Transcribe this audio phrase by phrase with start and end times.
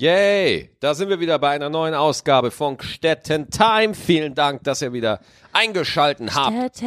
[0.00, 3.94] Yay, da sind wir wieder bei einer neuen Ausgabe von Stetten Time.
[3.94, 5.18] Vielen Dank, dass ihr wieder
[5.58, 6.82] eingeschalten habt.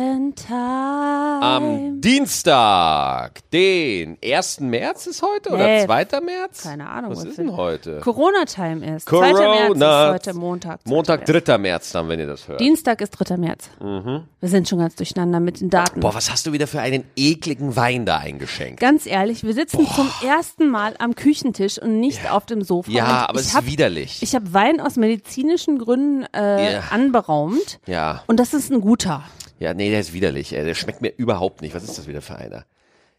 [1.43, 4.59] Am Dienstag, den 1.
[4.62, 6.05] März ist heute oder Nee, 2.
[6.21, 6.63] März?
[6.63, 7.99] keine Ahnung, Was ist denn heute?
[7.99, 9.10] Corona-Time ist.
[9.10, 9.19] 2.
[9.19, 10.07] März Corona.
[10.07, 10.79] ist heute Montag.
[10.85, 11.39] Montag, 2.
[11.42, 11.57] 3.
[11.57, 12.60] März dann, wenn ihr das hört.
[12.60, 13.37] Dienstag ist 3.
[13.37, 13.69] März.
[13.79, 15.99] Wir sind schon ganz durcheinander mit den Daten.
[15.99, 18.80] Boah, was hast du wieder für einen ekligen Wein da eingeschenkt?
[18.80, 22.90] Ganz ehrlich, wir sitzen zum ersten Mal am Küchentisch und nicht auf dem Sofa.
[22.91, 24.20] Ja, aber es hab, ist widerlich.
[24.22, 26.84] Ich habe Wein aus medizinischen Gründen äh, Ja.
[26.91, 27.80] anberaumt.
[27.88, 29.24] ja, Und das ist ein guter.
[29.60, 30.54] ja, nee, der ist widerlich.
[30.54, 30.66] ey.
[30.66, 31.74] Der schmeckt mir überhaupt nicht.
[31.74, 32.66] Was ist das wieder für einer?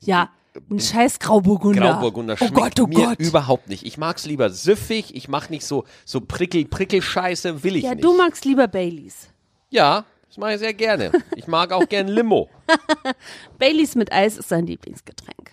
[0.00, 0.30] Ja,
[0.70, 1.80] ein scheiß Grauburgunder.
[1.94, 3.18] Grauburgunder Oh schmeckt Gott, oh mir Gott.
[3.18, 3.86] überhaupt nicht.
[3.86, 5.14] Ich mag's lieber süffig.
[5.16, 8.04] Ich mach nicht so so prickel prickel Scheiße, will ich Ja, nicht.
[8.04, 9.28] du magst lieber Baileys.
[9.70, 11.10] ja, das mache ich sehr gerne.
[11.36, 12.48] Ich mag auch gern Limo.
[13.58, 15.52] Baileys mit Eis ist sein Lieblingsgetränk.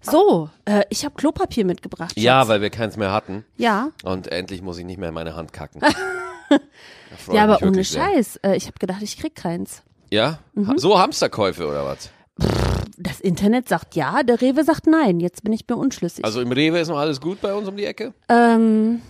[0.00, 2.10] So, äh, ich habe Klopapier mitgebracht.
[2.12, 2.22] Schatz.
[2.22, 5.34] Ja, weil wir keins mehr hatten Ja, und endlich muss ich nicht mehr in meine
[5.36, 5.80] Hand kacken.
[7.32, 8.02] Ja, aber ohne wirklich sehr.
[8.04, 8.36] Scheiß.
[8.42, 9.82] Äh, ich habe gedacht, ich krieg keins.
[10.10, 10.38] Ja?
[10.54, 10.78] Mhm.
[10.78, 12.10] So Hamsterkäufe oder was?
[12.98, 15.20] Das Internet sagt ja, der Rewe sagt nein.
[15.20, 16.24] Jetzt bin ich mir unschlüssig.
[16.24, 18.12] Also im Rewe ist noch alles gut bei uns um die Ecke?
[18.28, 19.00] ähm,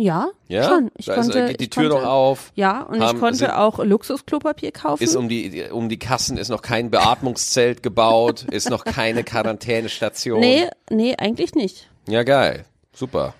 [0.00, 0.68] ja, Ja?
[0.68, 0.90] schon.
[0.96, 2.52] Ich da ist, konnte, äh, geht die Tür konnte, noch auf.
[2.54, 5.02] Ja, und Haben- ich konnte sind- auch Luxusklopapier kaufen.
[5.02, 10.38] Ist um die, um die Kassen ist noch kein Beatmungszelt gebaut, ist noch keine Quarantänestation.
[10.38, 11.90] nee, nee, eigentlich nicht.
[12.06, 12.64] Ja, geil.
[12.94, 13.34] Super.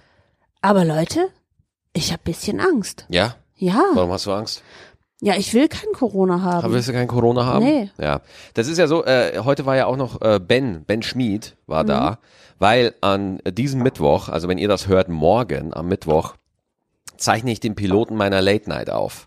[0.60, 1.28] Aber Leute,
[1.92, 3.06] ich habe bisschen Angst.
[3.08, 3.36] Ja?
[3.58, 4.62] Ja, Warum hast du Angst?
[5.20, 6.64] ja, ich will kein Corona haben.
[6.64, 7.64] Aber willst du kein Corona haben?
[7.64, 7.90] Nee.
[8.00, 8.20] Ja.
[8.54, 11.82] Das ist ja so, äh, heute war ja auch noch äh, Ben, Ben Schmid war
[11.82, 11.88] Mhm.
[11.88, 12.18] da,
[12.60, 16.34] weil an diesem Mittwoch, also wenn ihr das hört, morgen am Mittwoch,
[17.16, 19.26] zeichne ich den Piloten meiner Late Night auf.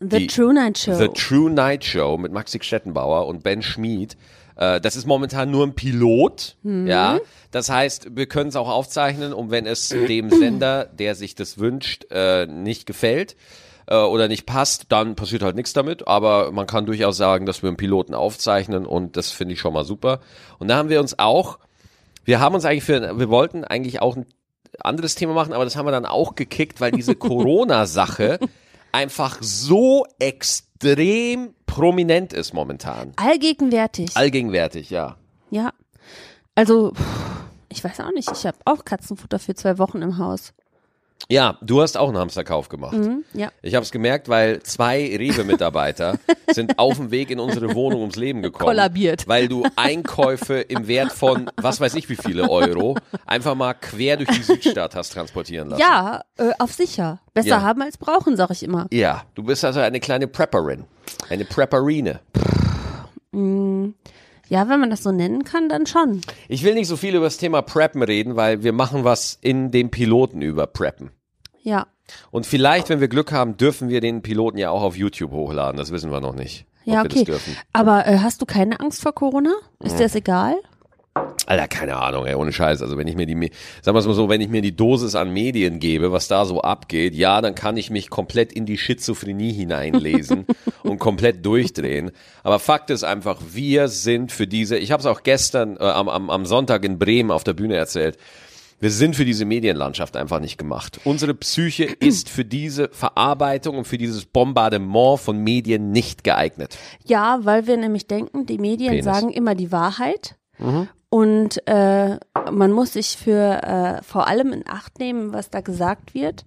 [0.00, 0.94] The die- True Night Show.
[0.94, 4.16] The True Night Show mit Maxi Stettenbauer und Ben Schmid.
[4.58, 6.86] Äh, das ist momentan nur ein Pilot, Mhm.
[6.86, 7.18] ja.
[7.50, 11.58] Das heißt, wir können es auch aufzeichnen, und wenn es dem Sender, der sich das
[11.58, 13.36] wünscht, äh, nicht gefällt
[13.86, 16.06] äh, oder nicht passt, dann passiert halt nichts damit.
[16.06, 19.72] Aber man kann durchaus sagen, dass wir einen Piloten aufzeichnen und das finde ich schon
[19.72, 20.20] mal super.
[20.58, 21.58] Und da haben wir uns auch,
[22.24, 24.26] wir haben uns eigentlich für, wir wollten eigentlich auch ein
[24.80, 28.38] anderes Thema machen, aber das haben wir dann auch gekickt, weil diese Corona-Sache
[28.92, 33.12] einfach so extrem prominent ist momentan.
[33.16, 34.16] Allgegenwärtig.
[34.16, 35.16] Allgegenwärtig, ja.
[35.50, 35.72] ja.
[36.54, 36.92] Also,
[37.68, 38.30] ich weiß auch nicht.
[38.32, 40.52] Ich habe auch Katzenfutter für zwei Wochen im Haus.
[41.30, 42.94] Ja, du hast auch einen Hamsterkauf gemacht.
[42.94, 43.24] Hm?
[43.34, 43.50] Ja.
[43.60, 46.18] Ich habe es gemerkt, weil zwei Rewe-Mitarbeiter
[46.52, 48.66] sind auf dem Weg in unsere Wohnung ums Leben gekommen.
[48.66, 49.28] Kollabiert.
[49.28, 52.96] Weil du Einkäufe im Wert von, was weiß ich wie viele Euro,
[53.26, 55.80] einfach mal quer durch die Südstadt hast transportieren lassen.
[55.82, 57.20] Ja, äh, auf sicher.
[57.34, 57.62] Besser Ja.
[57.62, 58.86] haben als brauchen, sag ich immer.
[58.90, 60.84] Ja, du bist also eine kleine Prepperin.
[61.28, 62.20] Eine Prepperine.
[64.48, 66.22] Ja, wenn man das so nennen kann, dann schon.
[66.48, 69.70] Ich will nicht so viel über das Thema Preppen reden, weil wir machen was in
[69.70, 71.10] dem Piloten über Preppen.
[71.62, 71.86] Ja.
[72.30, 75.76] Und vielleicht, wenn wir Glück haben, dürfen wir den Piloten ja auch auf YouTube hochladen.
[75.76, 76.66] Das wissen wir noch nicht.
[76.84, 77.26] Ja, okay.
[77.74, 79.52] Aber äh, hast du keine Angst vor Corona?
[79.80, 80.54] Ist dir das egal?
[81.46, 82.82] Alter, keine Ahnung, ey, ohne Scheiß.
[82.82, 83.34] Also wenn ich mir die,
[83.82, 86.44] sagen wir es mal so, wenn ich mir die Dosis an Medien gebe, was da
[86.44, 90.46] so abgeht, ja, dann kann ich mich komplett in die Schizophrenie hineinlesen
[90.82, 92.10] und komplett durchdrehen.
[92.42, 96.08] Aber Fakt ist einfach, wir sind für diese, ich habe es auch gestern äh, am,
[96.08, 98.18] am, am Sonntag in Bremen auf der Bühne erzählt,
[98.80, 101.00] wir sind für diese Medienlandschaft einfach nicht gemacht.
[101.04, 106.78] Unsere Psyche ist für diese Verarbeitung und für dieses Bombardement von Medien nicht geeignet.
[107.04, 109.04] Ja, weil wir nämlich denken, die Medien Penis.
[109.04, 110.36] sagen immer die Wahrheit.
[111.10, 112.18] Und äh,
[112.50, 116.44] man muss sich für äh, vor allem in Acht nehmen, was da gesagt wird.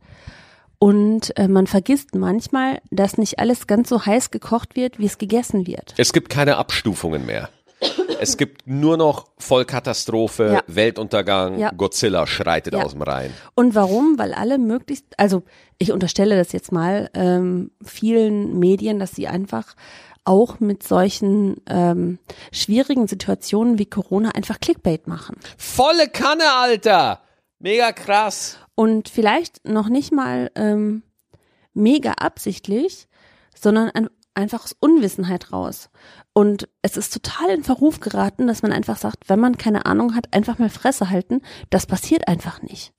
[0.78, 5.18] Und äh, man vergisst manchmal, dass nicht alles ganz so heiß gekocht wird, wie es
[5.18, 5.94] gegessen wird.
[5.98, 7.50] Es gibt keine Abstufungen mehr.
[8.20, 10.62] Es gibt nur noch Vollkatastrophe, Ja.
[10.68, 11.72] Weltuntergang, Ja.
[11.72, 12.84] Godzilla schreitet Ja.
[12.84, 13.32] aus dem Rhein.
[13.56, 14.20] Und warum?
[14.20, 15.42] Weil alle möglichst, also
[15.80, 19.76] ich unterstelle das jetzt mal ähm, vielen Medien, dass sie einfach
[20.24, 22.20] auch mit solchen ähm,
[22.52, 25.38] schwierigen Situationen wie Corona einfach Clickbait machen.
[25.58, 27.22] Volle Kanne, Alter!
[27.60, 28.58] Mega krass.
[28.76, 31.04] Und vielleicht noch nicht mal ähm,
[31.74, 33.08] mega absichtlich,
[33.56, 35.90] sondern ein, einfach aus Unwissenheit raus.
[36.34, 40.16] Und es ist total in Verruf geraten, dass man einfach sagt, wenn man keine Ahnung
[40.16, 41.42] hat, einfach mal Fresse halten.
[41.70, 42.94] Das passiert einfach nicht.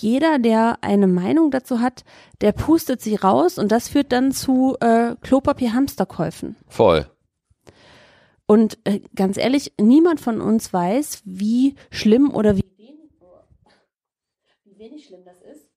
[0.00, 2.04] Jeder, der eine Meinung dazu hat,
[2.40, 6.56] der pustet sie raus und das führt dann zu äh, Klopapier-Hamsterkäufen.
[6.68, 7.06] Voll.
[8.46, 13.10] Und äh, ganz ehrlich, niemand von uns weiß, wie schlimm oder wie wenig,
[14.64, 15.68] wie wenig schlimm das ist.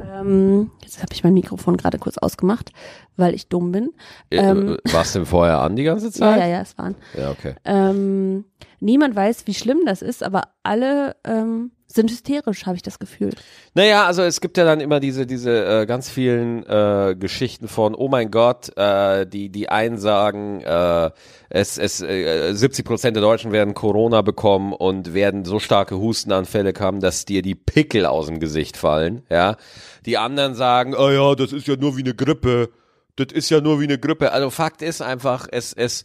[0.00, 2.70] Ähm, jetzt habe ich mein Mikrofon gerade kurz ausgemacht,
[3.16, 3.90] weil ich dumm bin.
[4.30, 6.40] Ähm, äh, Warst du denn vorher an die ganze Ja, Zeit?
[6.40, 6.94] ja, ja, es waren.
[7.18, 7.54] Ja, okay.
[7.64, 8.44] Ähm,
[8.78, 13.32] niemand weiß, wie schlimm das ist, aber alle ähm, sind hysterisch, habe ich das Gefühl.
[13.74, 17.94] Naja, also es gibt ja dann immer diese, diese äh, ganz vielen äh, Geschichten von,
[17.94, 21.10] oh mein Gott, äh, die, die einen sagen, äh,
[21.48, 26.72] es, es, äh, 70 Prozent der Deutschen werden Corona bekommen und werden so starke Hustenanfälle
[26.78, 29.56] haben, dass dir die Pickel aus dem Gesicht fallen, ja.
[30.04, 32.70] Die anderen sagen, oh ja, das ist ja nur wie eine Grippe.
[33.16, 34.30] Das ist ja nur wie eine Grippe.
[34.30, 36.04] Also Fakt ist einfach, es, es,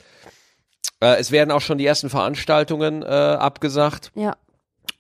[1.02, 4.12] äh, es werden auch schon die ersten Veranstaltungen äh, abgesagt.
[4.16, 4.36] Ja.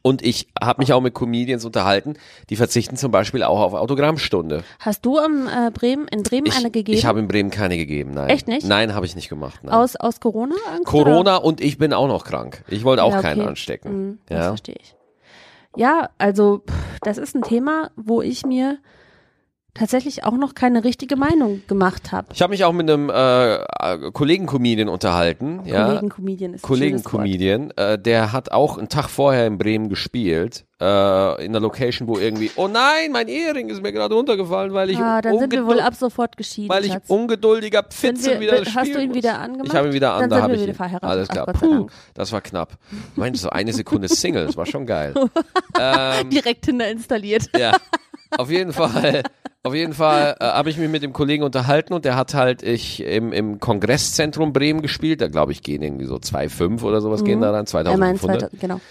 [0.03, 2.15] Und ich habe mich auch mit Comedians unterhalten,
[2.49, 4.63] die verzichten zum Beispiel auch auf Autogrammstunde.
[4.79, 6.97] Hast du am äh, Bremen, in Bremen Ich, eine gegeben?
[6.97, 8.29] ich habe in Bremen keine gegeben, nein.
[8.29, 8.65] Echt nicht?
[8.65, 9.59] Nein, habe ich nicht gemacht.
[9.63, 9.73] Nein.
[9.73, 10.55] aus, aus Corona?
[10.73, 12.63] Angst, Corona und ich bin auch noch krank.
[12.67, 13.49] Ich wollte auch Ja, keinen okay.
[13.49, 13.91] anstecken.
[14.07, 14.47] Mhm, das ja.
[14.47, 14.95] verstehe ich.
[15.75, 16.63] Ja, also
[17.01, 18.79] das ist ein Thema, wo ich mir
[19.73, 22.27] tatsächlich auch noch keine richtige Meinung gemacht habe.
[22.33, 25.61] Ich habe mich auch mit einem äh, Kollegen-Comedian unterhalten.
[25.65, 25.85] ja.
[25.87, 26.61] Kollegen-Comedian ist.
[26.61, 30.85] Kollegen-Comedian, äh, der hat auch einen Tag vorher in Bremen gespielt, äh,
[31.45, 34.97] in einer Location, wo irgendwie, oh nein, mein Ehering ist mir gerade runtergefallen, weil ich,
[34.97, 37.09] Ah, dann sind wir wohl ab sofort geschieden, weil ich Schatz.
[37.09, 39.17] ungeduldiger Pfitze wir- wieder hast spielen du ihn muss.
[39.17, 39.67] wieder angemacht?
[39.69, 41.09] Ich habe ihn wieder an, Dann da habe ich wieder verheiratet.
[41.09, 41.45] Alles Ach klar.
[41.47, 42.73] Sei Puh, das war knapp.
[43.15, 45.13] Meinst du, so eine Sekunde Single, das war schon geil.
[45.79, 47.43] ähm, Direkt Tinder installiert.
[47.57, 47.77] ja,
[48.37, 49.23] auf jeden Fall.
[49.63, 52.63] Auf jeden Fall äh, habe ich mich mit dem Kollegen unterhalten und der hat halt
[52.63, 55.21] ich im, im Kongresszentrum Bremen gespielt.
[55.21, 57.99] Da glaube ich gehen irgendwie so 2,5 oder sowas gehen da rein, Mhm.
[57.99, 58.39] Meint 2500.
[58.51, 58.81] 2000, genau.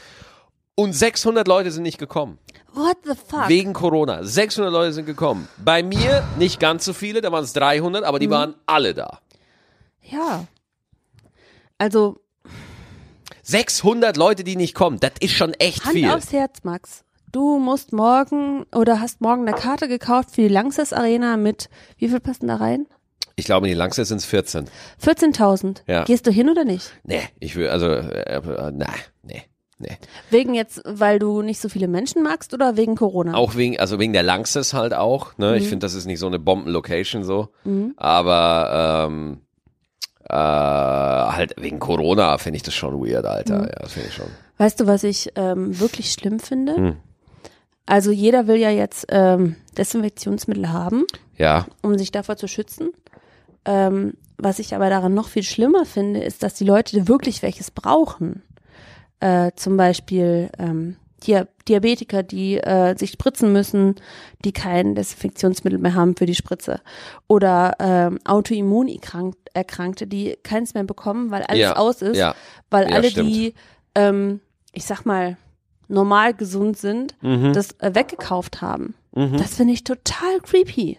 [0.76, 2.38] Und 600 Leute sind nicht gekommen.
[2.72, 3.48] What the fuck?
[3.48, 4.22] Wegen Corona.
[4.22, 5.48] 600 Leute sind gekommen.
[5.62, 8.32] Bei mir nicht ganz so viele, da waren es 300, aber die Mhm.
[8.32, 9.18] waren alle da.
[10.02, 10.46] ja.
[11.78, 12.20] Also
[13.42, 16.10] 600 Leute, die nicht kommen, das ist schon echt Hand viel.
[16.10, 17.04] aufs Herz, Max.
[17.32, 22.08] Du musst morgen oder hast morgen eine Karte gekauft für die Langsess Arena mit, wie
[22.08, 22.86] viel passen da rein?
[23.36, 24.66] Ich glaube, in die Langsess sind es 14.
[25.02, 25.82] 14.000.
[25.86, 26.04] Ja.
[26.04, 26.92] Gehst du hin oder nicht?
[27.04, 28.88] Nee, ich will, also, äh, äh, na,
[29.22, 29.42] nee,
[29.78, 29.96] nee.
[30.30, 33.34] Wegen jetzt, weil du nicht so viele Menschen magst oder wegen Corona?
[33.34, 35.52] Auch wegen, also wegen der Langsess halt auch, ne?
[35.52, 35.56] Mhm.
[35.56, 37.48] Ich finde, das ist nicht so eine Bombenlocation so.
[37.96, 39.40] Aber, ähm,
[40.28, 43.58] äh, halt wegen Corona finde ich das schon weird, Alter.
[43.58, 43.64] Mhm.
[43.64, 44.26] Ja, das finde ich schon.
[44.58, 46.98] Weißt du, was ich ähm, wirklich schlimm finde?
[47.86, 51.04] Also jeder will ja jetzt ähm, Desinfektionsmittel haben,
[51.36, 52.90] Ja, um sich davor zu schützen.
[53.64, 57.70] Ähm, was ich aber daran noch viel schlimmer finde, ist, dass die Leute wirklich welches
[57.70, 58.42] brauchen.
[59.20, 63.96] Äh, zum Beispiel ähm, Dia Diabetiker, die äh, sich spritzen müssen,
[64.44, 66.80] die kein Desinfektionsmittel mehr haben für die Spritze.
[67.28, 72.16] Oder ähm, Autoimmunerkrankte, die keins mehr bekommen, weil alles Ja, aus ist.
[72.16, 72.34] ja.
[72.70, 73.28] Weil Ja, alle, stimmt.
[73.28, 73.54] die,
[73.94, 74.40] ähm,
[74.72, 75.36] ich sag mal,
[75.90, 77.52] normal gesund sind, Mhm.
[77.52, 78.94] das äh, weggekauft haben.
[79.12, 80.98] Das finde ich total creepy.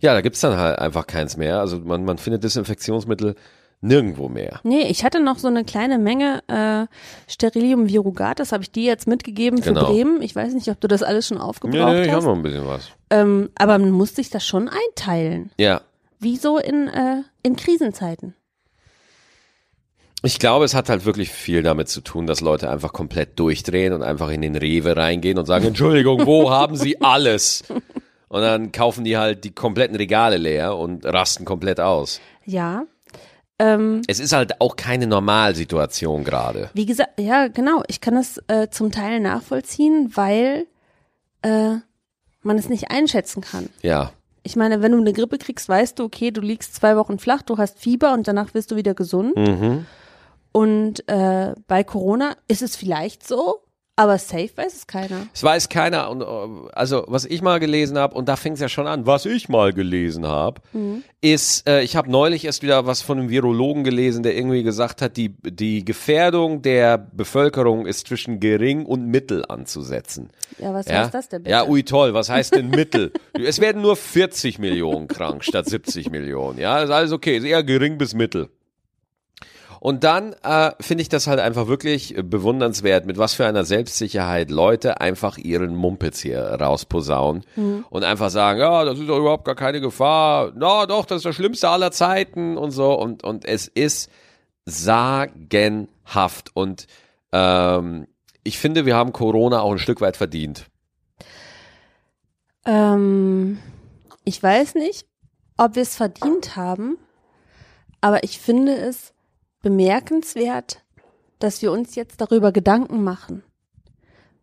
[0.00, 1.60] Ja, da gibt's dann halt einfach keins mehr.
[1.60, 3.36] Also man, man findet Desinfektionsmittel
[3.80, 4.60] nirgendwo mehr.
[4.62, 6.86] Nee, ich hatte noch so eine kleine Menge äh,
[7.30, 9.86] Sterilium virugatus, habe ich dir jetzt mitgegeben für Genau.
[9.86, 10.22] Bremen.
[10.22, 12.24] Ich weiß nicht, ob du das alles schon Nee, aufgebraucht nee, ich habe hast.
[12.24, 12.88] noch ein bisschen was.
[13.10, 15.50] Ähm, aber man muss sich das schon einteilen.
[15.58, 15.82] Ja.
[16.18, 18.34] Wie so in, äh, in Krisenzeiten.
[20.24, 23.92] Ich glaube, es hat halt wirklich viel damit zu tun, dass Leute einfach komplett durchdrehen
[23.92, 27.62] und einfach in den Rewe reingehen und sagen, Entschuldigung, wo haben Sie alles?
[28.28, 32.20] Und dann kaufen die halt die kompletten Regale leer und rasten komplett aus.
[32.46, 32.84] Ja.
[33.58, 36.70] Ähm, Es ist halt auch keine Normalsituation gerade.
[36.74, 37.82] wie gesagt, ja, genau.
[37.86, 40.66] Ich kann das äh, zum Teil nachvollziehen, weil
[41.42, 41.74] äh,
[42.42, 43.68] man es nicht einschätzen kann.
[43.82, 44.10] Ja.
[44.42, 47.42] Ich meine, wenn du eine Grippe kriegst, weißt du, okay, du liegst zwei Wochen flach,
[47.42, 49.36] du hast Fieber und danach wirst du wieder gesund.
[49.36, 49.86] Mhm.
[50.56, 53.60] Und äh, bei Corona ist es vielleicht so,
[53.96, 55.26] aber safe weiß es keiner.
[55.34, 56.10] Es weiß keiner.
[56.10, 59.04] Und, äh, also, was ich mal gelesen habe, und da fängt es ja schon an,
[59.04, 60.60] was ich mal gelesen habe,
[61.20, 65.02] ist, äh, ich habe neulich erst wieder was von einem Virologen gelesen, der irgendwie gesagt
[65.02, 70.30] hat, die, die Gefährdung der Bevölkerung ist zwischen gering und mittel anzusetzen.
[70.58, 71.50] Ja, was Ja, heißt das denn bitte?
[71.52, 73.12] ja ui toll, was heißt denn mittel?
[73.32, 76.58] es werden nur 40 Millionen krank statt 70 Millionen.
[76.60, 78.50] Ja, ist alles okay, ist eher gering bis mittel.
[79.84, 84.50] Und dann äh, finde ich das halt einfach wirklich bewundernswert, mit was für einer Selbstsicherheit
[84.50, 87.44] Leute einfach ihren Mumpitz hier rausposaunen
[87.90, 90.52] und einfach sagen, ja, das ist doch überhaupt gar keine Gefahr.
[90.56, 92.94] Na doch, das ist das Schlimmste aller Zeiten und so.
[92.94, 94.10] Und, und es ist
[94.64, 96.52] sagenhaft.
[96.54, 96.86] Und
[97.32, 98.06] ähm,
[98.42, 100.64] ich finde, wir haben Corona auch ein Stück weit verdient.
[102.64, 103.58] Ähm,
[104.24, 105.06] ich weiß nicht,
[105.58, 106.96] ob wir es verdient haben,
[108.00, 109.13] aber ich finde es
[109.64, 110.84] bemerkenswert,
[111.40, 113.42] dass wir uns jetzt darüber Gedanken machen,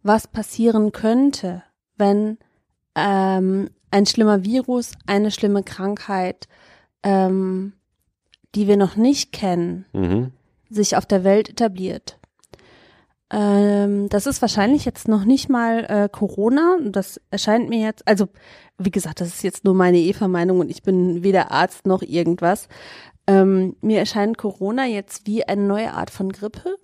[0.04, 1.64] was passieren könnte,
[1.96, 2.38] wenn
[2.96, 6.48] ähm, ein schlimmer Virus, eine schlimme Krankheit,
[7.04, 7.74] ähm,
[8.56, 10.32] die wir noch nicht kennen, Mhm.
[10.70, 12.18] sich auf der Welt etabliert.
[13.30, 16.78] Ähm, das ist wahrscheinlich jetzt noch nicht mal äh, Corona.
[16.84, 18.28] Das erscheint mir jetzt, also
[18.78, 22.68] wie gesagt, das ist jetzt nur meine Eva-Meinung und ich bin weder Arzt noch irgendwas.
[23.32, 26.78] Ähm, mir erscheint Corona jetzt wie eine neue Art von Grippe,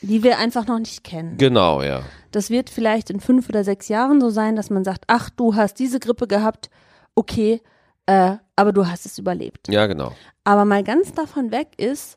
[0.00, 1.36] die wir einfach noch nicht kennen.
[1.38, 2.02] Genau, ja.
[2.30, 5.54] Das wird vielleicht in fünf oder sechs Jahren so sein, dass man sagt, ach, du
[5.56, 6.70] hast diese Grippe gehabt,
[7.14, 7.60] okay,
[8.06, 9.68] äh, aber du hast es überlebt.
[9.68, 10.12] Ja, genau.
[10.44, 12.16] Aber mal ganz davon weg ist,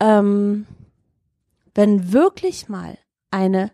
[0.00, 0.66] ähm,
[1.74, 2.98] wenn wirklich mal
[3.30, 3.70] eine,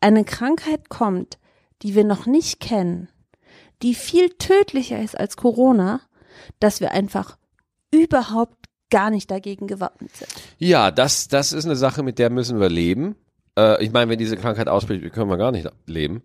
[0.00, 1.38] eine Krankheit kommt,
[1.82, 3.08] die wir noch nicht kennen,
[3.82, 6.00] die viel tödlicher ist als Corona,
[6.58, 7.38] dass wir einfach
[7.92, 10.30] überhaupt gar nicht dagegen gewappnet sind.
[10.58, 13.16] Ja, das, das ist eine Sache, mit der müssen wir leben.
[13.56, 16.22] Äh, ich meine, wenn diese Krankheit ausbricht, können wir gar nicht leben.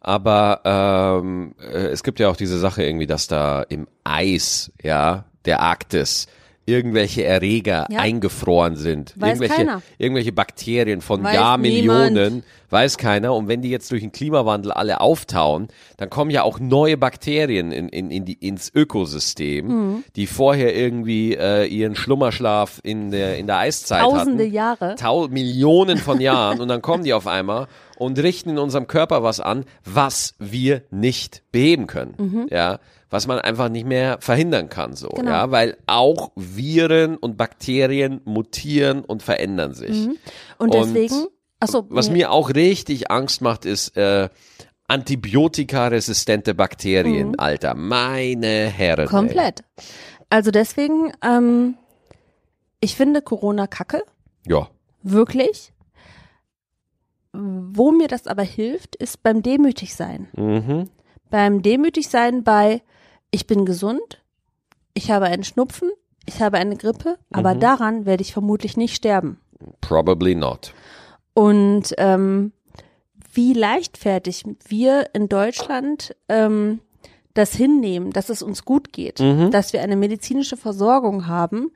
[0.00, 5.24] Aber ähm, äh, es gibt ja auch diese Sache irgendwie, dass da im Eis, ja,
[5.44, 6.26] der Arktis,
[6.66, 8.00] irgendwelche Erreger Ja.
[8.00, 9.14] eingefroren sind.
[9.16, 9.82] Weiß irgendwelche, keiner.
[9.98, 12.44] irgendwelche Bakterien von Weiß Jahrmillionen, niemand.
[12.70, 13.34] weiß keiner.
[13.34, 17.70] Und wenn die jetzt durch den Klimawandel alle auftauen, dann kommen ja auch neue Bakterien
[17.72, 20.04] in, in, in die, ins Ökosystem, Mhm.
[20.16, 24.52] die vorher irgendwie äh, ihren Schlummerschlaf in der, in der Eiszeit Tausende hatten.
[24.54, 24.94] Jahre.
[24.96, 29.22] Tau Millionen von Jahren und dann kommen die auf einmal und richten in unserem Körper
[29.22, 32.46] was an, was wir nicht beheben können.
[32.50, 32.78] Ja,
[33.10, 35.16] was man einfach nicht mehr verhindern kann, so, Mhm.
[35.16, 35.30] Genau.
[35.30, 40.08] ja, weil auch Viren und Bakterien mutieren und verändern sich.
[40.08, 40.18] Und
[40.58, 41.26] Und deswegen,
[41.60, 44.28] achso, Was mir auch richtig Angst macht, ist äh,
[44.88, 47.74] antibiotikaresistente Bakterien, Alter.
[47.74, 49.00] Meine Herren.
[49.00, 49.06] Ey.
[49.06, 49.10] Mhm.
[49.10, 49.64] komplett.
[50.30, 51.76] Also deswegen, ähm,
[52.80, 54.02] ich finde Corona kacke,
[54.46, 54.68] Ja.
[55.02, 55.72] wirklich.
[57.32, 60.28] Wo mir das aber hilft, ist beim Demütigsein.
[60.36, 60.88] Mhm.
[61.30, 62.82] Beim Demütigsein bei,
[63.36, 64.22] ich bin gesund,
[64.94, 65.90] ich habe einen Schnupfen,
[66.24, 67.60] ich habe eine Grippe, aber Mhm.
[67.60, 69.38] daran werde ich vermutlich nicht sterben.
[69.82, 70.72] Probably not.
[71.34, 72.52] Und ähm,
[73.34, 76.80] wie leichtfertig wir in Deutschland ähm,
[77.34, 81.70] das hinnehmen, dass es uns gut geht, dass wir eine medizinische Versorgung haben,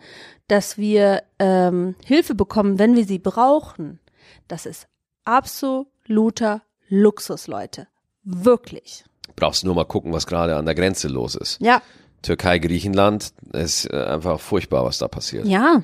[0.48, 4.00] dass wir ähm, Hilfe bekommen, wenn wir sie brauchen.
[4.48, 4.88] Das ist
[5.26, 7.86] absoluter Luxus, Leute.
[8.24, 9.04] Wirklich.
[9.36, 11.60] Brauchst nur mal gucken, was gerade an der Grenze los ist.
[11.60, 11.82] Ja.
[12.22, 15.46] Türkei, Griechenland, ist äh, einfach furchtbar, was da passiert.
[15.46, 15.82] Ja.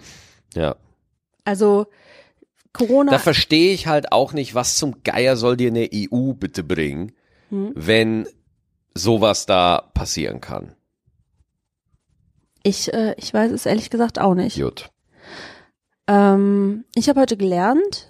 [0.54, 0.76] Ja.
[1.44, 1.86] Also
[2.72, 3.10] Corona.
[3.12, 7.12] Da verstehe ich halt auch nicht, was zum Geier soll dir eine EU bitte bringen,
[7.48, 7.72] Hm.
[7.74, 8.26] wenn
[8.94, 10.74] sowas da passieren kann.
[12.62, 14.60] ich, äh, ich weiß es ehrlich gesagt auch nicht.
[14.60, 14.90] Gut.
[16.08, 18.08] Ähm, ich habe heute gelernt,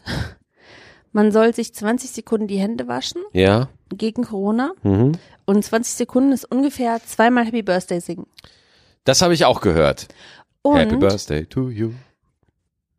[1.17, 3.71] man soll sich 20 Sekunden die Hände waschen Ja?
[3.89, 5.13] gegen Corona Mhm.
[5.47, 8.27] und 20 Sekunden ist ungefähr zweimal Happy Birthday singen.
[9.05, 10.09] Das habe ich auch gehört.
[10.65, 11.93] Happy Und, Birthday to you.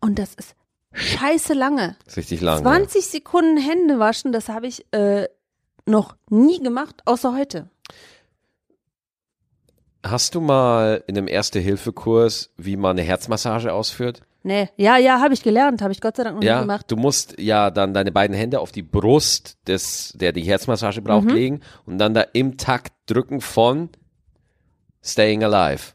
[0.01, 0.55] und das ist
[0.93, 1.95] scheiße lange.
[2.07, 2.61] Ist richtig lang.
[2.63, 5.27] 20 Sekunden Hände waschen, das habe ich äh,
[5.85, 7.69] noch nie gemacht, außer heute.
[10.03, 14.21] Hast du mal in einem Erste-Hilfe-Kurs, wie man eine Herzmassage ausführt?
[14.47, 16.85] Nee, ja, ja, habe ich gelernt, habe ich Gott sei Dank noch Ja, gemacht.
[16.89, 21.25] du musst ja dann deine beiden Hände auf die Brust des, der die Herzmassage braucht,
[21.25, 21.33] Mhm.
[21.33, 23.89] legen und dann da im Takt drücken von
[25.03, 25.93] Staying Alive.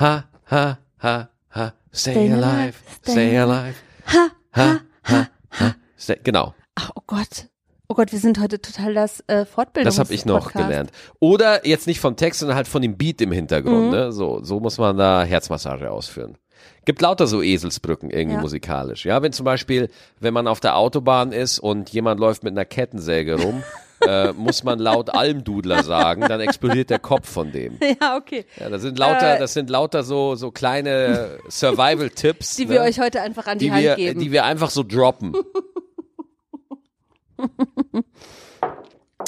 [0.00, 3.74] Ha, ha, ha, ha, stay, Staying alive, alive, stay staying alive.
[4.06, 7.48] Ha, Ha, ha, ha, stay, genau, Ach, oh Gott.
[7.90, 10.66] Oh Gott, wir sind heute total das äh, Fortbildungs das habe ich noch Podcast.
[10.68, 10.90] gelernt.
[11.20, 13.86] Oder jetzt nicht vom Text, sondern halt von dem Beat im Hintergrund.
[13.86, 13.90] Mhm.
[13.90, 14.12] Ne?
[14.12, 16.36] So, so muss man da Herzmassage ausführen.
[16.84, 18.40] Gibt lauter so Eselsbrücken irgendwie Ja.
[18.42, 19.04] musikalisch.
[19.04, 19.88] Ja, wenn zum Beispiel,
[20.20, 23.62] wenn man auf der Autobahn ist und jemand läuft mit einer Kettensäge rum,
[24.06, 27.78] äh, muss man laut Almdudler sagen, dann explodiert der Kopf von dem.
[28.00, 28.44] Ja, okay.
[28.58, 29.38] Ja, das sind lauter, Äh.
[29.38, 32.56] das sind lauter so, so kleine Survival-Tipps.
[32.56, 32.70] Die ne?
[32.74, 34.20] wir euch heute einfach an die, die Hand wir, geben.
[34.20, 35.32] die wir einfach so droppen.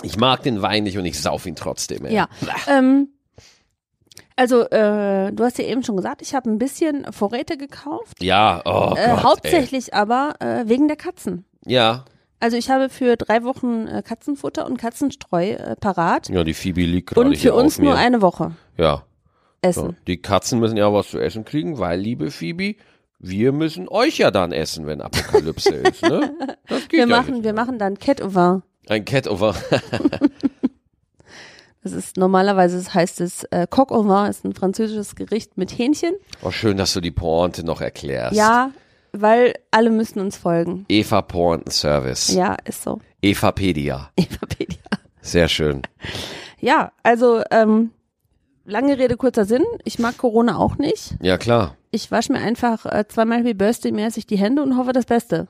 [0.03, 2.07] Ich mag den Wein nicht und ich sauf ihn trotzdem.
[2.07, 2.15] Ey.
[2.15, 2.29] Ja.
[2.69, 3.09] Ähm,
[4.41, 8.23] also, äh, du hast ja eben schon gesagt, ich habe ein bisschen Vorräte gekauft.
[8.23, 9.17] Ja, oh äh, Gott, ey.
[9.23, 11.45] hauptsächlich aber äh, wegen der Katzen.
[11.67, 12.05] Ja,
[12.41, 16.29] Also ich habe für drei Wochen äh, Katzenfutter und Katzenstreu äh, parat.
[16.31, 19.05] ja, die Phoebe liegt gerade Und für uns nur eine Woche Ja,
[19.63, 19.69] so.
[19.69, 19.97] essen.
[20.07, 22.77] die Katzen müssen ja was zu essen kriegen, weil, liebe Phoebe,
[23.19, 26.33] wir müssen euch ja dann essen, wenn Apokalypse ist, ne?
[26.67, 27.45] Das geht Wir ja machen, nicht.
[27.45, 28.63] wir machen dann Cat au vin.
[28.89, 29.55] Ein Cat over.
[31.83, 35.71] Das ist normalerweise das heißt es äh, Coq au vin ist ein französisches Gericht mit
[35.77, 36.15] Hähnchen.
[36.43, 38.37] Oh, schön, dass du die Pointe noch erklärst.
[38.37, 38.71] Ja,
[39.13, 40.85] weil alle müssen uns folgen.
[40.89, 42.33] Eva Pointen Service.
[42.35, 43.01] Ja, ist so.
[43.23, 44.11] Evapedia.
[44.17, 44.79] Evapedia.
[45.23, 45.83] Sehr schön.
[46.61, 47.91] Ja, also ähm,
[48.65, 49.65] lange Rede kurzer Sinn.
[49.85, 51.15] Ich mag Corona auch nicht.
[51.23, 51.77] Ja, klar.
[51.91, 55.49] Ich wasche mir einfach äh, zweimal Happy Birthday mäßig die Hände und hoffe das Beste.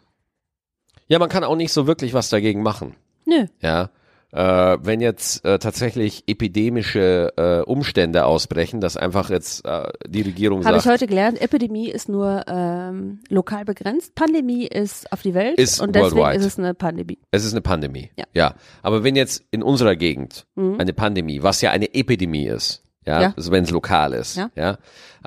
[1.08, 2.94] Ja, man kann auch nicht so wirklich was dagegen machen.
[3.26, 3.46] Nö.
[3.60, 3.90] Ja.
[4.32, 10.64] Äh, wenn jetzt äh, tatsächlich epidemische äh, Umstände ausbrechen, dass einfach jetzt äh, die Regierung
[10.64, 15.34] Habe ich sagt, heute gelernt, Epidemie ist nur ähm, lokal begrenzt, Pandemie ist auf die
[15.34, 16.38] Welt Ist und deswegen worldwide.
[16.38, 17.18] ist es eine Pandemie.
[17.32, 18.10] es ist eine Pandemie.
[18.32, 18.54] Ja.
[18.82, 20.78] Aber wenn jetzt in unserer Gegend Mhm.
[20.78, 23.34] eine Pandemie, was ja eine Epidemie ist, ja, Ja.
[23.36, 24.50] also wenn es lokal ist, Ja.
[24.54, 24.78] ja,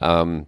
[0.02, 0.46] ähm,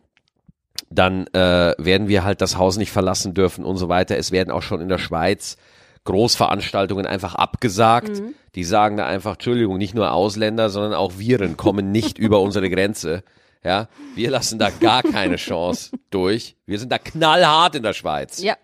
[0.89, 4.17] dann äh, werden wir halt das Haus nicht verlassen dürfen und so weiter.
[4.17, 5.57] Es werden auch schon in der Schweiz
[6.05, 8.21] Großveranstaltungen einfach abgesagt.
[8.21, 8.33] Mhm.
[8.55, 12.69] Die sagen da einfach, Entschuldigung, nicht nur Ausländer, sondern auch Viren kommen nicht über unsere
[12.69, 13.23] Grenze.
[13.63, 16.55] Ja, wir lassen da gar keine Chance durch.
[16.65, 18.41] Wir sind da knallhart in der Schweiz.
[18.41, 18.55] Ja.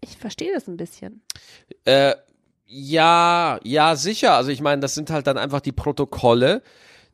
[0.00, 1.22] Ich verstehe das ein bisschen.
[1.84, 2.14] Äh,
[2.66, 4.34] ja, ja, sicher.
[4.34, 6.62] Also ich meine, das sind halt dann einfach die Protokolle,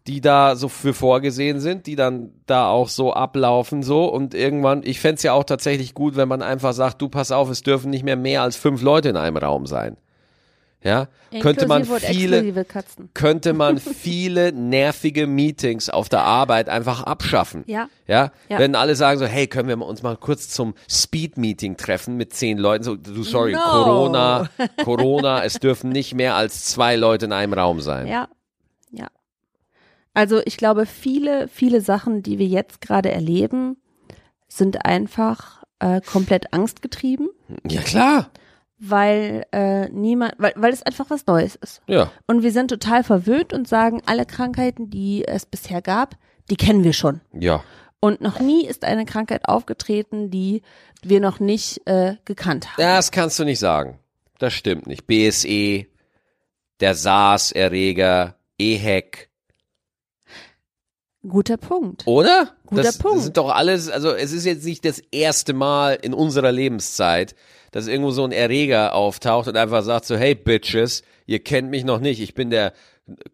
[0.09, 4.83] die da so für vorgesehen sind, die dann da auch so ablaufen so und irgendwann,
[4.85, 7.91] ich fänd's ja auch tatsächlich gut, wenn man einfach sagt, du pass auf, es dürfen
[7.91, 9.99] nicht mehr mehr als fünf Leute in einem Raum sein.
[10.81, 11.09] Ja,
[11.41, 12.65] könnte man viele,
[13.13, 17.65] könnte man viele nervige Meetings auf der Arbeit einfach abschaffen.
[17.67, 17.89] Ja.
[18.07, 18.61] Ja, Ja.
[18.61, 22.59] wenn alle sagen so, hey, können wir uns mal kurz zum Speed-Meeting treffen mit zehn
[22.59, 22.85] Leuten?
[22.85, 23.59] So, du, sorry, No.
[23.61, 24.49] Corona,
[24.85, 28.07] Corona, es dürfen nicht mehr als zwei Leute in einem Raum sein.
[28.07, 28.29] Ja.
[30.19, 33.77] Also ich glaube, viele, viele Sachen, die wir jetzt gerade erleben,
[34.49, 37.29] sind einfach äh, komplett angstgetrieben,
[37.69, 38.31] Ja, klar.
[38.79, 41.83] weil äh, niemand, weil, weil es einfach was Neues ist.
[41.87, 46.17] Ja, Und wir sind total verwöhnt und sagen, alle Krankheiten, die es bisher gab,
[46.51, 47.21] die kennen wir schon.
[47.33, 47.63] ja.
[48.01, 50.63] Und noch nie ist eine Krankheit aufgetreten, die
[51.03, 52.77] wir noch nicht äh, gekannt haben.
[52.83, 53.99] Das kannst du nicht sagen.
[54.39, 55.07] Das stimmt nicht.
[55.09, 55.87] BSE,
[56.79, 59.28] der SARS-Erreger, EHEC,
[61.29, 62.07] Guter Punkt.
[62.07, 62.55] oder?
[62.67, 63.19] Guter das, Punkt.
[63.19, 67.35] Das sind doch alles, also es ist jetzt nicht das erste Mal in unserer Lebenszeit,
[67.71, 71.85] dass irgendwo so ein Erreger auftaucht und einfach sagt so, hey Bitches, ihr kennt mich
[71.85, 72.73] noch nicht, ich bin der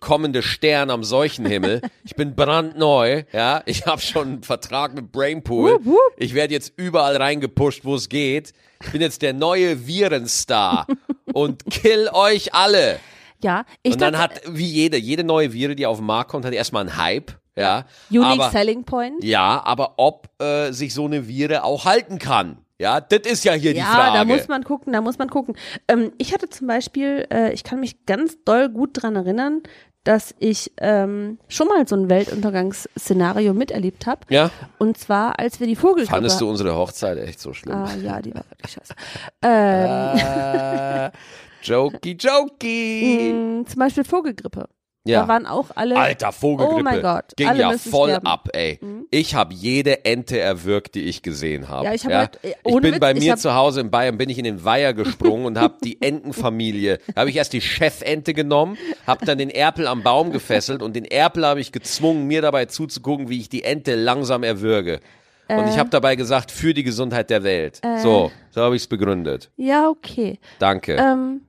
[0.00, 5.80] kommende Stern am Seuchenhimmel, ich bin brandneu, ja, ich habe schon einen Vertrag mit Brainpool,
[6.16, 8.52] ich werde jetzt überall reingepusht, wo es geht,
[8.85, 10.87] ich bin jetzt der neue Virenstar
[11.33, 12.98] und kill euch alle.
[13.42, 16.30] Ja, ich Und dann dachte, hat, wie jede, jede neue Vire, die auf den Markt
[16.30, 17.84] kommt, hat erstmal einen Hype, ja.
[18.10, 19.22] Unique aber, Selling Point.
[19.24, 23.52] ja, aber ob äh, sich so eine Vire auch halten kann, ja, das ist ja
[23.52, 24.18] hier die Ja, Frage.
[24.18, 25.54] da muss man gucken, da muss man gucken.
[25.88, 29.62] Ähm, ich hatte zum Beispiel, äh, ich kann mich ganz doll gut dran erinnern,
[30.02, 34.20] dass ich ähm, schon mal so ein Weltuntergangsszenario miterlebt habe.
[34.28, 36.10] ja, Und zwar, als wir die Vogelgrippe...
[36.10, 37.74] fandest du unsere Hochzeit echt so schlimm?
[37.76, 38.94] Ah, ja, die war wirklich scheiße.
[39.42, 41.10] Ähm, Äh,
[41.62, 43.32] jokey, jokey.
[43.32, 44.68] mh, zum Beispiel Vogelgrippe.
[45.06, 45.22] Ja.
[45.22, 45.96] Da waren auch alle...
[45.96, 46.80] Alter, Vogelgrippe.
[46.80, 48.24] Oh mein Gott, Ging alle ja voll sterben.
[48.24, 48.30] Mhm.
[48.32, 48.80] ab, ey.
[49.10, 51.84] Ich habe jede Ente erwürgt, die ich gesehen habe.
[51.84, 54.30] Ja, ich hab halt, äh, ich bin Witz, bei mir zu Hause in Bayern, bin
[54.30, 56.00] ich in den Weiher gesprungen und habe die
[56.34, 60.80] Entenfamilie, da habe ich erst die Chefente genommen, habe dann den Erpel am Baum gefesselt
[60.82, 65.00] und den Erpel habe ich gezwungen, mir dabei zuzugucken, wie ich die Ente langsam erwürge.
[65.48, 65.68] Und Äh.
[65.68, 67.82] ich habe dabei gesagt, für die Gesundheit der Welt.
[68.02, 69.50] So, so habe ich es begründet.
[69.56, 70.38] Ja, okay.
[70.58, 70.94] Danke.
[70.96, 71.42] Ähm,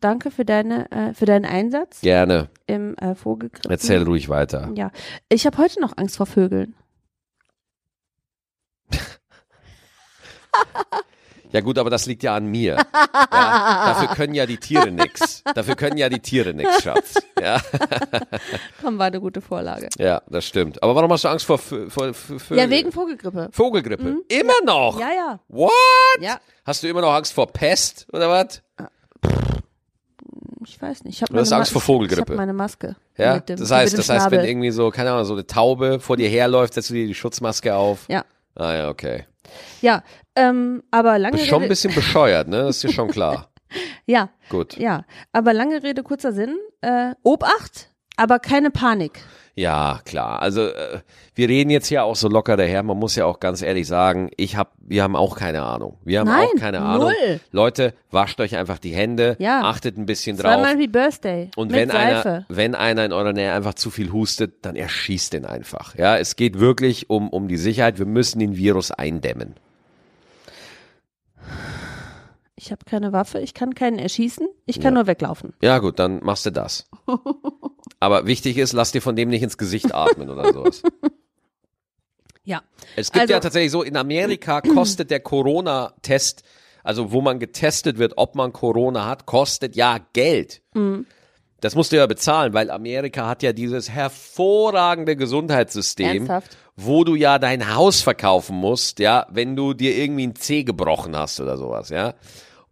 [0.00, 2.48] danke für deine, äh, für deinen Einsatz Gerne.
[2.66, 3.68] Im äh, Vogelgrippe.
[3.70, 4.70] Erzähl ruhig weiter.
[4.74, 4.90] Ja,
[5.28, 6.74] ich habe heute noch Angst vor Vögeln.
[11.52, 12.76] Ja gut, aber das liegt ja an mir.
[12.94, 15.42] Ja, dafür können ja die Tiere nix.
[15.54, 17.14] Dafür können ja die Tiere nix, Schatz.
[17.38, 17.60] Ja,
[18.82, 19.90] Komm, war eine gute Vorlage.
[19.98, 20.82] ja, das stimmt.
[20.82, 23.50] Aber warum hast du Angst vor, Vö- vor, vor, vor Ja, wegen Vogelgrippe.
[23.52, 24.16] Vogelgrippe?
[24.28, 24.98] Immer noch?
[24.98, 25.40] Ja, ja.
[25.48, 25.72] What?
[26.20, 28.62] Ja, Hast du immer noch Angst vor Pest oder was?
[30.66, 31.20] Ich weiß nicht.
[31.22, 32.22] Ich Du hast Angst Ma- vor Vogelgrippe.
[32.22, 32.96] Ich habe meine Maske.
[33.16, 36.16] Ja, dem, das heißt, das heißt, wenn irgendwie so, keine Ahnung, so eine Taube vor
[36.16, 38.06] dir herläuft, setzt du dir die Schutzmaske auf.
[38.08, 39.24] Ja, Ah ja, okay.
[39.80, 40.02] ja.
[40.36, 42.58] Ähm, aber lange Bist schon ein Rede, bisschen bescheuert, ne?
[42.64, 43.48] Das ist dir schon klar.
[44.06, 44.76] ja, Gut.
[44.78, 45.04] ja.
[45.32, 46.56] Aber lange Rede, kurzer Sinn.
[46.82, 49.20] Äh, Obacht, aber keine Panik.
[49.54, 50.40] Ja, klar.
[50.40, 51.00] Also äh,
[51.34, 52.82] wir reden jetzt ja auch so locker daher.
[52.82, 55.98] Man muss ja auch ganz ehrlich sagen, ich hab, wir haben auch keine Ahnung.
[56.04, 57.08] Wir haben Nein, auch keine Ahnung.
[57.08, 57.40] null.
[57.50, 59.60] Leute, wascht euch einfach die Hände, Ja.
[59.62, 60.54] achtet ein bisschen drauf.
[60.54, 61.50] Zweimal wie Birthday.
[61.54, 62.28] Und wenn Seife.
[62.30, 65.96] einer, wenn einer in eurer Nähe einfach zu viel hustet, dann erschießt den einfach.
[65.96, 67.98] Ja, es geht wirklich um, um die Sicherheit.
[67.98, 69.54] Wir müssen den Virus eindämmen.
[72.64, 75.52] Ich habe keine Waffe, ich kann keinen erschießen, ich kann nur weglaufen.
[75.60, 76.88] Ja, gut, dann machst du das.
[78.00, 80.82] Aber wichtig ist, lass dir von dem nicht ins Gesicht atmen oder sowas.
[82.44, 82.62] Ja.
[82.96, 86.42] Es gibt Also- ja tatsächlich so, in Amerika kostet der Corona-Test,
[86.82, 90.60] also wo man getestet wird, ob man Corona hat, kostet ja Geld.
[91.60, 96.56] Das musst du ja bezahlen, weil Amerika hat ja dieses hervorragende Gesundheitssystem, Ernsthaft?
[96.74, 101.14] wo du ja dein Haus verkaufen musst, ja, wenn du dir irgendwie ein Zeh gebrochen
[101.16, 102.14] hast oder sowas, ja.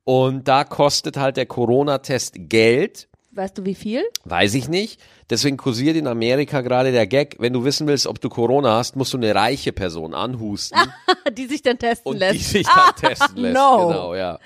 [0.04, 3.08] Und da kostet halt der Corona-Test Geld.
[3.32, 4.02] Weißt du wie viel?
[4.24, 5.00] Weiß ich nicht.
[5.30, 8.96] Deswegen kursiert in Amerika gerade der Gag, wenn du wissen willst, ob du Corona hast,
[8.96, 10.80] musst du eine reiche Person anhusten
[11.32, 12.34] die sich dann testen und lässt.
[12.34, 13.54] die sich dann testen lässt.
[13.54, 13.88] no.
[13.88, 14.38] Genau, ja.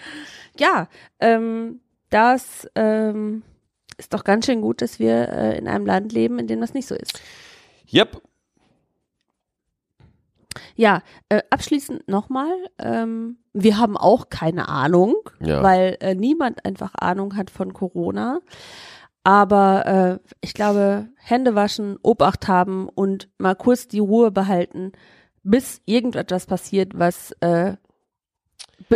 [0.59, 0.89] Ja,
[1.21, 3.43] ähm, das ähm,
[3.97, 6.75] ist doch ganz schön gut, dass wir äh, in einem Land leben, in dem das
[6.75, 7.21] nicht so ist.
[7.93, 8.21] Yep.
[10.77, 15.63] Ja, äh, abschließend nochmal, ähm, wir haben auch keine Ahnung, Ja.
[15.63, 18.41] weil äh, niemand einfach Ahnung hat von Corona.
[19.23, 24.93] Aber äh, ich glaube, Hände waschen, Obacht haben und mal kurz die Ruhe behalten,
[25.43, 27.77] bis irgendetwas passiert, was äh,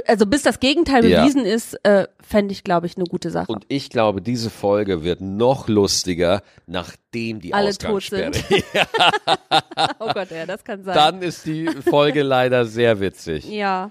[0.07, 1.23] also bis das Gegenteil Ja.
[1.23, 3.51] bewiesen ist, äh, fände ich, glaube ich, eine gute Sache.
[3.51, 8.37] Und ich glaube, diese Folge wird noch lustiger, nachdem die Alle tot sind.
[9.99, 10.95] oh Gott, ja, das kann sein.
[10.95, 13.49] Dann ist die Folge leider sehr witzig.
[13.49, 13.91] Ja.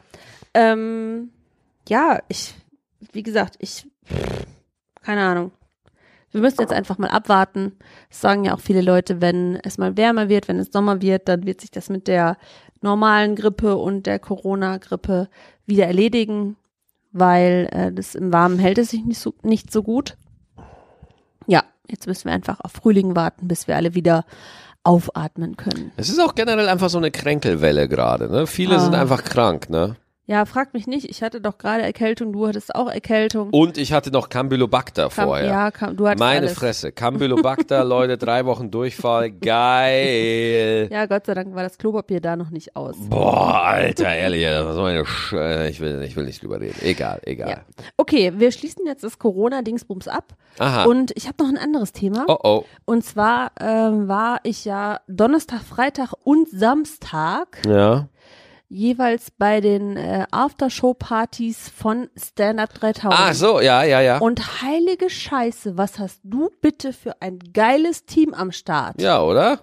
[0.54, 1.30] Ähm,
[1.88, 2.54] ja, ich,
[3.12, 3.86] wie gesagt, ich,
[5.04, 5.52] keine Ahnung.
[6.32, 7.78] Wir müssen jetzt einfach mal abwarten.
[8.10, 11.28] Es sagen ja auch viele Leute, wenn es mal wärmer wird, wenn es Sommer wird,
[11.30, 12.38] dann wird sich das mit der
[12.82, 15.30] normalen Grippe und der Corona-Grippe
[15.68, 16.56] wieder erledigen,
[17.12, 20.18] weil äh, das im Warmen hält es sich nicht so, nicht so gut.
[21.46, 24.26] Ja, jetzt müssen wir einfach auf Frühling warten, bis wir alle wieder
[24.84, 25.92] aufatmen können.
[25.98, 28.30] Es ist auch generell einfach so eine Kränkelwelle gerade.
[28.32, 28.48] Ne?
[28.48, 28.80] Viele Ah.
[28.80, 29.70] sind einfach krank.
[29.70, 29.96] Ne?
[30.30, 31.10] Ja, frag mich nicht.
[31.10, 33.50] Ich hatte doch gerade Erkältung, du hattest auch Erkältung.
[33.52, 35.46] Und ich hatte noch Campylobacter Kam- vorher.
[35.48, 36.54] Ja, kam, du hattest Meine alles.
[36.54, 36.92] Fresse.
[36.92, 39.32] Campylobacter, Leute, drei Wochen Durchfall.
[39.32, 40.90] Geil.
[40.92, 42.96] Ja, Gott sei Dank war das Klopapier da noch nicht aus.
[43.10, 46.76] Boah, Alter, ehrlich, das war eine Sch äh, ich, will, ich will nicht drüber reden.
[46.82, 47.50] Egal, egal.
[47.50, 47.58] Ja.
[47.96, 50.34] Okay, wir schließen jetzt das Corona-Dingsbums ab.
[50.60, 50.84] Aha.
[50.86, 52.26] Und ich habe noch ein anderes Thema.
[52.28, 52.66] oh, oh.
[52.86, 58.08] Und zwar ähm, war ich ja Donnerstag, Freitag und Samstag Ja.
[58.70, 63.14] Jeweils bei den äh, Aftershow-Partys von Stand Up 3000.
[63.18, 64.18] Ach so, ja, ja, ja.
[64.20, 69.02] Und heilige Scheiße, was hast du bitte für ein geiles Team am Start?
[69.02, 69.60] Ja, oder?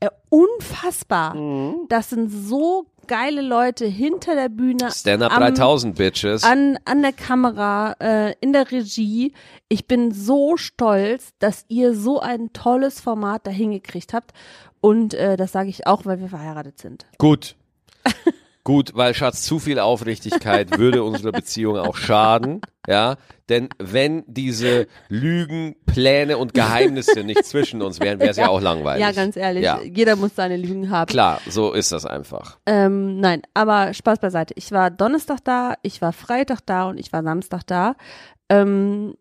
[0.00, 1.34] Äh, unfassbar.
[1.34, 1.86] Mhm.
[1.88, 4.90] Das sind so geile Leute hinter der Bühne.
[4.90, 6.42] Stand-up am- 3000, Bitches.
[6.42, 9.32] An, an der Kamera, äh, in der Regie.
[9.68, 14.32] Ich bin so stolz, dass ihr so ein tolles Format da hingekriegt habt.
[14.80, 17.06] Und äh, das sage ich auch, weil wir verheiratet sind.
[17.18, 17.54] Gut.
[18.66, 23.14] Gut, weil Schatz, zu viel Aufrichtigkeit würde unserer Beziehung auch schaden, ja.
[23.48, 28.48] Denn wenn diese Lügen, Pläne und Geheimnisse nicht zwischen uns wären, wäre es ja.
[28.48, 29.02] auch langweilig.
[29.02, 29.62] Ja, ganz ehrlich.
[29.62, 29.80] Ja.
[29.82, 31.06] Jeder muss seine Lügen haben.
[31.06, 32.58] Klar, so ist das einfach.
[32.66, 34.52] Ähm, nein, aber Spaß beiseite.
[34.56, 37.94] Ich war Donnerstag da, ich war Freitag da und ich war Samstag da.
[38.48, 39.14] Ähm,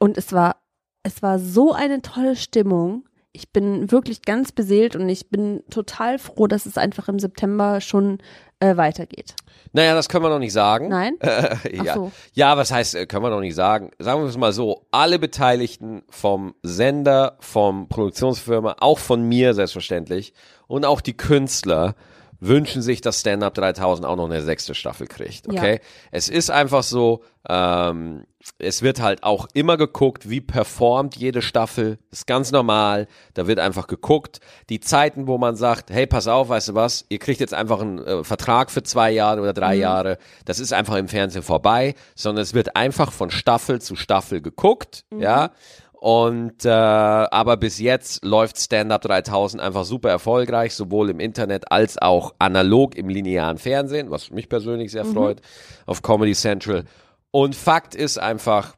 [0.00, 0.56] und es war,
[1.04, 3.04] es war so eine tolle Stimmung.
[3.30, 7.80] Ich bin wirklich ganz beseelt und ich bin total froh, dass es einfach im September
[7.80, 8.18] schon
[8.60, 9.34] äh, weitergeht.
[9.72, 10.88] Naja, das können wir noch nicht sagen.
[10.88, 11.16] Nein?
[11.72, 11.94] ja.
[11.94, 12.12] so.
[12.32, 13.90] ja, was heißt, äh, können wir noch nicht sagen?
[13.98, 20.32] Sagen wir es mal so, alle Beteiligten vom Sender, vom Produktionsfirma, auch von mir selbstverständlich
[20.66, 21.94] und auch die Künstler
[22.40, 25.74] wünschen sich, dass Stand-Up 3000 auch noch eine sechste Staffel kriegt, okay?
[25.74, 25.80] Ja.
[26.10, 28.24] Es ist einfach so, ähm,
[28.58, 33.58] es wird halt auch immer geguckt, wie performt jede Staffel, ist ganz normal, da wird
[33.58, 34.40] einfach geguckt.
[34.68, 37.80] Die Zeiten, wo man sagt, hey, pass auf, weißt du was, ihr kriegt jetzt einfach
[37.80, 41.94] einen äh, Vertrag für zwei Jahre oder drei Jahre, das ist einfach im Fernsehen vorbei,
[42.14, 45.50] sondern es wird einfach von Staffel zu Staffel geguckt, ja.
[46.00, 51.98] Und äh, aber bis jetzt läuft Stand-Up 3000 einfach super erfolgreich, sowohl im Internet als
[51.98, 55.40] auch analog im linearen Fernsehen, was mich persönlich sehr freut,
[55.86, 56.84] auf Comedy Central.
[57.32, 58.76] Und Fakt ist einfach,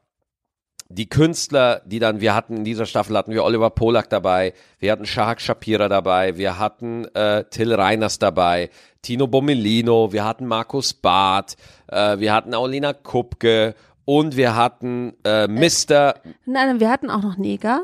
[0.89, 4.91] die Künstler, die dann, wir hatten in dieser Staffel hatten wir Oliver Polak dabei, wir
[4.91, 8.69] hatten Shahak Shapira dabei, wir hatten äh, Till Reiners dabei,
[9.01, 11.55] Tino Bommelino, wir hatten Markus Barth,
[11.87, 13.75] äh, wir hatten Aulina Kupke
[14.05, 16.15] und wir hatten äh, Mr.
[16.45, 17.83] Nein, wir hatten auch noch Neger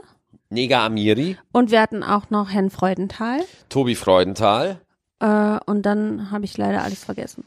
[0.50, 3.42] Nega Amiri, und wir hatten auch noch Herrn Freudenthal.
[3.70, 4.80] Tobi Freudenthal,
[5.20, 7.44] Äh, und dann habe ich leider alles vergessen.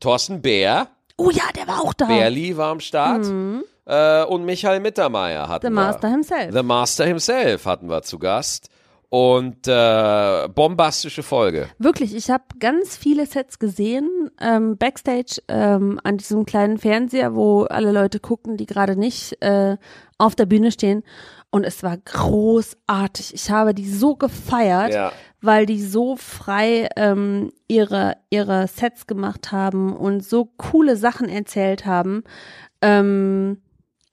[0.00, 2.04] Thorsten Bär, Oh ja, der war auch da.
[2.06, 3.24] Bärli war am Start
[3.86, 5.74] äh, und Michael Mittermeier hatten The wir.
[5.74, 6.52] Master himself.
[6.54, 8.68] The Master himself hatten wir zu Gast.
[9.08, 11.68] Und äh, bombastische Folge.
[11.78, 17.62] Wirklich, ich habe ganz viele Sets gesehen, ähm, backstage ähm, an diesem kleinen Fernseher, wo
[17.64, 19.76] alle Leute gucken, die gerade nicht äh,
[20.18, 21.04] auf der Bühne stehen.
[21.50, 23.32] Und es war großartig.
[23.32, 25.12] Ich habe die so gefeiert, Ja.
[25.40, 31.86] weil die so frei ähm, ihre, ihre Sets gemacht haben und so coole Sachen erzählt
[31.86, 32.24] haben.
[32.82, 33.62] Ähm,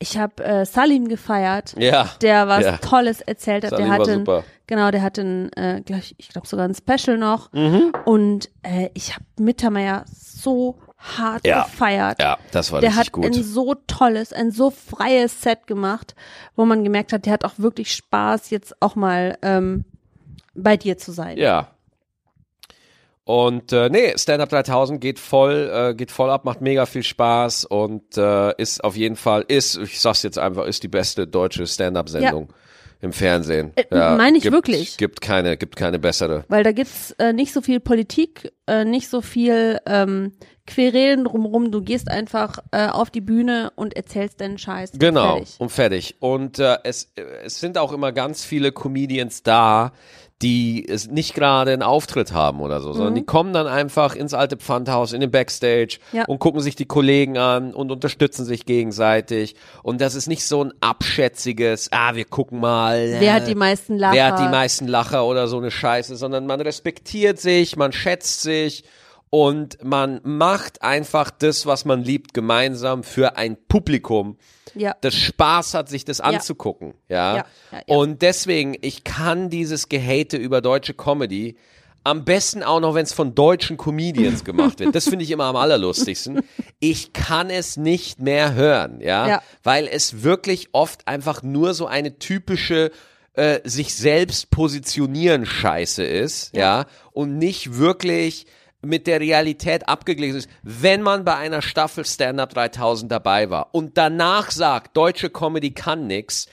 [0.04, 2.10] Ich habe äh, Salim gefeiert, Ja.
[2.22, 2.78] der was ja.
[2.78, 3.70] Tolles erzählt hat.
[3.72, 4.44] Salim der hatte, ein, super.
[4.68, 7.54] genau, der hatte ein, äh, glaub ich, glaube sogar ein Special noch.
[7.54, 7.94] Mhm.
[8.04, 11.63] Und äh, ich habe Mittermeier so hart Ja.
[11.63, 12.22] gefeiert.
[12.22, 13.26] Ja, das war Der richtig hat gut.
[13.28, 16.16] ein so tolles, ein so freies Set gemacht,
[16.58, 19.86] wo man gemerkt hat, der hat auch wirklich Spaß, jetzt auch mal ähm,
[20.54, 21.38] bei dir zu sein.
[21.38, 21.70] Ja.
[23.25, 27.03] Und äh, nee, Stand Up 3000 geht voll, äh, geht voll ab, macht mega viel
[27.03, 31.25] Spaß und äh, ist auf jeden Fall, ist, ich sag's jetzt einfach, ist die beste
[31.25, 32.49] deutsche Stand-Up-Sendung
[33.03, 33.73] im Fernsehen.
[33.75, 34.97] Äh, meine ich gibt, wirklich.
[34.97, 36.45] Gibt keine, gibt keine bessere.
[36.47, 40.31] Weil da gibt's äh, nicht so viel Politik, äh, nicht so viel ähm,
[40.65, 41.71] Querelen drumrum.
[41.71, 44.93] Du gehst einfach äh, auf die Bühne und erzählst deinen Scheiß.
[44.97, 45.55] Genau, Fertig.
[45.59, 46.15] und fertig.
[46.19, 49.91] Und äh, es, äh, es sind auch immer ganz viele Comedians da,
[50.43, 54.34] die es nicht gerade einen Auftritt haben oder so, sondern die kommen dann einfach ins
[54.34, 56.25] alte Pfandhaus, in den Backstage Ja.
[56.25, 59.56] und gucken sich die Kollegen an und unterstützen sich gegenseitig.
[59.82, 63.15] Und das ist nicht so ein abschätziges, ah, wir gucken mal.
[63.19, 64.13] Wer äh, hat die meisten Lacher?
[64.13, 68.41] Wer hat die meisten Lacher oder so eine Scheiße, sondern man respektiert sich, man schätzt
[68.41, 68.84] sich
[69.34, 74.38] und man macht einfach das, was man liebt, gemeinsam für ein Publikum,
[74.76, 74.96] Ja.
[75.02, 76.93] das Spaß hat, sich das anzugucken.
[77.10, 77.38] Ja?
[77.38, 77.96] Ja, ja, ja.
[77.96, 81.56] Und deswegen, ich kann dieses Gehate über deutsche Comedy
[82.04, 84.93] am besten auch noch, wenn es von deutschen Comedians gemacht wird.
[84.93, 86.41] Das finde ich immer am allerlustigsten.
[86.80, 89.41] Ich kann es nicht mehr hören, ja, Ja.
[89.63, 92.91] weil es wirklich oft einfach nur so eine typische
[93.34, 98.46] äh, sich selbst positionieren Scheiße ist, ja, und nicht wirklich
[98.84, 103.98] mit der Realität abgeglichen ist, wenn man bei einer Staffel Stand-Up 3000 dabei war und
[103.98, 106.48] danach sagt, deutsche Comedy kann nix,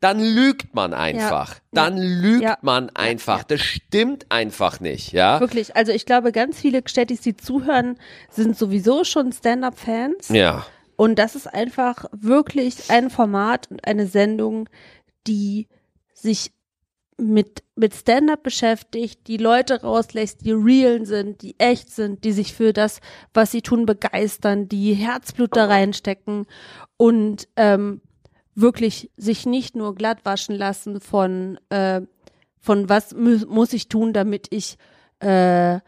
[0.00, 1.56] dann lügt man einfach.
[1.72, 2.58] Dann lügt Ja.
[2.60, 3.44] man einfach.
[3.44, 5.40] Das stimmt einfach nicht, ja?
[5.40, 5.74] Wirklich.
[5.74, 7.96] Also ich glaube, ganz viele Städtis, die zuhören,
[8.28, 10.28] sind sowieso schon Stand-up-Fans.
[10.28, 10.66] Ja.
[10.96, 14.68] Und das ist einfach wirklich ein Format und eine Sendung,
[15.26, 15.66] die
[16.14, 16.52] sich
[17.18, 22.54] mit, mit Stand-up beschäftigt, die Leute rauslässt, die real sind, die echt sind, die sich
[22.54, 23.00] für das,
[23.32, 26.46] was sie tun, begeistern, die Herzblut da reinstecken
[26.96, 28.00] und ähm,
[28.54, 32.02] wirklich sich nicht nur glatt waschen lassen von, äh,
[32.58, 34.76] von was mu muss ich tun, damit ich
[35.20, 35.80] äh,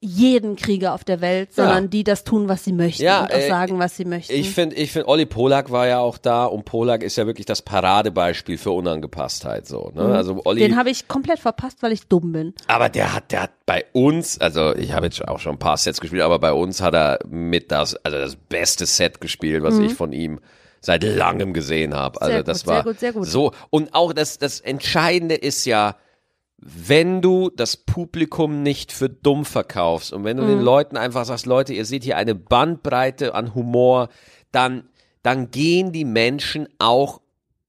[0.00, 3.38] jeden kriege auf der Welt, sondern die das tun, was sie möchten Ja, und auch
[3.38, 4.32] äh, sagen, was sie möchten.
[4.32, 7.46] Ich finde, ich finde, Olli Polak war ja auch da und Polak ist ja wirklich
[7.46, 9.90] das Paradebeispiel für Unangepasstheit so.
[9.94, 10.02] Ne?
[10.02, 12.54] Also Olli, Den habe ich komplett verpasst, weil ich dumm bin.
[12.66, 15.76] aber der hat, der hat bei uns, also ich habe jetzt auch schon ein paar
[15.76, 19.78] Sets gespielt, aber bei uns hat er mit das, also das beste Set gespielt, was
[19.78, 20.40] ich von ihm
[20.80, 22.20] seit langem gesehen habe.
[22.20, 22.34] Also Mhm.
[22.34, 23.26] Sehr gut, das sehr war gut, sehr gut.
[23.26, 25.96] so und auch das, das Entscheidende ist ja,
[26.66, 30.48] wenn du das Publikum nicht für dumm verkaufst und wenn du Mhm.
[30.48, 34.08] den Leuten einfach sagst, Leute, ihr seht hier eine Bandbreite an Humor,
[34.50, 34.84] dann,
[35.22, 37.20] dann gehen die Menschen auch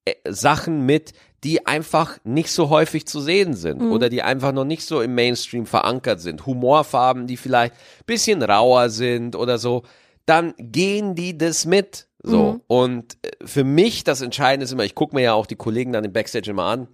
[0.06, 1.12] äh, Sachen mit,
[1.44, 3.92] die einfach nicht so häufig zu sehen sind Mhm.
[3.92, 6.46] oder die einfach noch nicht so im Mainstream verankert sind.
[6.46, 7.74] Humorfarben, die vielleicht
[8.06, 9.84] bisschen rauer sind oder so,
[10.26, 12.08] dann gehen die das mit.
[12.24, 12.54] So.
[12.54, 12.62] Mhm.
[12.68, 15.92] Und äh, für mich das Entscheidende ist immer, ich gucke mir ja auch die Kollegen
[15.92, 16.88] dann im Backstage immer an.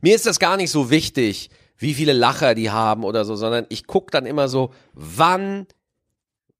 [0.00, 3.66] Mir ist das gar nicht so wichtig, wie viele Lacher die haben oder so, sondern
[3.68, 5.66] ich gucke dann immer so, wann,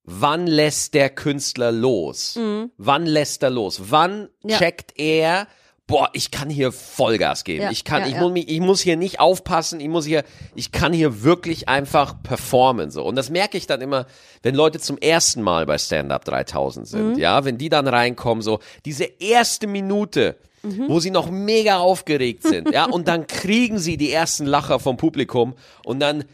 [0.04, 2.38] wann lässt der Künstler los?
[2.76, 3.80] Wann lässt er los?
[3.90, 4.58] Wann Ja.
[4.58, 5.46] checkt er,
[5.86, 7.64] boah, ich kann hier Vollgas geben.
[7.64, 8.20] Ja, ich kann, ja, ich, ja.
[8.20, 10.22] Muss mich, ich muss hier nicht aufpassen, ich muss hier,
[10.54, 13.04] ich kann hier wirklich einfach performen, so.
[13.04, 14.06] Und das merke ich dann immer,
[14.42, 17.18] wenn Leute zum ersten Mal bei Stand Up 3000 sind, Mhm.
[17.18, 20.88] ja, wenn die dann reinkommen, so, diese erste Minute, Mhm.
[20.88, 24.96] wo sie noch mega aufgeregt sind, ja, und dann kriegen sie die ersten Lacher vom
[24.96, 26.24] Publikum und dann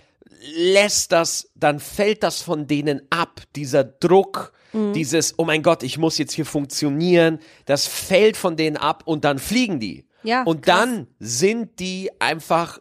[0.57, 4.93] lässt das, dann fällt das von denen ab, dieser Druck, Mhm.
[4.93, 9.25] dieses, oh mein Gott, ich muss jetzt hier funktionieren, das fällt von denen ab und
[9.25, 10.05] dann fliegen die.
[10.25, 10.81] Ja, und krass.
[10.81, 12.81] dann sind die einfach,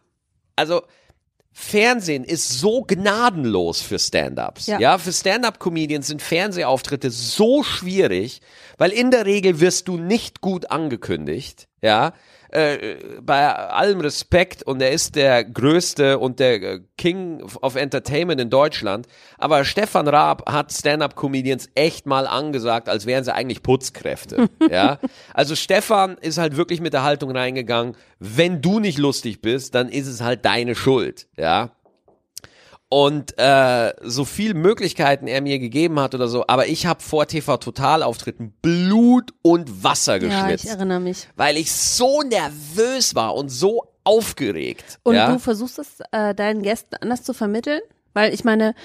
[0.56, 0.82] also
[1.58, 4.68] Fernsehen ist so gnadenlos für Stand-ups.
[4.68, 4.78] Ja.
[4.78, 4.98] Ja.
[4.98, 8.42] für Stand-up-Comedians sind Fernsehauftritte so schwierig,
[8.78, 11.70] weil in der Regel wirst du nicht gut angekündigt.
[11.82, 12.14] Ja,
[12.56, 18.40] äh, bei allem Respekt und er ist der größte und der äh, King of Entertainment
[18.40, 19.08] in Deutschland.
[19.38, 24.50] Aber Stefan Raab hat Stand-up-Comedians echt mal angesagt, als wären sie eigentlich Putzkräfte.
[24.72, 25.00] ja,
[25.34, 27.96] also Stefan ist halt wirklich mit der Haltung reingegangen.
[28.20, 31.28] Wenn du nicht lustig bist, dann ist es halt deine Schuld.
[31.38, 31.72] Ja,
[32.90, 37.28] und äh, so viel Möglichkeiten er mir gegeben hat oder so, aber ich habe vor
[37.28, 41.28] TV Total Auftritten Blut und Wasser Ja, geschwitzt, ich erinnere mich.
[41.36, 45.00] weil ich so nervös war und so aufgeregt.
[45.04, 45.32] Und ja?
[45.32, 47.82] du versuchst es äh, deinen Gästen anders zu vermitteln?
[48.14, 48.76] Weil ich meine,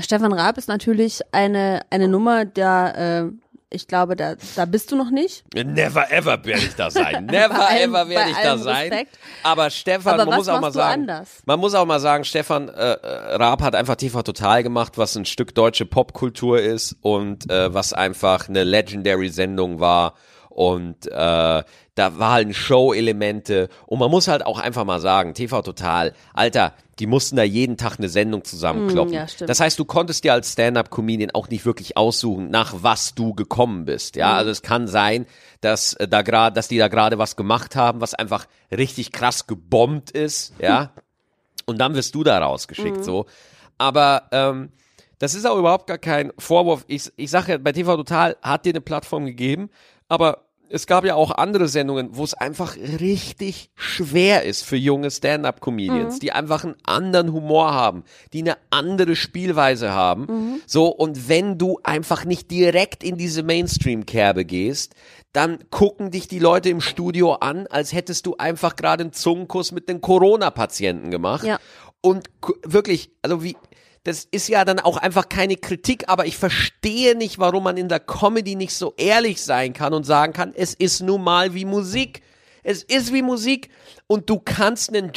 [0.00, 3.30] Stefan Raab ist natürlich eine, eine Nummer, da äh,
[3.74, 5.44] Ich glaube, da, da bist du noch nicht.
[5.54, 7.26] Never ever werde ich da sein.
[7.30, 8.88] Never allem- ever werde ich da sein.
[8.90, 9.18] Respekt.
[9.42, 11.42] Aber Stefan, Aber man muss auch mal sagen, anders?
[11.44, 15.16] man muss auch mal sagen, Stefan äh, äh, Raab hat einfach TV Total gemacht, was
[15.16, 20.14] ein Stück deutsche Popkultur ist und äh, was einfach eine legendary Sendung war
[20.54, 26.12] und äh, da waren Show-Elemente und man muss halt auch einfach mal sagen, TV Total,
[26.32, 29.12] Alter, die mussten da jeden Tag eine Sendung zusammenkloppen.
[29.12, 33.16] Mm, ja, das heißt, du konntest dir als Stand-up-Comedian auch nicht wirklich aussuchen, nach was
[33.16, 34.14] du gekommen bist.
[34.14, 35.26] Ja, also es kann sein,
[35.60, 39.48] dass äh, da gerade, dass die da gerade was gemacht haben, was einfach richtig krass
[39.48, 40.54] gebombt ist.
[40.60, 40.92] Ja,
[41.66, 43.26] und dann wirst du da rausgeschickt, so.
[43.76, 44.70] Aber ähm,
[45.18, 46.84] das ist auch überhaupt gar kein Vorwurf.
[46.86, 49.70] Ich, ich sage ja, bei TV Total hat dir eine Plattform gegeben,
[50.08, 55.10] aber es gab ja auch andere Sendungen, wo es einfach richtig schwer ist für junge
[55.10, 60.60] Stand-up-Comedians, die einfach einen anderen Humor haben, die eine andere Spielweise haben.
[60.66, 64.94] So, und wenn du einfach nicht direkt in diese Mainstream-Kerbe gehst,
[65.32, 69.70] dann gucken dich die Leute im Studio an, als hättest du einfach gerade einen Zungenkuss
[69.70, 71.44] mit den Corona-Patienten gemacht.
[71.44, 71.58] Ja.
[72.00, 72.30] Und
[72.64, 73.56] wirklich, also wie,
[74.04, 77.88] das ist ja dann auch einfach keine Kritik, aber ich verstehe nicht, warum man in
[77.88, 81.64] der Comedy nicht so ehrlich sein kann und sagen kann, es ist nun mal wie
[81.64, 82.22] Musik.
[82.62, 83.70] Es ist wie Musik
[84.06, 85.12] und du kannst einen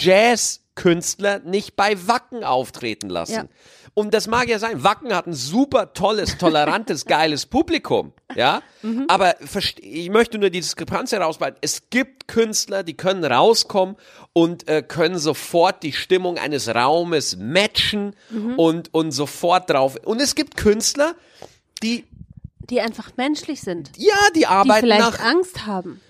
[0.78, 3.34] Jazzkünstler nicht bei Wacken auftreten lassen.
[3.34, 3.46] Ja.
[3.94, 4.84] Und das mag ja sein.
[4.84, 8.14] Wacken hat ein super tolles, tolerantes, geiles Publikum.
[8.36, 8.62] Ja.
[9.08, 11.58] Aber verste- ich möchte nur die Diskrepanz herausbehalten.
[11.62, 13.96] Es gibt Künstler, die können rauskommen
[14.34, 18.16] und äh, können sofort die Stimmung eines Raumes matchen
[18.56, 19.96] und, und sofort drauf.
[20.06, 21.16] Und es gibt Künstler,
[21.82, 22.06] die,
[22.70, 23.92] Die einfach menschlich sind.
[23.98, 25.20] ja, die Die arbeiten vielleicht nach.
[25.20, 26.02] Angst haben.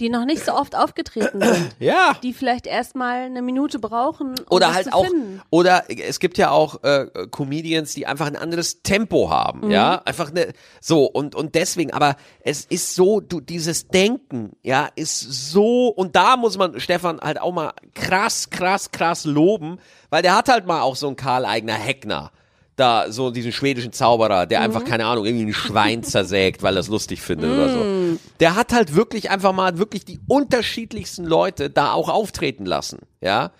[0.00, 1.70] Die noch nicht so oft aufgetreten sind.
[1.78, 2.16] Ja.
[2.22, 5.40] Die vielleicht erstmal eine Minute brauchen, um Oder halt zu auch, finden.
[5.50, 10.00] oder es gibt ja auch äh, Comedians, die einfach ein anderes Tempo haben, ja, Mhm.
[10.06, 15.20] einfach eine, so und und deswegen, aber es ist so, du dieses Denken, ja, ist
[15.20, 19.78] so und da muss man Stefan halt auch mal krass, krass, krass loben,
[20.10, 22.32] weil der hat halt mal auch so einen Karl Eigner Heckner.
[22.80, 24.64] Da, so diesen schwedischen Zauberer, der Mhm.
[24.64, 27.72] einfach, keine Ahnung, irgendwie ein Schwein zersägt, weil er es lustig findet oder Mhm.
[28.14, 28.18] so.
[28.40, 33.52] Der hat halt wirklich einfach mal wirklich die unterschiedlichsten Leute da auch auftreten lassen, ja.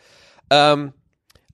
[0.50, 0.94] Ähm,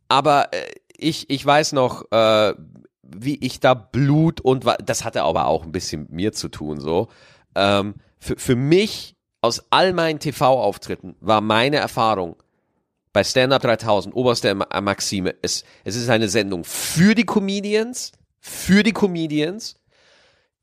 [0.09, 0.65] aber äh,
[0.97, 2.55] ich, ich weiß noch, äh,
[3.03, 6.81] wie ich da Blut und das hatte aber auch ein bisschen mit mir zu tun,
[6.81, 7.09] so.
[7.55, 12.37] Ähm, für, für mich aus all meinen TV-Auftritten war meine Erfahrung
[13.17, 18.13] bei Stand Up 3000, oberste Ma- Maxime, es, es ist eine Sendung für die Comedians,
[18.41, 19.77] für die Comedians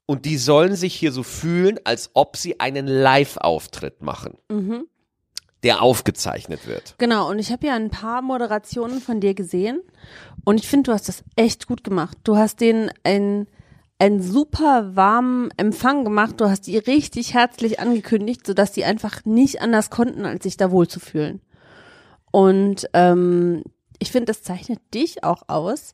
[0.05, 4.37] und die sollen sich hier so fühlen, als ob sie einen Live-Auftritt machen,
[5.63, 6.93] der aufgezeichnet wird.
[6.99, 9.81] Genau, und ich habe ja ein paar Moderationen von dir gesehen
[10.45, 12.19] und ich finde, du hast das echt gut gemacht.
[12.23, 13.47] Du hast denen ein
[13.97, 16.41] einen super warmen Empfang gemacht.
[16.41, 20.69] Du hast die richtig herzlich angekündigt, sodass die einfach nicht anders konnten, als sich da
[20.71, 21.41] wohlzufühlen.
[22.33, 23.63] Und ähm,
[23.99, 25.93] ich finde, das zeichnet dich auch aus,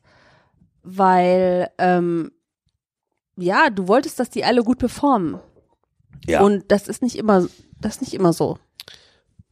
[0.82, 2.32] weil ähm,
[3.36, 5.38] ja, du wolltest, dass die alle gut performen.
[6.26, 6.40] Ja.
[6.40, 7.46] Und das ist nicht immer,
[7.78, 8.58] das ist nicht immer so.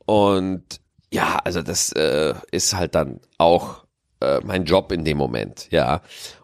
[0.07, 0.81] Und
[1.13, 3.85] ja, also das äh, ist halt dann auch
[4.23, 6.01] äh, mein Job in dem Moment, ja.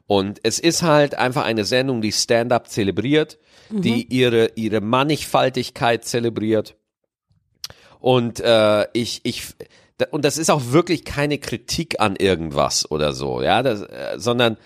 [0.07, 3.39] Und es ist halt einfach eine Sendung, die Stand-up zelebriert,
[3.71, 6.77] die ihre ihre Mannigfaltigkeit zelebriert.
[7.99, 9.55] Und äh, ich ich
[10.11, 14.57] und das ist auch wirklich keine Kritik an irgendwas oder so, ja, das, äh, sondern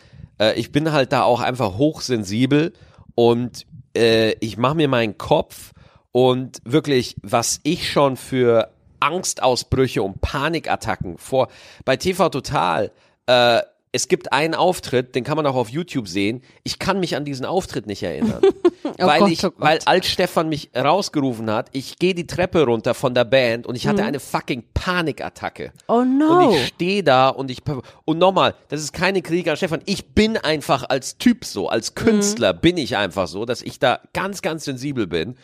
[0.41, 2.73] äh, ich bin halt da auch einfach hochsensibel
[3.15, 5.73] und äh, ich mache mir meinen Kopf
[6.13, 11.49] und wirklich, was ich schon für Angstausbrüche und Panikattacken vor
[11.85, 12.91] bei TV Total
[13.27, 13.61] äh,
[13.93, 16.43] es gibt einen Auftritt, den kann man auch auf YouTube sehen.
[16.63, 18.43] Ich kann mich an diesen Auftritt nicht erinnern,
[18.99, 22.93] weil Gott, ich, oh weil als Stefan mich rausgerufen hat, ich gehe die Treppe runter
[22.95, 23.89] von der Band und ich Mhm.
[23.91, 25.73] hatte eine fucking Panikattacke.
[25.87, 26.51] Oh Und no.
[26.53, 27.63] ich stehe da und ich
[28.05, 29.81] und nochmal, das ist keine Kritik an Stefan.
[29.87, 34.01] Ich bin einfach als Typ so, als Künstler bin ich einfach so, dass ich da
[34.13, 35.37] ganz, ganz sensibel bin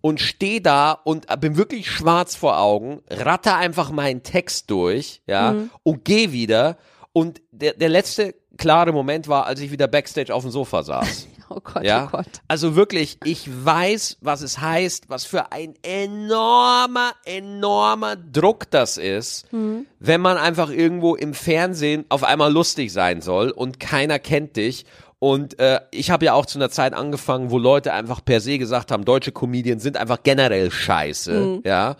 [0.00, 5.54] und stehe da und bin wirklich schwarz vor Augen, ratter einfach meinen Text durch, ja,
[5.82, 6.78] und gehe wieder.
[7.12, 11.26] Und der, der letzte klare Moment war, als ich wieder backstage auf dem Sofa saß.
[11.52, 12.28] Oh Gott, Ja, oh Gott.
[12.46, 19.46] also wirklich, ich weiß, was es heißt, was für ein enormer, enormer Druck das ist,
[19.50, 24.86] wenn man einfach irgendwo im Fernsehen auf einmal lustig sein soll und keiner kennt dich.
[25.18, 28.56] Und äh, ich habe ja auch zu einer Zeit angefangen, wo Leute einfach per se
[28.56, 31.62] gesagt haben, deutsche Comedians sind einfach generell scheiße.
[31.64, 31.96] Ja,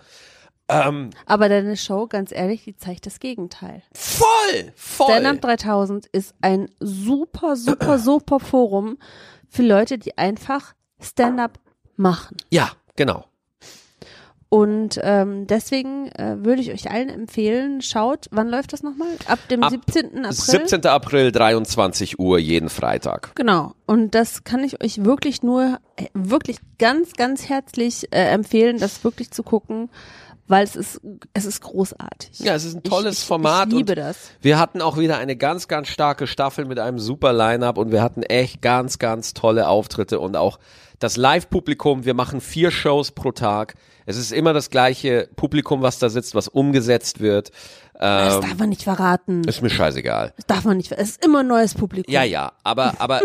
[1.27, 3.83] Aber deine Show, ganz ehrlich, die zeigt das Gegenteil.
[3.93, 5.07] voll, voll.
[5.11, 8.99] Stand-Up 3000 ist ein super, super, super Forum
[9.49, 11.59] für Leute, die einfach Stand-up
[11.97, 12.37] machen.
[12.51, 13.25] Ja, genau.
[14.53, 19.11] Und ähm, deswegen äh, würde ich euch allen empfehlen, schaut, wann läuft das nochmal?
[19.27, 20.25] Ab dem Ab 17.
[20.25, 20.33] April.
[20.33, 20.87] 17.
[20.87, 23.31] April, 23 Uhr, jeden Freitag.
[23.37, 23.75] Genau.
[23.87, 29.05] Und das kann ich euch wirklich nur, äh, wirklich ganz, ganz herzlich äh, empfehlen, das
[29.05, 29.89] wirklich zu gucken,
[30.51, 31.01] weil es ist,
[31.32, 32.40] es ist großartig.
[32.40, 33.68] Ja, es ist ein tolles ich, ich, Format.
[33.68, 34.16] Ich liebe das.
[34.40, 38.03] Wir hatten auch wieder eine ganz, ganz starke Staffel mit einem super Line-Up und wir
[38.03, 40.59] hatten echt ganz, ganz tolle Auftritte und auch
[40.98, 42.05] das Live-Publikum.
[42.05, 43.74] Wir machen vier Shows pro Tag.
[44.07, 47.51] Es ist immer das gleiche Publikum, was da sitzt, was umgesetzt wird.
[47.94, 49.44] Das Ähm, darf man nicht verraten.
[49.44, 50.32] ist mir scheißegal.
[50.36, 50.92] Das darf man nicht.
[50.92, 52.12] Es ist immer ein neues Publikum.
[52.12, 53.20] Ja, ja, aber, aber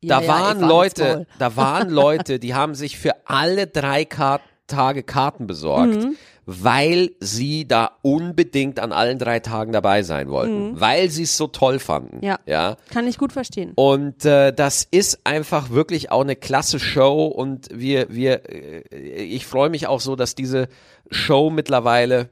[0.00, 4.04] Ja, da ja, waren Eva, Leute, da waren Leute, die haben sich für alle drei
[4.04, 6.16] Kar Tage Karten besorgt, Mhm.
[6.46, 11.48] Weil sie da unbedingt an allen drei Tagen dabei sein wollten, weil sie es so
[11.48, 12.18] toll fanden.
[12.18, 12.22] Mhm.
[12.22, 12.38] Ja.
[12.46, 12.76] ja?
[12.90, 13.72] Kann ich gut verstehen.
[13.74, 18.82] Und äh, das ist einfach wirklich auch eine klasse Show und wir, wir, äh,
[19.24, 20.68] ich freue mich auch so, dass diese
[21.10, 22.30] Show mittlerweile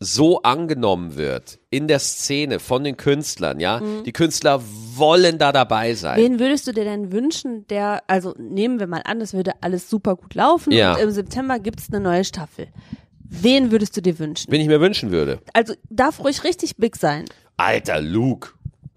[0.00, 3.80] so angenommen wird in der Szene von den Künstlern, ja.
[4.04, 4.60] Die Künstler
[4.96, 6.20] wollen da dabei sein.
[6.20, 6.24] Mhm.
[6.24, 9.88] Wen würdest du dir denn wünschen, der, also nehmen wir mal an, es würde alles
[9.88, 10.94] super gut laufen Ja.
[10.94, 12.68] und im September gibt's eine neue Staffel.
[13.24, 14.50] Wen würdest du dir wünschen?
[14.52, 15.40] Wenn ich mir wünschen würde.
[15.52, 17.24] Also darf ruhig richtig big sein.
[17.56, 18.50] Alter, Luke.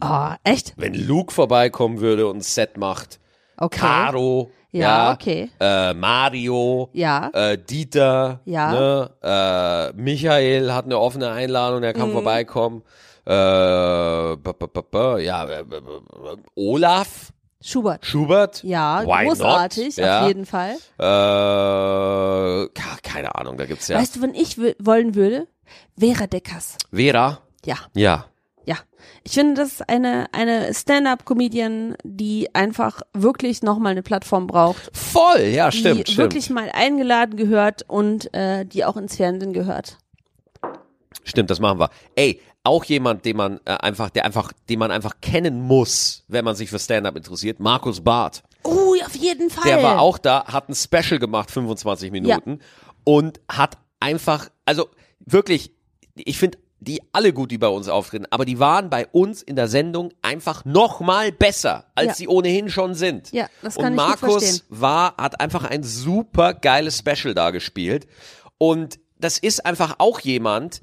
[0.04, 0.74] Oh, echt?
[0.78, 3.20] Wenn Luke vorbeikommen würde und ein Set macht.
[3.58, 3.80] Okay.
[3.80, 4.52] Caro.
[4.72, 5.50] Ja, Ja, okay.
[5.60, 6.90] Äh, Mario.
[6.94, 7.30] Ja.
[7.34, 8.42] Äh, Dieter.
[8.46, 8.72] Ja.
[8.72, 9.12] Ne?
[9.24, 11.94] Äh, Michael hat eine offene Einladung, Mhm.
[11.94, 12.84] kann vorbeikommen.
[13.26, 17.32] Äh, b -b -b ja, äh, b- b- Olaf
[17.62, 18.06] Schubert.
[18.06, 18.64] Schubert.
[18.64, 19.98] Ja, Why großartig?
[19.98, 20.22] Ja.
[20.22, 20.76] auf jeden Fall.
[21.00, 22.68] Äh,
[23.04, 23.98] keine Ahnung, da gibt's ja.
[23.98, 25.48] Weißt du, wann ich wollen würde?
[26.00, 26.78] Vera Deckers.
[26.94, 27.40] Vera.
[27.66, 28.26] Ja, Ja.
[28.66, 28.76] ja.
[29.24, 34.90] Ich finde, das ist eine, eine Stand-up-Comedian, die einfach wirklich nochmal eine Plattform braucht.
[34.96, 36.18] Voll, ja, Die stimmt, stimmt.
[36.18, 39.98] wirklich mal eingeladen gehört und äh, die auch ins Fernsehen gehört.
[41.24, 41.90] Stimmt, das machen wir.
[42.16, 46.46] Ey, auch jemand, den man äh, einfach, der einfach, den man einfach kennen muss, wenn
[46.46, 48.44] man sich für Stand-up interessiert, Markus Barth.
[48.64, 49.64] Oh, auf jeden Fall.
[49.66, 52.60] Der war auch da, hat ein Special gemacht, 25 Minuten
[53.04, 54.90] und hat einfach, also
[55.20, 55.72] wirklich,
[56.16, 59.56] ich finde die alle gut, die bei uns auftreten, aber die waren bei uns in
[59.56, 62.14] der Sendung einfach noch mal besser, als Ja.
[62.14, 63.32] sie ohnehin schon sind.
[63.32, 64.62] Ja, das und kann ich gut Markus verstehen.
[64.70, 68.06] war, hat einfach ein super geiles Special da gespielt
[68.60, 70.82] und das ist einfach auch jemand,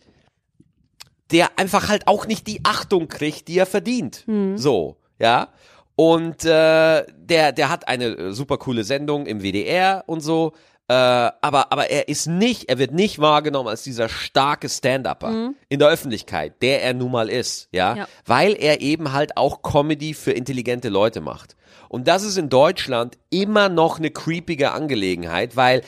[1.30, 4.24] der einfach halt auch nicht die Achtung kriegt, die er verdient.
[4.26, 4.58] Hm.
[4.58, 5.48] So, ja.
[5.96, 10.52] Und äh, der, der hat eine äh, super coole Sendung im WDR und so.
[10.86, 15.78] Äh, aber, aber er ist nicht, er wird nicht wahrgenommen als dieser starke Stand-Upper in
[15.78, 17.96] der Öffentlichkeit, der er nun mal ist, ja?
[17.96, 18.08] Ja.
[18.26, 21.56] Weil er eben halt auch Comedy für intelligente Leute macht.
[21.88, 25.82] Und das ist in Deutschland immer noch eine creepige Angelegenheit, weil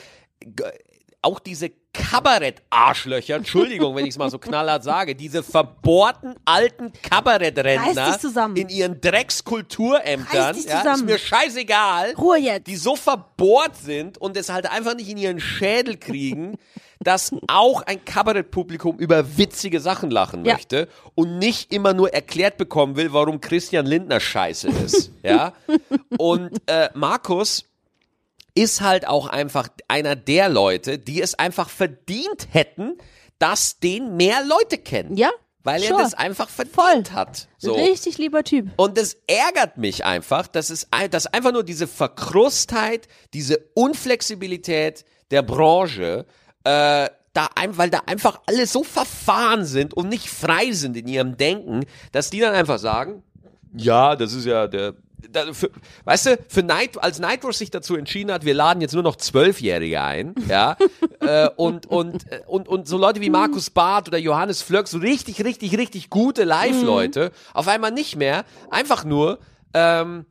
[1.21, 8.17] auch diese Kabarett-Arschlöcher, Entschuldigung, wenn ich es mal so knallhart sage, diese verbohrten alten Kabarettrentner
[8.55, 12.67] in ihren Dreckskulturämtern, ja, ist mir scheißegal, Ruhe jetzt.
[12.67, 16.57] die so verbohrt sind und es halt einfach nicht in ihren Schädel kriegen,
[16.99, 20.53] dass auch ein Kabarettpublikum über witzige Sachen lachen Ja.
[20.53, 25.53] möchte und nicht immer nur erklärt bekommen will, warum Christian Lindner scheiße ist, ja.
[26.17, 27.65] Und äh, Markus
[28.57, 32.97] ist halt auch einfach einer der Leute, die es einfach verdient hätten,
[33.37, 35.15] dass den mehr Leute kennen.
[35.15, 35.29] Ja,
[35.63, 36.01] Weil er sure.
[36.01, 37.15] das einfach verdient Voll.
[37.15, 37.47] hat.
[37.59, 37.75] So.
[37.75, 38.69] Richtig lieber Typ.
[38.75, 45.43] Und das ärgert mich einfach, dass es dass einfach nur diese Verkrustheit, diese Unflexibilität der
[45.43, 46.25] Branche,
[46.63, 51.07] äh, da ein, weil da einfach alle so verfahren sind und nicht frei sind in
[51.07, 53.21] ihrem Denken, dass die dann einfach sagen,
[53.75, 54.95] ja, das ist ja der,
[55.31, 55.69] da, für,
[56.05, 59.15] weißt du, für Night, als Nightwatch sich dazu entschieden hat, wir laden jetzt nur noch
[59.15, 60.77] Zwölfjährige ein, ja,
[61.19, 64.99] äh, und, und, äh, und, und so Leute wie Markus Barth oder Johannes Flöck, so
[64.99, 69.39] richtig, richtig, richtig gute Live-Leute, auf einmal nicht mehr, einfach nur,
[69.73, 70.25] ähm,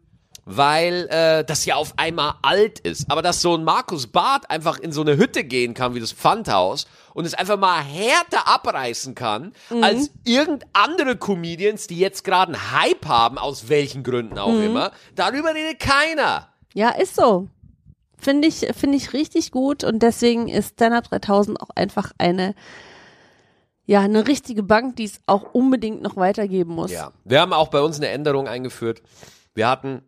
[0.47, 3.11] weil äh, das ja auf einmal alt ist.
[3.11, 6.13] Aber dass so ein Markus Barth einfach in so eine Hütte gehen kann wie das
[6.13, 12.55] Pfandhaus und es einfach mal härter abreißen kann als irgend andere Comedians, die jetzt gerade
[12.55, 14.93] einen Hype haben, aus welchen Gründen auch immer.
[15.17, 16.49] Darüber redet keiner.
[16.75, 17.49] Ja, ist so.
[18.17, 22.55] Finde ich, finde ich richtig gut und deswegen ist Stand-Up 3000 auch einfach eine,
[23.85, 26.93] ja, eine richtige Bank, die es auch unbedingt noch weitergeben muss.
[26.93, 27.13] Ja.
[27.25, 29.03] Wir haben auch bei uns eine Änderung eingeführt.
[29.55, 30.03] Wir hatten,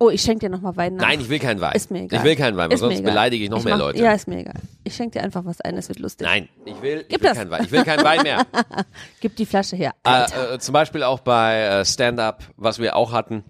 [0.00, 1.06] Oh, ich schenke dir nochmal Wein nach.
[1.08, 1.72] nein, ich will keinen Wein.
[1.74, 2.18] Ist mir egal.
[2.20, 3.98] Ich will keinen Wein, weil sonst beleidige ich noch mehr mach, Leute.
[4.02, 4.54] Ja, ist mir egal.
[4.84, 6.26] Ich schenke dir einfach was ein, es wird lustig.
[6.26, 7.38] Nein, ich will, ich Gib will das.
[7.38, 7.64] keinen Wein.
[7.64, 8.46] Ich will keinen Wein mehr.
[9.20, 9.92] Gib die Flasche her.
[10.04, 13.42] Äh, äh, zum Beispiel auch bei äh, Stand-Up, was wir auch hatten.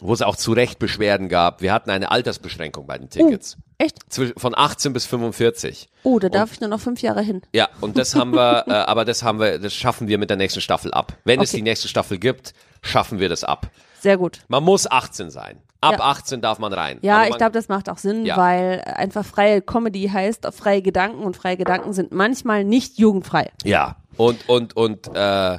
[0.00, 1.60] wo es auch zu Recht Beschwerden gab.
[1.62, 3.56] Wir hatten eine Altersbeschränkung bei den Tickets.
[3.76, 3.96] Echt?
[4.08, 5.88] Zwisch- Von 18 bis 45.
[6.04, 7.42] Oh, da darf ich nur noch fünf Jahre hin.
[7.52, 10.36] Ja, und das haben wir, äh, aber das haben wir, das schaffen wir mit der
[10.38, 11.14] nächsten Staffel ab.
[11.24, 11.58] Wenn es Okay.
[11.58, 13.68] die nächste Staffel gibt, schaffen wir das ab.
[14.00, 14.40] Sehr gut.
[14.48, 15.60] Man muss 18 sein.
[15.82, 16.04] Ab Ja.
[16.04, 16.98] 18 darf man rein.
[17.02, 18.36] Ja, ich man- glaube, das macht auch Sinn, Ja.
[18.36, 23.50] weil einfach freie Comedy heißt freie Gedanken und freie Gedanken sind manchmal nicht jugendfrei.
[23.64, 25.58] Ja, und, und, und, äh,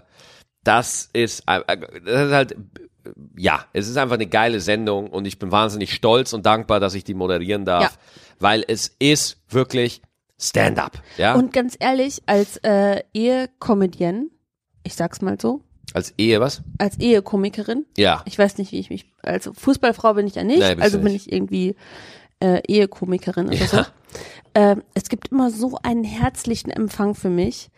[0.64, 1.62] das ist, äh,
[2.06, 2.56] das ist halt,
[3.36, 6.94] ja, es ist einfach eine geile Sendung und ich bin wahnsinnig stolz und dankbar, dass
[6.94, 7.90] ich die moderieren darf, Ja.
[8.40, 10.04] weil es ist wirklich
[10.40, 14.28] Stand-up, ja, Und ganz ehrlich, als äh, Ehekomedienne,
[14.84, 15.62] ich sag's mal so,
[15.94, 16.62] als Ehe, was?
[16.78, 20.60] als Ehekomikerin, Ja, ich weiß nicht, wie ich mich, also Fußballfrau bin ich ja nicht,
[20.60, 21.28] bist also bin nicht.
[21.28, 21.76] ich irgendwie
[22.40, 23.78] äh, Ehekomikerin oder so.
[23.78, 23.88] Ja.
[24.54, 27.70] Ähm, es gibt immer so einen herzlichen Empfang für mich,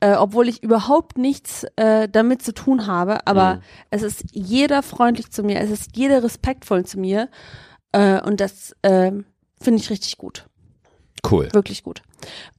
[0.00, 3.60] äh, obwohl ich überhaupt nichts äh, damit zu tun habe, aber Mhm.
[3.90, 7.28] es ist jeder freundlich zu mir, es ist jeder respektvoll zu mir
[7.92, 9.12] äh, und das äh,
[9.60, 10.46] finde ich richtig gut,
[11.30, 12.02] cool, wirklich gut.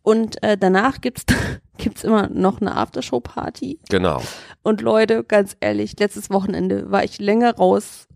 [0.03, 1.23] Und äh, danach gibt's
[1.77, 4.21] gibt's immer noch eine Aftershow-Party genau.
[4.63, 8.07] und Leute, ganz ehrlich, letztes Wochenende war ich länger raus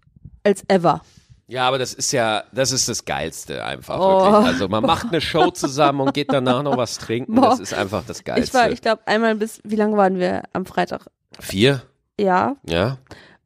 [0.44, 1.02] als ever.
[1.48, 4.22] Ja, aber das ist ja, das ist das Geilste einfach, Oh.
[4.32, 4.46] wirklich.
[4.54, 7.50] Also man macht eine Show zusammen und geht danach noch was trinken, Boah.
[7.50, 8.44] das ist einfach das Geilste.
[8.48, 11.08] Ich war, ich glaube, einmal bis, wie lange waren wir am Freitag?
[11.40, 11.82] Vier,
[12.20, 12.56] Ja.
[12.68, 12.98] ja,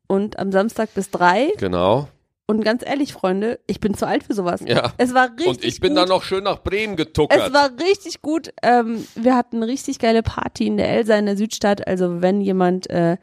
[0.07, 1.51] Und am Samstag bis drei.
[1.57, 2.09] genau.
[2.45, 4.61] Und ganz ehrlich, Freunde, ich bin zu alt für sowas.
[4.67, 4.91] Ja.
[4.97, 5.97] Es war richtig Und ich bin gut.
[5.99, 7.39] dann noch schön nach Bremen getuckert.
[7.47, 8.53] Es war richtig gut.
[8.61, 11.87] Ähm, wir hatten eine richtig geile Party in der Elsa in der Südstadt.
[11.87, 13.17] Also wenn jemand äh,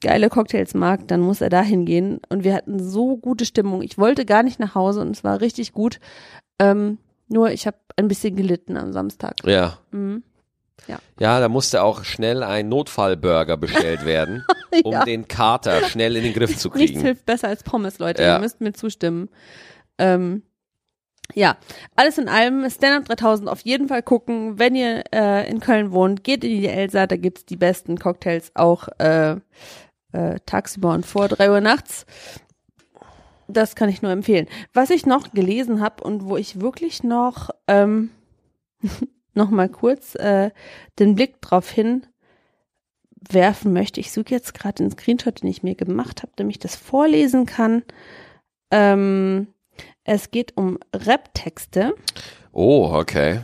[0.00, 2.20] geile Cocktails mag, dann muss er da hingehen.
[2.28, 3.82] Und wir hatten so gute Stimmung.
[3.82, 5.98] Ich wollte gar nicht nach Hause und es war richtig gut.
[6.60, 6.98] Ähm,
[7.28, 9.34] nur ich habe ein bisschen gelitten am Samstag.
[9.44, 9.78] ja.
[9.90, 10.22] Mhm.
[11.18, 14.44] Ja, da musste auch schnell ein Notfallburger bestellt werden,
[14.84, 15.04] um Ja.
[15.04, 17.00] den Kater schnell in den Griff zu Nichts kriegen.
[17.00, 18.22] hilft besser als Pommes, Leute.
[18.22, 18.34] Ja.
[18.36, 19.28] Ihr müsst mir zustimmen.
[19.98, 20.42] Ähm,
[21.34, 21.56] ja,
[21.96, 24.58] alles in allem, Stand-Up 3000 auf jeden Fall gucken.
[24.58, 28.52] Wenn ihr äh, in Köln wohnt, geht in die Elsa, da gibt's die besten Cocktails
[28.54, 29.36] auch äh,
[30.12, 32.04] äh, tagsüber und vor drei Uhr nachts.
[33.48, 34.48] Das kann ich nur empfehlen.
[34.74, 38.10] Was ich noch gelesen habe und wo ich wirklich noch ähm,
[39.34, 40.50] noch mal kurz äh,
[40.98, 42.06] den Blick drauf hin
[43.30, 44.00] werfen möchte.
[44.00, 47.46] Ich suche jetzt gerade den Screenshot, den ich mir gemacht habe, damit ich das vorlesen
[47.46, 47.82] kann.
[48.70, 49.48] Ähm,
[50.04, 51.94] es geht um Rap-Texte,
[52.52, 53.40] Oh, okay.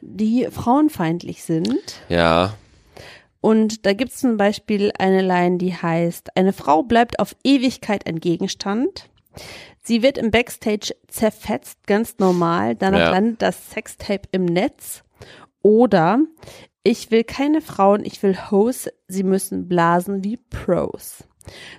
[0.00, 2.00] die frauenfeindlich sind.
[2.08, 2.54] Ja.
[3.42, 8.06] Und da gibt es zum Beispiel eine Line, die heißt, eine Frau bleibt auf Ewigkeit
[8.06, 9.08] ein Gegenstand.
[9.82, 12.74] Sie wird im Backstage zerfetzt, ganz normal.
[12.74, 13.10] Danach Ja.
[13.10, 15.02] landet das Sextape im Netz.
[15.62, 16.20] Oder
[16.82, 21.24] ich will keine Frauen, ich will Hoes, sie müssen blasen wie Pros.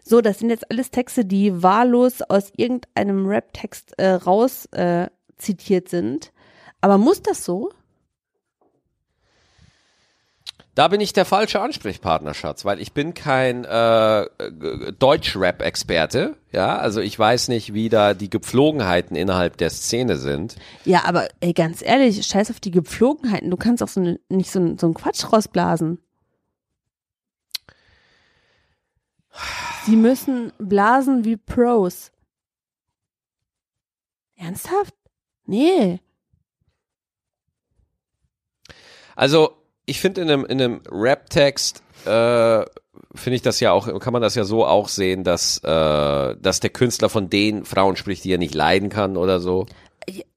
[0.04, 5.08] So, das sind jetzt alles Texte, die wahllos aus irgendeinem Rap-Text äh, raus äh,
[5.38, 6.32] zitiert sind.
[6.82, 7.72] Aber muss das so?
[10.74, 14.26] Da bin ich der falsche Ansprechpartner, Schatz, weil ich bin kein äh,
[14.98, 16.38] Deutsch-Rap-Experte.
[16.54, 20.56] Ja, also ich weiß nicht, wie da die Gepflogenheiten innerhalb der Szene sind.
[20.86, 23.52] Ja, aber ey, ganz ehrlich, scheiß auf die Gepflogenheiten.
[23.52, 26.00] Du kannst auch so ne, nicht so, so einen Quatsch rausblasen.
[29.86, 32.12] Sie müssen blasen wie Pros.
[34.38, 34.96] Ernsthaft?
[35.46, 36.00] Nee.
[39.16, 39.61] Also
[39.92, 42.66] ich finde in einem, in einem Rap-Text äh,
[43.14, 46.62] finde ich das ja auch, kann man das ja so auch sehen, dass, äh, dass
[46.62, 49.66] der Künstler von den Frauen spricht, die er nicht leiden kann oder so.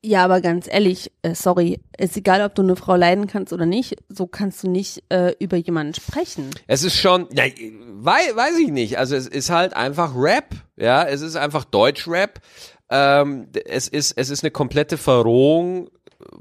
[0.03, 3.65] Ja, aber ganz ehrlich, äh, sorry, ist egal, ob du eine Frau leiden kannst oder
[3.65, 6.51] nicht, so kannst du nicht äh, über jemanden sprechen.
[6.67, 8.99] Es ist schon, na, weiß, weiß ich nicht.
[8.99, 12.41] Also es ist halt einfach Rap, ja, es ist einfach Deutsch-Rap.
[12.91, 15.91] Ähm, es ist, es ist eine komplette Verrohung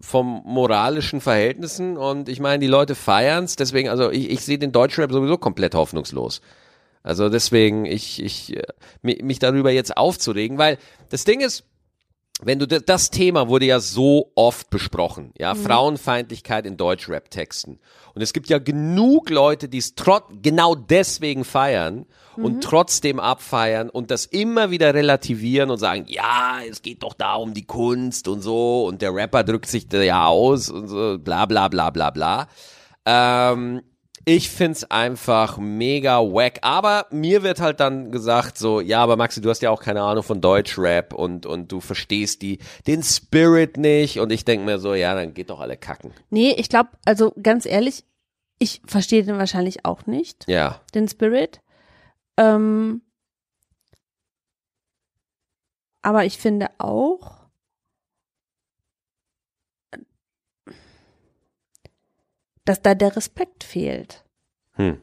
[0.01, 4.71] vom moralischen Verhältnissen und ich meine, die Leute feiern's, deswegen, also ich, ich sehe den
[4.71, 6.41] Deutschrap sowieso komplett hoffnungslos.
[7.03, 8.63] Also deswegen, ich, ich, äh,
[9.01, 10.77] mi- mich darüber jetzt aufzuregen, weil
[11.09, 11.65] das Ding ist,
[12.45, 17.79] wenn du das, Thema wurde ja so oft besprochen, ja, Frauenfeindlichkeit in Deutschrap-Texten.
[18.15, 23.89] Und es gibt ja genug Leute, die es trotz genau deswegen feiern und trotzdem abfeiern
[23.89, 28.27] und das immer wieder relativieren und sagen, ja, es geht doch da um die Kunst
[28.27, 31.89] und so und der Rapper drückt sich da ja aus und so, bla bla bla
[31.89, 32.47] bla bla.
[33.05, 33.81] Ähm,
[34.25, 36.59] ich find's einfach mega wack.
[36.61, 40.01] Aber mir wird halt dann gesagt so, ja, aber Maxi, du hast ja auch keine
[40.01, 44.19] Ahnung von Deutschrap und, und du verstehst die, den Spirit nicht.
[44.19, 46.13] Und ich denk mir so, ja, dann geht doch alle kacken.
[46.29, 48.03] Nee, ich glaube, also ganz ehrlich,
[48.59, 50.79] ich verstehe den wahrscheinlich auch nicht, Ja.
[50.95, 51.59] den Spirit.
[52.37, 53.01] Ähm,
[56.01, 57.42] aber ich finde auch,
[62.65, 64.23] dass da der Respekt fehlt.
[64.73, 65.01] Hm.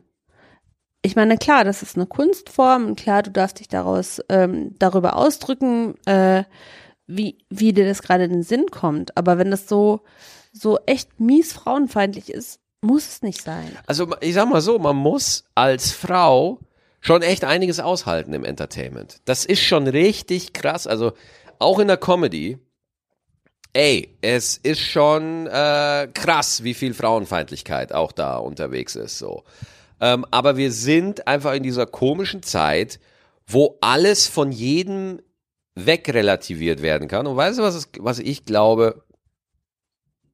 [1.03, 5.17] Ich meine, klar, das ist eine Kunstform und klar, du darfst dich daraus ähm, darüber
[5.17, 6.45] ausdrücken, äh,
[7.07, 9.17] wie, wie dir das gerade in den Sinn kommt.
[9.17, 10.01] Aber wenn das so,
[10.53, 13.77] so echt mies frauenfeindlich ist, muss es nicht sein.
[13.87, 16.61] Also ich sag mal so, man muss als Frau
[17.01, 19.21] schon echt einiges aushalten im Entertainment.
[19.25, 20.87] Das ist schon richtig krass.
[20.87, 21.13] Also
[21.59, 22.59] auch in der Comedy.
[23.73, 29.19] Ey, es ist schon äh, krass, wie viel Frauenfeindlichkeit auch da unterwegs ist.
[29.19, 29.45] So,
[30.01, 32.99] ähm, aber wir sind einfach in dieser komischen Zeit,
[33.47, 35.21] wo alles von jedem
[35.75, 37.27] wegrelativiert werden kann.
[37.27, 39.05] Und weißt du, was, es, was ich glaube,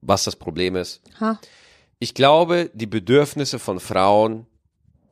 [0.01, 1.03] was das Problem ist?
[1.21, 1.39] Ha.
[1.99, 4.47] Ich glaube, die Bedürfnisse von Frauen,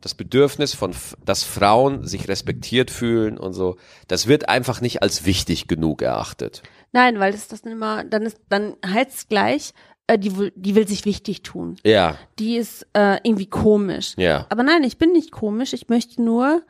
[0.01, 0.95] das Bedürfnis von,
[1.25, 6.63] dass Frauen sich respektiert fühlen und so, das wird einfach nicht als wichtig genug erachtet.
[6.95, 9.75] Nein, weil das das immer, dann ist, dann heißt es gleich,
[10.07, 11.77] äh, die, will- die will sich wichtig tun.
[11.85, 14.15] Ja, Die ist äh, irgendwie komisch.
[14.17, 14.47] ja.
[14.49, 15.73] Aber nein, ich bin nicht komisch.
[15.73, 16.63] Ich möchte nur,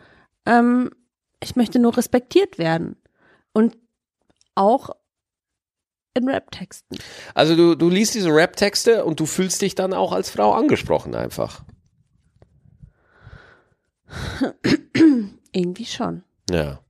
[0.47, 0.91] ähm,
[1.43, 2.97] ich möchte nur respektiert werden.
[3.53, 3.77] Und
[4.55, 4.91] auch
[6.15, 6.97] in Rap-Texten.
[7.35, 11.15] Also du, du liest diese Rap-Texte und du fühlst dich dann auch als Frau angesprochen
[11.15, 11.65] einfach.
[15.53, 16.23] Irgendwie schon.
[16.51, 16.81] Ja.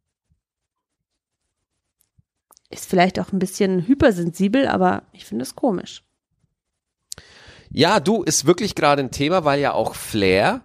[2.74, 6.02] Ist vielleicht auch ein bisschen hypersensibel, aber ich finde es komisch.
[7.70, 10.60] Ja, du, ist wirklich gerade ein Thema, weil ja auch Flair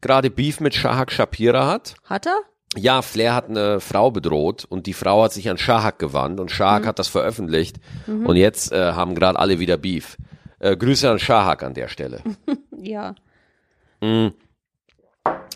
[0.00, 1.94] gerade Beef mit Shahak Shapira hat.
[2.02, 2.36] Hat er?
[2.76, 6.50] Ja, Flair hat eine Frau bedroht und die Frau hat sich an Shahak gewandt und
[6.50, 7.76] Shahak hat das veröffentlicht
[8.08, 10.16] und jetzt äh, haben gerade alle wieder Beef.
[10.58, 12.20] Äh, Grüße an Shahak an der Stelle.
[12.76, 13.14] Ja.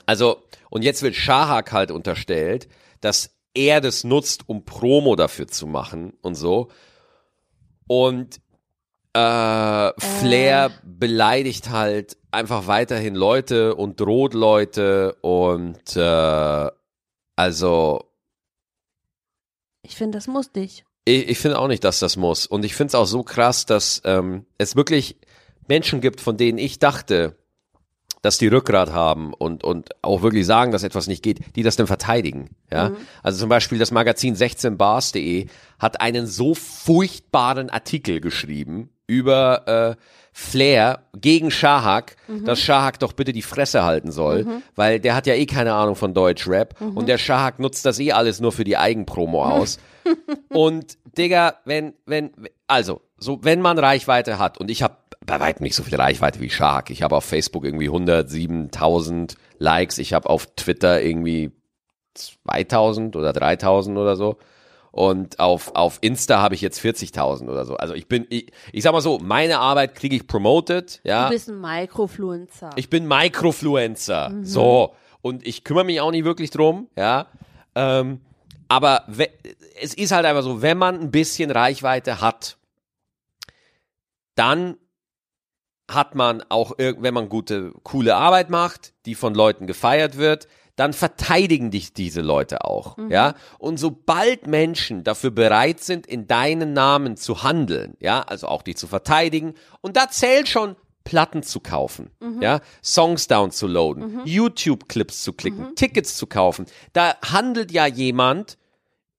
[0.07, 2.69] Also, und jetzt wird Shahak halt unterstellt,
[3.03, 6.69] dass er das nutzt, um Promo dafür zu machen und so.
[7.87, 8.41] Und
[9.15, 16.71] äh, Flair beleidigt halt einfach weiterhin Leute und droht Leute und äh,
[17.37, 18.05] also
[19.83, 20.85] Ich finde, das muss nicht.
[21.07, 22.47] ich, ich finde auch nicht, dass das muss.
[22.47, 25.17] Und ich finde es auch so krass, dass ähm, es wirklich
[25.67, 27.38] Menschen gibt, von denen ich dachte,
[28.29, 31.77] dass die Rückgrat haben und, und auch wirklich sagen, dass etwas nicht geht, die das
[31.77, 32.51] dann verteidigen.
[32.71, 32.93] Ja?
[33.23, 35.47] Also zum Beispiel das Magazin 16bars.de
[35.79, 40.03] hat einen so furchtbaren Artikel geschrieben über äh,
[40.35, 45.33] Flair gegen Shahak, dass Shahak doch bitte die Fresse halten soll, weil der hat ja
[45.33, 48.77] eh keine Ahnung von Deutschrap und der Shahak nutzt das eh alles nur für die
[48.77, 49.79] Eigenpromo aus.
[50.51, 52.33] Und Digga, wenn, wenn,
[52.67, 54.97] also, so, wenn man Reichweite hat, und ich habe
[55.29, 56.91] bei weitem nicht so viel Reichweite wie Shark.
[56.91, 59.99] Ich habe auf Facebook irgendwie 107.000 Likes.
[59.99, 61.53] Ich habe auf Twitter irgendwie
[62.15, 64.39] 2000 oder 3000 oder so.
[64.91, 67.77] Und auf, auf Insta habe ich jetzt 40.000 oder so.
[67.77, 71.27] Also ich bin, ich, ich sag mal so, meine Arbeit kriege ich promoted, ja.
[71.27, 72.71] Du bist ein Microfluencer.
[72.77, 74.33] Ich bin Microfluencer.
[74.43, 74.95] So.
[75.21, 77.27] Und ich kümmere mich auch nicht wirklich drum, ja.
[77.75, 78.23] Ähm,
[78.69, 79.05] aber
[79.81, 82.57] es ist halt einfach so, wenn man ein bisschen Reichweite hat,
[84.35, 84.79] dann
[85.89, 90.93] hat man auch, wenn man gute, coole Arbeit macht, die von Leuten gefeiert wird, dann
[90.93, 93.35] verteidigen dich diese Leute auch, ja.
[93.59, 98.77] Und sobald Menschen dafür bereit sind, in deinen Namen zu handeln, ja, also auch dich
[98.77, 102.11] zu verteidigen, und da zählt schon Platten zu kaufen,
[102.41, 108.57] ja, Songs downzuladen, YouTube-Clips zu klicken, Tickets zu kaufen, da handelt ja jemand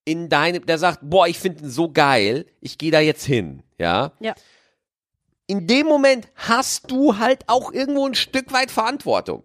[0.06, 3.64] in deinem, der sagt, boah, ich finde ihn so geil, ich gehe da jetzt hin,
[3.78, 4.14] ja?
[4.22, 4.34] Ja.
[5.50, 9.44] In dem Moment hast du halt auch irgendwo ein Stück weit Verantwortung.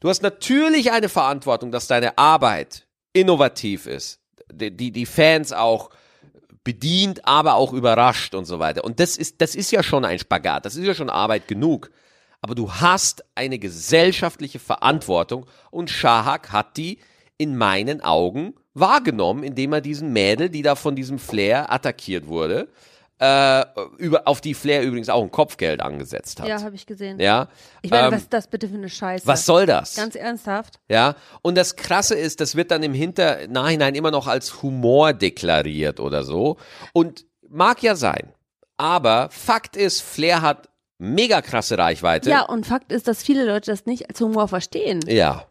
[0.00, 4.18] Du hast natürlich eine Verantwortung, dass deine Arbeit innovativ ist,
[4.52, 5.90] die, die, die Fans auch
[6.64, 8.82] bedient, aber auch überrascht und so weiter.
[8.84, 11.92] Und das ist, das ist ja schon ein Spagat, das ist ja schon Arbeit genug.
[12.40, 16.98] Aber du hast eine gesellschaftliche Verantwortung und Shahak hat die
[17.38, 22.62] in meinen Augen wahrgenommen, indem er diesen Mädel, die da von diesem Flair attackiert wurde,
[22.62, 26.48] äh, über, auf die Flair übrigens auch ein Kopfgeld angesetzt hat.
[26.48, 27.18] Ja, habe ich gesehen.
[27.18, 27.48] Ja.
[27.80, 29.26] Ich meine, ähm, was ist das bitte für eine Scheiße?
[29.26, 29.94] was soll das?
[29.94, 30.80] Ganz ernsthaft?
[30.88, 35.14] Ja, und das Krasse ist, das wird dann im Hinter Nachhinein immer noch als Humor
[35.14, 36.58] deklariert oder so.
[36.92, 38.32] Und mag ja sein.
[38.76, 42.30] Aber Fakt ist, Flair hat mega krasse Reichweite.
[42.30, 45.00] Ja, und Fakt ist, dass viele Leute das nicht als Humor verstehen.
[45.06, 45.46] Ja.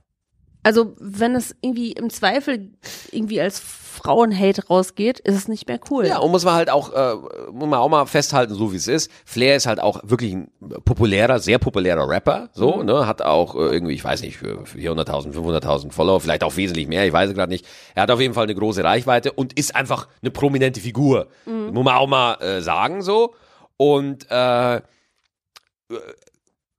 [0.64, 2.72] Also wenn es irgendwie im Zweifel
[3.12, 3.60] irgendwie als
[3.96, 6.06] Frauenhate rausgeht, ist es nicht mehr cool.
[6.06, 7.16] Ja, und muss man halt auch, äh,
[7.52, 9.10] muss man auch mal festhalten, so wie es ist.
[9.26, 10.52] Flair ist halt auch wirklich ein
[10.84, 12.86] populärer, sehr populärer Rapper, so, Mhm.
[12.86, 16.88] ne, hat auch äh, irgendwie, ich weiß nicht, für 400.000, 500.000 Follower, vielleicht auch wesentlich
[16.88, 17.66] mehr, ich weiß es gerade nicht.
[17.96, 21.28] Er hat auf jeden Fall eine große Reichweite und ist einfach eine prominente Figur.
[21.46, 21.74] Mhm.
[21.74, 23.34] Muss man auch mal äh, sagen, so.
[23.78, 24.82] Und äh, äh,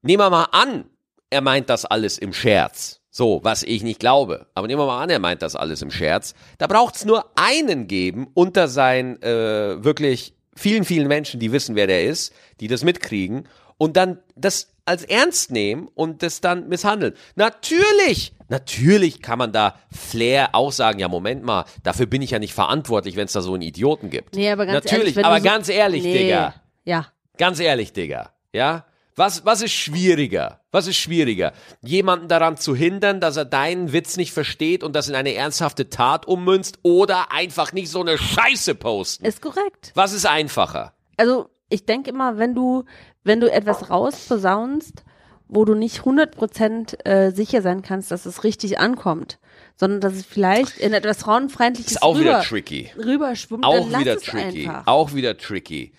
[0.03, 0.85] nehmen wir mal an,
[1.31, 2.96] er meint das alles im Scherz.
[3.17, 4.47] So, was ich nicht glaube.
[4.53, 6.35] Aber nehmen wir mal an, er meint das alles im Scherz.
[6.59, 11.77] Da braucht es nur einen geben unter seinen äh, wirklich vielen, vielen Menschen, die wissen,
[11.77, 13.49] wer der ist, die das mitkriegen
[13.79, 17.15] und dann das als ernst nehmen und das dann misshandeln.
[17.37, 22.39] Natürlich, natürlich kann man da Flair auch sagen, ja, Moment mal, dafür bin ich ja
[22.39, 24.37] nicht verantwortlich, wenn es da so einen Idioten gibt.
[24.37, 26.19] Nee, aber ganz Natürlich, ehrlich, aber so, ganz ehrlich, nee.
[26.19, 26.55] Digga.
[26.85, 27.07] Ja.
[27.39, 28.35] Ganz ehrlich, Digga.
[28.53, 28.85] Ja?
[29.15, 30.61] Was, was ist schwieriger?
[30.77, 31.55] Was ist schwieriger?
[31.81, 35.89] Jemanden daran zu hindern, dass er deinen Witz nicht versteht und das in eine ernsthafte
[35.89, 39.25] Tat ummünzt oder einfach nicht so eine Scheiße posten?
[39.25, 39.93] Ist korrekt.
[39.95, 40.93] Was ist einfacher?
[41.17, 42.85] Also ich denke immer, wenn du,
[43.25, 45.03] wenn du etwas rausposaunst,
[45.49, 49.39] wo du nicht 100% äh, sicher sein kannst, dass es richtig ankommt,
[49.77, 52.93] sondern dass es vielleicht in etwas frauenfeindliches Ist auch rüber, wieder tricky.
[52.99, 54.69] rüberschwimmt, Auch wieder es tricky.
[54.69, 54.87] einfach.
[54.89, 55.95] Auch wieder tricky.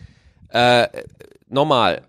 [0.49, 0.87] Äh,
[1.47, 2.03] nochmal.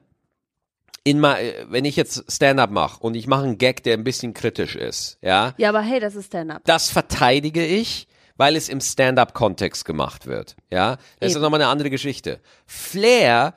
[1.09, 4.05] In ma, äh, wenn ich jetzt Stand-up mache und ich mache einen Gag, der ein
[4.05, 6.63] bisschen kritisch ist, ja, Ja, aber hey, das ist Stand-up.
[6.65, 10.57] das verteidige ich, weil es im Stand-up-Kontext gemacht wird.
[10.71, 11.43] Ja, das ist Eben.
[11.43, 12.41] nochmal eine andere Geschichte.
[12.67, 13.55] Flair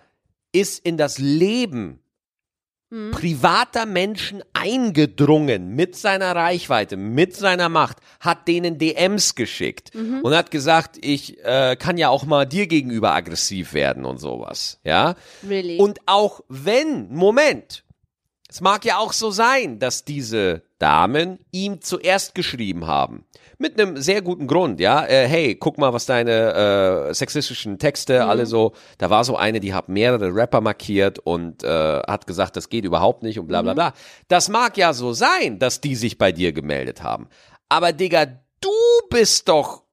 [0.52, 2.01] ist in das Leben
[2.92, 3.12] Hm.
[3.12, 10.20] privater Menschen eingedrungen mit seiner Reichweite, mit seiner Macht, hat denen DMs geschickt Mhm.
[10.24, 14.80] und hat gesagt, ich äh, kann ja auch mal dir gegenüber aggressiv werden und sowas.
[14.84, 15.16] Ja,
[15.48, 15.78] Really?
[15.78, 17.84] und auch wenn, Moment,
[18.52, 23.24] es mag ja auch so sein, dass diese Damen ihm zuerst geschrieben haben.
[23.58, 25.06] Mit einem sehr guten Grund, ja.
[25.06, 28.74] Äh, hey, guck mal, was deine äh, sexistischen Texte alle so.
[28.98, 32.84] Da war so eine, die hat mehrere Rapper markiert und äh, hat gesagt, das geht
[32.84, 33.94] überhaupt nicht und bla bla bla.
[34.28, 37.30] Das mag ja so sein, dass die sich bei dir gemeldet haben.
[37.70, 38.70] Aber Digga, du
[39.10, 39.84] bist doch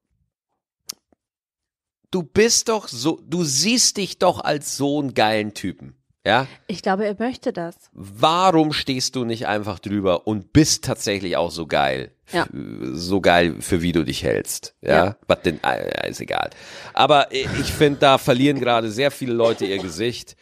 [2.10, 5.97] du bist doch so, du siehst dich doch als so einen geilen Typen.
[6.28, 6.46] Ja?
[6.66, 7.74] ich glaube, er möchte das.
[7.94, 12.10] Warum stehst du nicht einfach drüber und bist tatsächlich auch so geil?
[12.30, 12.46] Ja.
[12.92, 14.74] So geil, für wie du dich hältst.
[14.82, 15.06] Ja.
[15.06, 15.16] Ja.
[15.26, 16.50] Was denn, äh, ist egal.
[16.92, 20.36] Aber äh, ich finde, da verlieren gerade sehr viele Leute ihr Gesicht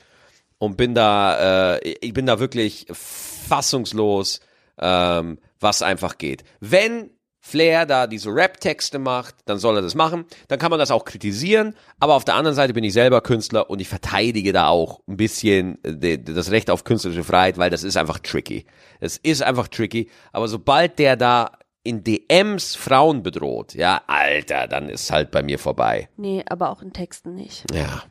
[0.59, 4.41] und bin da, äh, ich bin da wirklich fassungslos,
[4.81, 6.43] ähm, was einfach geht.
[6.59, 7.11] Wenn
[7.47, 10.25] Flair da diese Rap-Texte macht, dann soll er das machen.
[10.49, 11.77] Dann kann man das auch kritisieren.
[12.01, 15.17] Aber auf der anderen Seite bin ich selber Künstler und ich verteidige da auch ein
[15.17, 18.67] bisschen äh, das Recht auf künstlerische Freiheit, weil das ist einfach tricky.
[18.99, 20.11] Es ist einfach tricky.
[20.33, 21.53] Aber sobald der da
[21.85, 26.09] in DMs Frauen bedroht, ja, Alter, dann ist halt bei mir vorbei.
[26.17, 27.65] Nee, aber auch in Texten nicht.
[27.73, 28.03] Ja.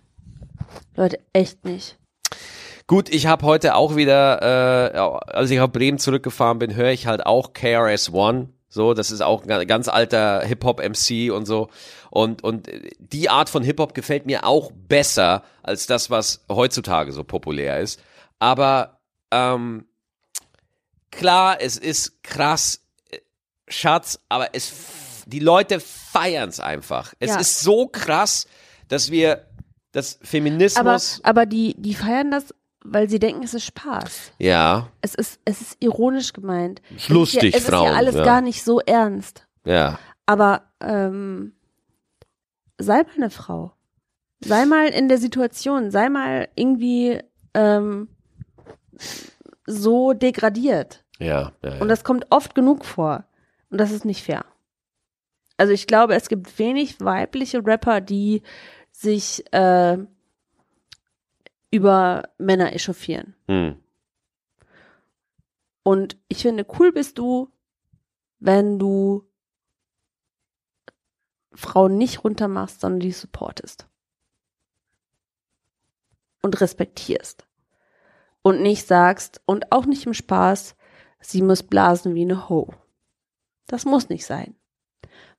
[0.96, 1.98] Leute, echt nicht.
[2.88, 4.98] Gut, ich habe heute auch wieder, äh,
[5.32, 8.50] als ich auf Bremen zurückgefahren bin, höre ich halt auch KRS One.
[8.76, 11.70] So, das ist auch ein ga- ganz alter Hip-Hop-MC und so.
[12.12, 12.70] Und, und
[13.00, 18.02] die Art von Hip-Hop gefällt mir auch besser als das, was heutzutage so populär ist.
[18.38, 19.00] Aber
[19.32, 19.86] ähm,
[21.10, 23.20] klar, es ist krass, äh,
[23.70, 27.14] Schatz, aber es, die Leute feiern es einfach.
[27.20, 27.40] Es Ja.
[27.40, 28.46] ist so krass,
[28.90, 29.46] dass wir
[29.94, 32.54] das Aber, Feminismus, aber die, die feiern das,
[32.88, 34.34] weil sie denken, es ist Spaß.
[34.40, 36.82] ja, Es ist, es ist ironisch gemeint.
[36.96, 38.24] Ist lustig, es ist ja, Frauen, Es ist ja alles ja.
[38.26, 39.48] gar nicht so ernst.
[39.66, 40.00] ja.
[40.28, 41.54] Aber ähm,
[42.80, 43.74] sei mal eine Frau.
[44.40, 45.92] Sei mal in der Situation.
[45.92, 47.20] Sei mal irgendwie
[47.54, 48.10] ähm,
[49.68, 51.04] so degradiert.
[51.20, 51.80] Ja, ja, ja.
[51.80, 53.26] Und das kommt oft genug vor.
[53.70, 54.46] Und das ist nicht fair.
[55.58, 58.42] Also ich glaube, es gibt wenig weibliche Rapper, die
[58.92, 59.98] sich äh,
[61.76, 63.36] über Männer echauffieren.
[63.48, 63.78] Hm.
[65.84, 67.52] Und ich finde, cool bist du,
[68.40, 69.24] wenn du
[71.54, 73.88] Frauen nicht runtermachst, sondern die supportest.
[76.42, 77.46] Und respektierst.
[78.42, 80.76] Und nicht sagst, und auch nicht im Spaß,
[81.20, 82.74] sie muss blasen wie eine Ho.
[83.68, 84.56] Das muss nicht sein.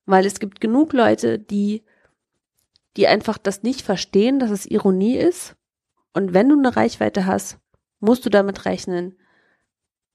[0.05, 1.83] Weil es gibt genug Leute, die,
[2.95, 5.56] die einfach das nicht verstehen, dass es Ironie ist.
[6.17, 7.59] Und wenn du eine Reichweite hast,
[7.99, 9.19] musst du damit rechnen,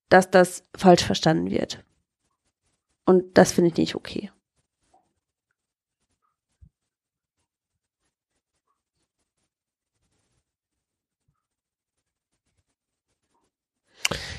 [0.08, 1.84] dass das falsch verstanden wird.
[3.04, 4.32] Und das finde ich nicht okay.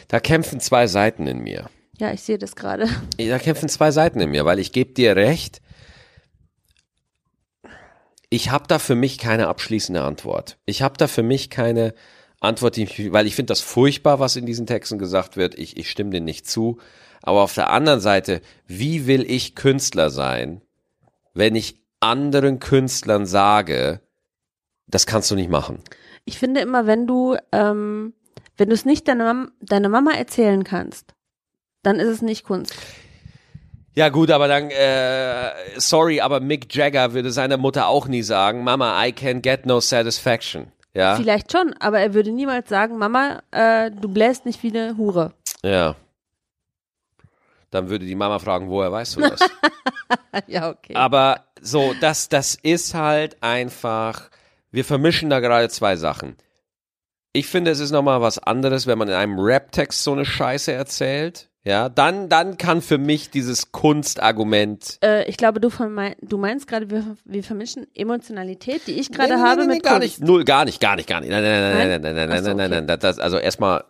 [0.10, 1.70] Da kämpfen zwei Seiten in mir.
[1.98, 2.90] Ja, ich sehe das gerade.
[3.18, 5.62] Da kämpfen zwei Seiten in mir, weil ich gebe dir recht.
[8.34, 10.58] Ich habe da für mich keine abschließende Antwort.
[10.66, 11.94] Ich habe da für mich keine
[12.40, 15.54] Antwort, die ich, weil ich finde das furchtbar, was in diesen Texten gesagt wird.
[15.54, 16.80] Ich, ich stimme denen nicht zu.
[17.22, 20.64] Aber auf der anderen Seite, wie will ich Künstler sein,
[21.36, 24.02] wenn ich anderen Künstlern sage,
[24.88, 25.84] das kannst du nicht machen?
[26.26, 28.16] Ich finde immer, wenn du, ähm,
[28.58, 31.14] wenn du es nicht deiner Mama, deiner Mama erzählen kannst,
[31.84, 32.74] dann ist es nicht Kunst.
[33.96, 38.64] Ja gut, aber dann, äh, sorry, aber Mick Jagger würde seiner Mutter auch nie sagen,
[38.64, 40.72] Mama, I can get no satisfaction.
[40.96, 44.98] Ja, Vielleicht schon, aber er würde niemals sagen, Mama, äh, du bläst nicht wie eine
[44.98, 45.34] Hure.
[45.64, 45.96] ja.
[47.72, 49.40] Dann würde die Mama fragen, woher weißt du das?
[50.48, 50.94] ja, okay.
[50.94, 54.30] aber so, das, das ist halt einfach,
[54.70, 56.36] wir vermischen da gerade zwei Sachen.
[57.32, 60.72] Ich finde, es ist nochmal was anderes, wenn man in einem Rap-Text so eine Scheiße
[60.72, 61.50] erzählt.
[61.66, 65.70] Ja, dann, dann kann für mich dieses Kunstargument Äh, ich glaube, du,
[66.22, 69.74] du meinst gerade, wir, wir vermischen Emotionalität, die ich gerade Nee, nee, habe nee, nee,
[69.76, 70.20] mit gar Kunst.
[70.20, 71.30] nicht, null, gar nicht, gar nicht, gar nicht.
[71.30, 72.76] Nein, nein, nein, nein, nein, nein, so, nein, nein, okay.
[72.80, 73.00] nein, nein.
[73.00, 73.86] Das, also erstmal,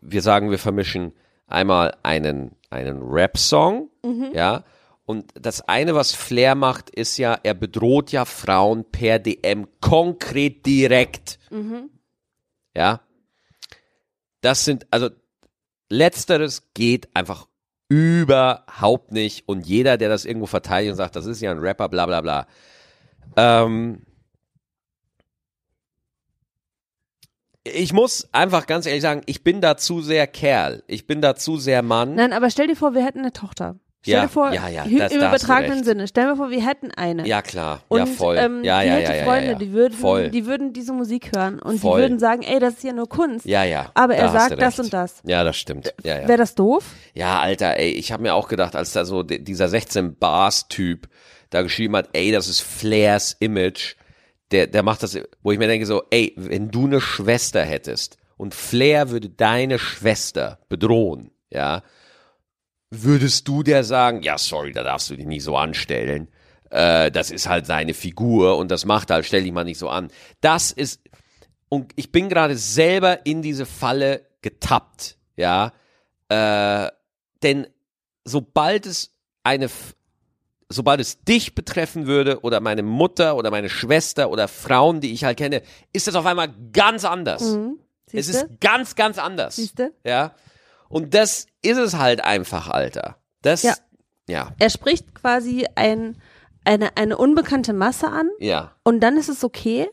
[0.00, 1.12] wir sagen, wir vermischen
[1.46, 4.30] einmal einen, einen Rap-Song, Mhm.
[4.34, 4.64] ja.
[5.04, 10.64] Und das eine, was Flair macht, ist ja, er bedroht ja Frauen per DM konkret
[10.66, 11.38] direkt.
[11.50, 11.90] Mhm.
[12.76, 13.00] Ja.
[14.40, 15.10] Das sind, also,
[15.90, 17.46] letzteres geht einfach
[17.88, 19.46] überhaupt nicht.
[19.46, 22.20] Und jeder, der das irgendwo verteidigt und sagt, das ist ja ein Rapper, bla, bla,
[22.22, 22.46] bla.
[23.36, 24.02] Ähm,
[27.64, 30.82] ich muss einfach ganz ehrlich sagen, ich bin da zu sehr Kerl.
[30.86, 32.14] Ich bin da zu sehr Mann.
[32.14, 33.76] Nein, aber stell dir vor, wir hätten eine Tochter.
[34.02, 35.84] Stell Ja, dir vor, ja, ja, das- im übertragenen.
[35.84, 36.08] Sinne.
[36.08, 37.26] Stell dir vor, wir hätten eine.
[37.26, 37.82] Ja, klar.
[37.88, 38.36] Und ja, voll.
[38.38, 40.30] Ähm, ja, die ja, hätte ja, Freunde, die würden, Voll.
[40.30, 41.98] die würden diese Musik hören und Voll.
[41.98, 43.44] die würden sagen, ey, das ist ja nur Kunst.
[43.44, 43.90] Ja, ja.
[43.92, 45.20] Aber da er sagt das und das.
[45.26, 45.92] Ja, das stimmt.
[46.02, 46.28] Ja, ja.
[46.28, 46.84] Wäre das doof?
[47.12, 50.68] Ja, Alter, ey, ich habe mir auch gedacht, als da so di- dieser 16 Bars
[50.68, 51.06] Typ
[51.50, 53.96] da geschrieben hat, ey, das ist Flairs Image,
[54.50, 58.16] der der macht das, wo ich mir denke so, ey, wenn du eine Schwester hättest
[58.38, 61.82] und Flair würde deine Schwester bedrohen, ja,
[62.90, 66.28] würdest du der sagen, ja, sorry, da darfst du dich nicht so anstellen.
[66.70, 69.88] Äh, das ist halt seine Figur und das macht halt, stell dich mal nicht so
[69.88, 70.08] an.
[70.40, 71.00] Das ist,
[71.68, 75.72] und ich bin gerade selber in diese Falle getappt, ja,
[76.28, 76.90] äh,
[77.42, 77.66] denn
[78.24, 79.12] sobald es
[79.42, 79.68] eine,
[80.68, 85.24] sobald es dich betreffen würde oder meine Mutter oder meine Schwester oder Frauen, die ich
[85.24, 85.62] halt kenne,
[85.92, 87.42] ist das auf einmal ganz anders.
[87.42, 87.78] Mhm.
[88.12, 89.56] Es ist ganz, ganz anders.
[89.56, 89.92] Siehste?
[90.04, 90.34] Ja.
[90.90, 93.16] Und das ist es halt einfach, Alter.
[93.42, 93.74] Das, Ja.
[94.28, 96.18] ja, Er spricht quasi ein,
[96.64, 98.72] eine, eine unbekannte Masse an ja.
[98.82, 99.88] und dann ist es okay.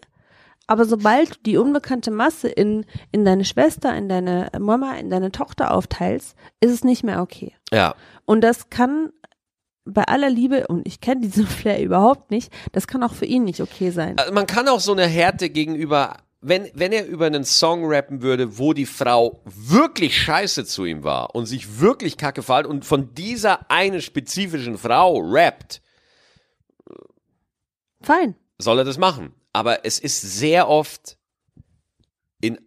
[0.69, 5.31] Aber sobald du die unbekannte Masse in, in deine Schwester, in deine Mama, in deine
[5.31, 7.55] Tochter aufteilst, ist es nicht mehr okay.
[7.71, 7.95] Ja,
[8.25, 9.13] Und das kann
[9.85, 13.45] bei aller Liebe, und ich kenne diesen Flair überhaupt nicht, das kann auch für ihn
[13.45, 14.17] nicht okay sein.
[14.17, 18.21] Also man kann auch so eine Härte gegenüber, wenn, wenn er über einen Song rappen
[18.21, 22.85] würde, wo die Frau wirklich scheiße zu ihm war und sich wirklich kacke verhält und
[22.85, 25.81] von dieser einen spezifischen Frau rappt,
[28.01, 28.35] Fein.
[28.59, 29.33] soll er das machen.
[29.53, 31.17] Aber es ist sehr oft
[32.39, 32.59] in,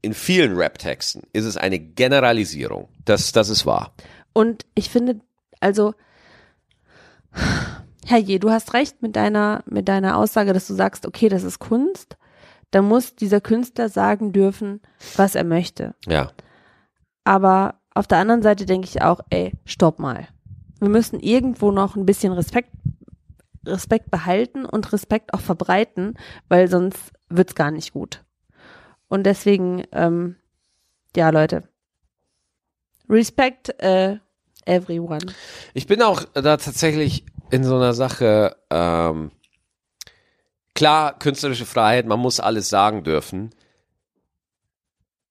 [0.00, 2.88] in vielen Rap-Texten ist es eine Generalisierung.
[3.04, 3.92] Das, das ist wahr.
[4.32, 5.20] Und ich finde,
[5.60, 5.94] also,
[8.06, 11.58] herrje, du hast recht mit deiner, mit deiner Aussage, dass du sagst, okay, das ist
[11.58, 12.16] Kunst.
[12.70, 14.80] Da muss dieser Künstler sagen dürfen,
[15.16, 15.94] was er möchte.
[16.06, 16.32] Ja.
[17.24, 20.28] Aber auf der anderen Seite denke ich auch, ey, stopp mal.
[20.78, 22.70] Wir müssen irgendwo noch ein bisschen Respekt,
[23.66, 26.14] Respekt behalten und Respekt auch verbreiten,
[26.48, 28.24] weil sonst wird's gar nicht gut.
[29.08, 30.36] Und deswegen, ähm,
[31.16, 31.68] ja, Leute.
[33.08, 34.18] Respect äh,
[34.66, 35.26] everyone.
[35.74, 39.32] Ich bin auch da tatsächlich in so einer Sache, ähm,
[40.78, 43.50] klar, künstlerische Freiheit, man muss alles sagen dürfen.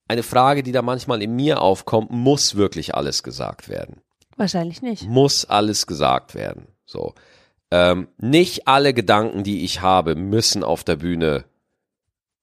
[0.09, 4.01] Eine Frage, die da manchmal in mir aufkommt, muss wirklich alles gesagt werden?
[4.35, 5.03] Wahrscheinlich nicht.
[5.07, 6.67] Muss alles gesagt werden?
[6.85, 7.13] So.
[7.71, 11.45] Ähm, nicht alle Gedanken, die ich habe, müssen auf der Bühne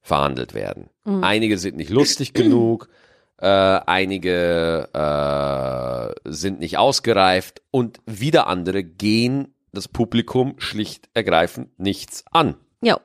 [0.01, 0.89] verhandelt werden.
[1.05, 1.23] Mhm.
[1.25, 2.89] Einige sind nicht lustig genug,
[3.37, 12.25] äh, einige äh, sind nicht ausgereift und wieder andere gehen das Publikum schlicht ergreifend nichts
[12.31, 12.57] an.
[12.85, 13.01] Ja.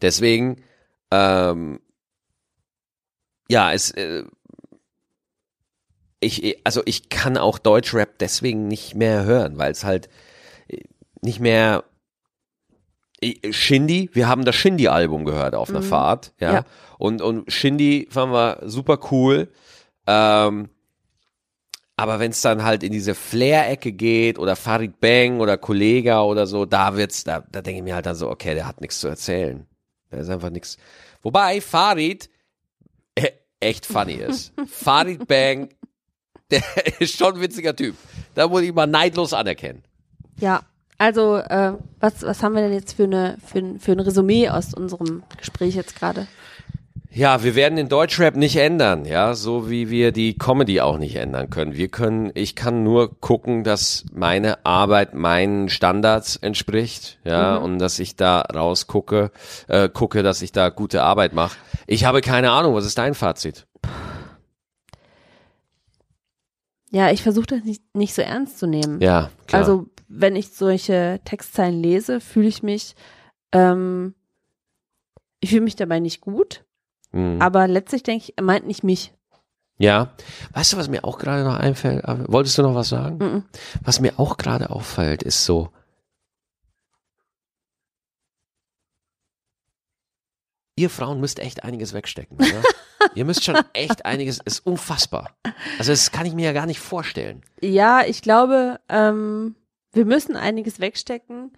[0.00, 0.62] Deswegen,
[1.10, 1.80] ähm,
[3.48, 4.24] ja, es, äh,
[6.20, 10.08] ich, also ich kann auch Deutschrap deswegen nicht mehr hören, weil es halt
[10.68, 10.82] äh,
[11.22, 11.84] nicht mehr
[13.20, 15.84] äh, Shindy, wir haben das Shindy-Album gehört auf einer Mhm.
[15.84, 16.52] Fahrt, ja.
[16.52, 16.64] Ja.
[16.98, 19.50] Und, und Shindy fanden wir super cool.
[20.06, 20.68] Ähm,
[22.00, 26.46] Aber wenn es dann halt in diese Flair-Ecke geht oder Farid Bang oder Kollega oder
[26.46, 29.00] so, da wird's, da, da denke ich mir halt dann so, okay, der hat nichts
[29.00, 29.66] zu erzählen.
[30.10, 30.78] Der ist einfach nichts.
[31.20, 32.30] Wobei Farid
[33.16, 34.54] äh, echt funny ist.
[34.66, 35.68] Farid Bang,
[36.50, 36.62] der
[37.00, 37.94] ist schon ein witziger Typ.
[38.34, 39.82] Da muss ich mal neidlos anerkennen.
[40.38, 40.62] Ja,
[40.96, 44.48] also äh, was, was haben wir denn jetzt für, eine, für, ein, für ein Resümee
[44.48, 46.28] aus unserem Gespräch jetzt gerade?
[47.12, 51.16] Ja, wir werden den Deutschrap nicht ändern, ja, so wie wir die Comedy auch nicht
[51.16, 51.74] ändern können.
[51.74, 57.64] Wir können, ich kann nur gucken, dass meine Arbeit meinen Standards entspricht, ja, mhm.
[57.64, 59.32] und dass ich da rausgucke,
[59.66, 61.58] äh, gucke, dass ich da gute Arbeit mache.
[61.88, 63.66] Ich habe keine Ahnung, was ist dein Fazit?
[66.92, 69.00] Ja, ich versuche das nicht, nicht so ernst zu nehmen.
[69.00, 69.62] Ja, klar.
[69.62, 72.94] Also, wenn ich solche Textzeilen lese, fühle ich mich,
[73.50, 74.14] ähm,
[75.40, 76.64] ich fühle mich dabei nicht gut
[77.12, 77.40] Mhm.
[77.40, 79.12] Aber letztlich denke ich, er meint nicht mich.
[79.78, 80.12] Ja.
[80.52, 82.04] Weißt du, was mir auch gerade noch einfällt?
[82.06, 83.18] Wolltest du noch was sagen?
[83.18, 83.44] Mhm.
[83.82, 85.70] Was mir auch gerade auffällt, ist so,
[90.80, 92.38] ihr Frauen müsst echt einiges wegstecken.
[92.40, 92.62] Ja?
[93.14, 95.36] ihr müsst schon echt einiges, ist unfassbar.
[95.78, 97.42] Also das kann ich mir ja gar nicht vorstellen.
[97.60, 99.54] Ja, ich glaube, ähm,
[99.92, 101.52] wir müssen einiges wegstecken.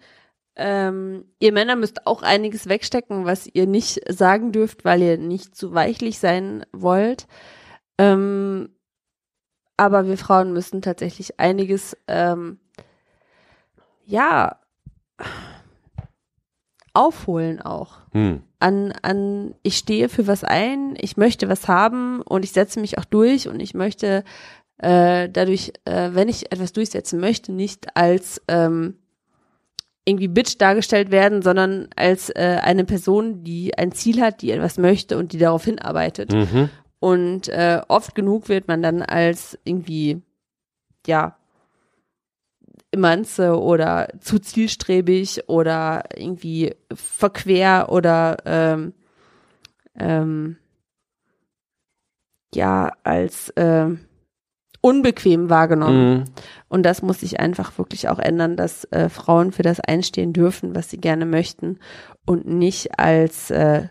[0.55, 5.55] Ähm, ihr Männer müsst auch einiges wegstecken, was ihr nicht sagen dürft, weil ihr nicht
[5.55, 7.27] zu weichlich sein wollt.
[7.97, 8.69] Ähm,
[9.77, 12.59] aber wir Frauen müssen tatsächlich einiges, ähm,
[14.05, 14.59] ja,
[16.93, 17.97] aufholen auch.
[18.11, 18.43] Hm.
[18.59, 22.97] An, an, ich stehe für was ein, ich möchte was haben und ich setze mich
[22.99, 24.23] auch durch und ich möchte
[24.77, 28.99] äh, dadurch, äh, wenn ich etwas durchsetzen möchte, nicht als ähm,
[30.05, 34.77] irgendwie Bitch dargestellt werden, sondern als äh, eine Person, die ein Ziel hat, die etwas
[34.77, 36.33] möchte und die darauf hinarbeitet.
[36.33, 36.69] Mhm.
[36.99, 40.21] Und äh, oft genug wird man dann als irgendwie,
[41.05, 41.37] ja,
[42.91, 48.93] Immanze oder zu zielstrebig oder irgendwie verquer oder ähm,
[49.97, 50.57] ähm,
[52.53, 53.89] ja, als äh,
[54.83, 56.13] unbequem wahrgenommen.
[56.13, 56.23] Mhm.
[56.67, 60.75] Und das muss sich einfach wirklich auch ändern, dass äh, Frauen für das einstehen dürfen,
[60.75, 61.79] was sie gerne möchten
[62.25, 63.87] und nicht als äh,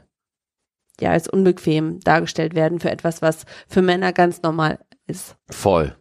[1.00, 5.36] ja als unbequem dargestellt werden für etwas, was für Männer ganz normal ist.
[5.48, 5.96] Voll.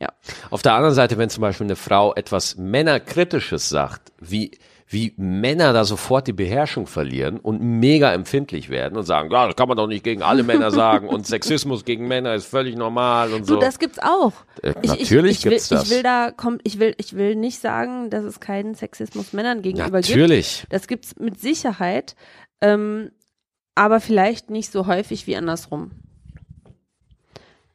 [0.00, 0.12] Ja.
[0.50, 4.58] Auf der anderen Seite, wenn zum Beispiel eine Frau etwas Männerkritisches sagt, wie
[4.88, 9.56] wie Männer da sofort die Beherrschung verlieren und mega empfindlich werden und sagen, ja, das
[9.56, 13.32] kann man doch nicht gegen alle Männer sagen und Sexismus gegen Männer ist völlig normal
[13.32, 13.54] und so.
[13.54, 14.32] Du, das gibt's auch.
[14.62, 15.84] Äh, natürlich ich, ich, gibt's will, das.
[15.84, 19.60] Ich will da kommt, ich will, ich will nicht sagen, dass es keinen Sexismus Männern
[19.60, 20.06] gegenüber natürlich.
[20.06, 20.20] gibt.
[20.20, 20.66] Natürlich.
[20.70, 22.14] Das gibt's mit Sicherheit,
[22.60, 23.10] ähm,
[23.74, 25.90] aber vielleicht nicht so häufig wie andersrum.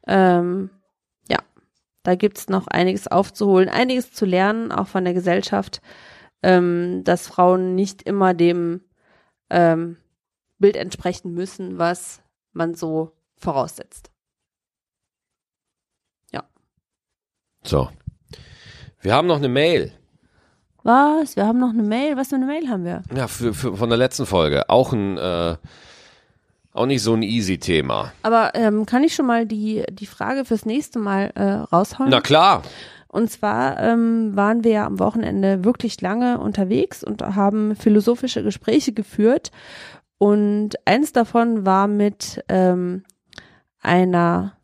[0.06, 0.70] Ähm,
[1.28, 1.38] ja,
[2.04, 5.82] da gibt's noch einiges aufzuholen, einiges zu lernen, auch von der Gesellschaft
[6.42, 8.82] ähm, dass Frauen nicht immer dem
[9.50, 9.96] ähm,
[10.58, 12.22] Bild entsprechen müssen, was
[12.52, 14.10] man so voraussetzt.
[16.32, 16.44] Ja.
[17.62, 17.88] So.
[19.00, 19.92] Wir haben noch eine Mail.
[20.84, 21.36] Was?
[21.36, 22.16] Wir haben noch eine Mail?
[22.16, 23.02] Was für eine Mail haben wir?
[23.14, 24.68] Ja, für, für, von der letzten Folge.
[24.68, 25.56] Auch ein, äh,
[26.72, 28.12] auch nicht so ein easy Thema.
[28.22, 32.10] Aber ähm, kann ich schon mal die, die Frage fürs nächste Mal äh, raushauen?
[32.10, 32.62] Na klar.
[33.12, 38.94] Und zwar ähm, waren wir ja am Wochenende wirklich lange unterwegs und haben philosophische Gespräche
[38.94, 39.50] geführt.
[40.16, 43.04] Und eins davon war mit ähm,
[43.80, 44.56] einer,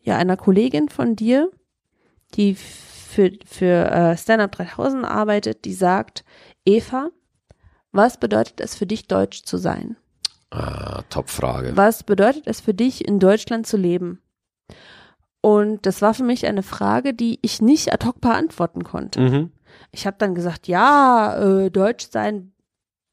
[0.00, 1.50] ja, einer Kollegin von dir,
[2.34, 6.24] die für, für äh, Stand-Up 3000 arbeitet, die sagt,
[6.64, 7.10] Eva,
[7.90, 9.96] was bedeutet es für dich, deutsch zu sein?
[10.50, 11.76] Ah, Top-Frage.
[11.76, 14.22] Was bedeutet es für dich, in Deutschland zu leben?
[15.40, 19.20] Und das war für mich eine Frage, die ich nicht ad hoc beantworten konnte.
[19.20, 19.50] Mhm.
[19.92, 22.52] Ich habe dann gesagt, ja, äh, Deutsch sein,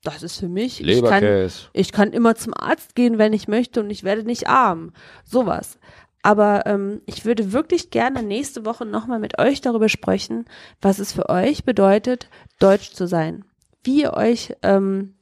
[0.04, 0.82] das ist für mich.
[0.86, 4.48] Ich kann, ich kann immer zum Arzt gehen, wenn ich möchte und ich werde nicht
[4.48, 4.92] arm.
[5.24, 5.80] Sowas.
[6.22, 10.46] Aber ähm, ich würde wirklich gerne nächste Woche nochmal mit euch darüber sprechen,
[10.82, 13.46] was es für euch bedeutet, Deutsch zu sein.
[13.84, 15.16] Wie ihr euch, ähm,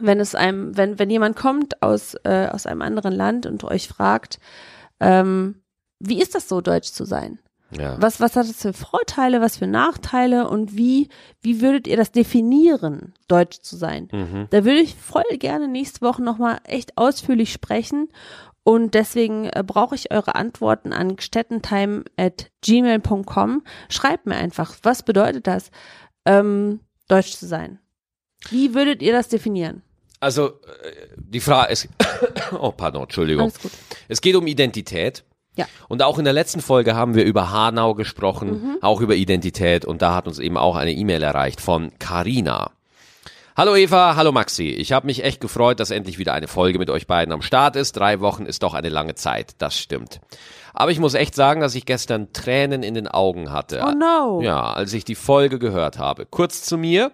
[0.00, 3.88] wenn es einem, wenn, wenn jemand kommt aus, äh, aus einem anderen Land und euch
[3.88, 4.38] fragt,
[5.00, 5.61] ähm,
[6.02, 7.38] wie ist das so, deutsch zu sein?
[7.78, 7.96] Ja.
[8.00, 11.08] Was, was hat es für Vorteile, was für Nachteile und wie,
[11.40, 14.08] wie würdet ihr das definieren, deutsch zu sein?
[14.12, 14.46] Mhm.
[14.50, 18.08] Da würde ich voll gerne nächste Woche nochmal echt ausführlich sprechen
[18.64, 23.62] und deswegen äh, brauche ich eure Antworten an gstettentime at gmail.com.
[23.88, 25.70] Schreibt mir einfach, was bedeutet das,
[26.26, 27.78] ähm, deutsch zu sein?
[28.50, 29.82] Wie würdet ihr das definieren?
[30.20, 31.88] Also, äh, die Frage ist,
[32.52, 33.52] oh, pardon, Entschuldigung.
[34.08, 35.24] Es geht um Identität.
[35.56, 35.66] Ja.
[35.88, 40.00] Und auch in der letzten Folge haben wir über Hanau gesprochen, auch über Identität und
[40.00, 42.70] da hat uns eben auch eine E-Mail erreicht von Karina.
[43.54, 44.68] Hallo Eva, hallo Maxi.
[44.70, 47.76] Ich habe mich echt gefreut, dass endlich wieder eine Folge mit euch beiden am Start
[47.76, 47.92] ist.
[47.92, 50.20] Drei Wochen ist doch eine lange Zeit, das stimmt.
[50.72, 53.84] Aber ich muss echt sagen, dass ich gestern Tränen in den Augen hatte.
[53.86, 54.40] Oh no.
[54.40, 56.24] Ja, als ich die Folge gehört habe.
[56.24, 57.12] Kurz zu mir.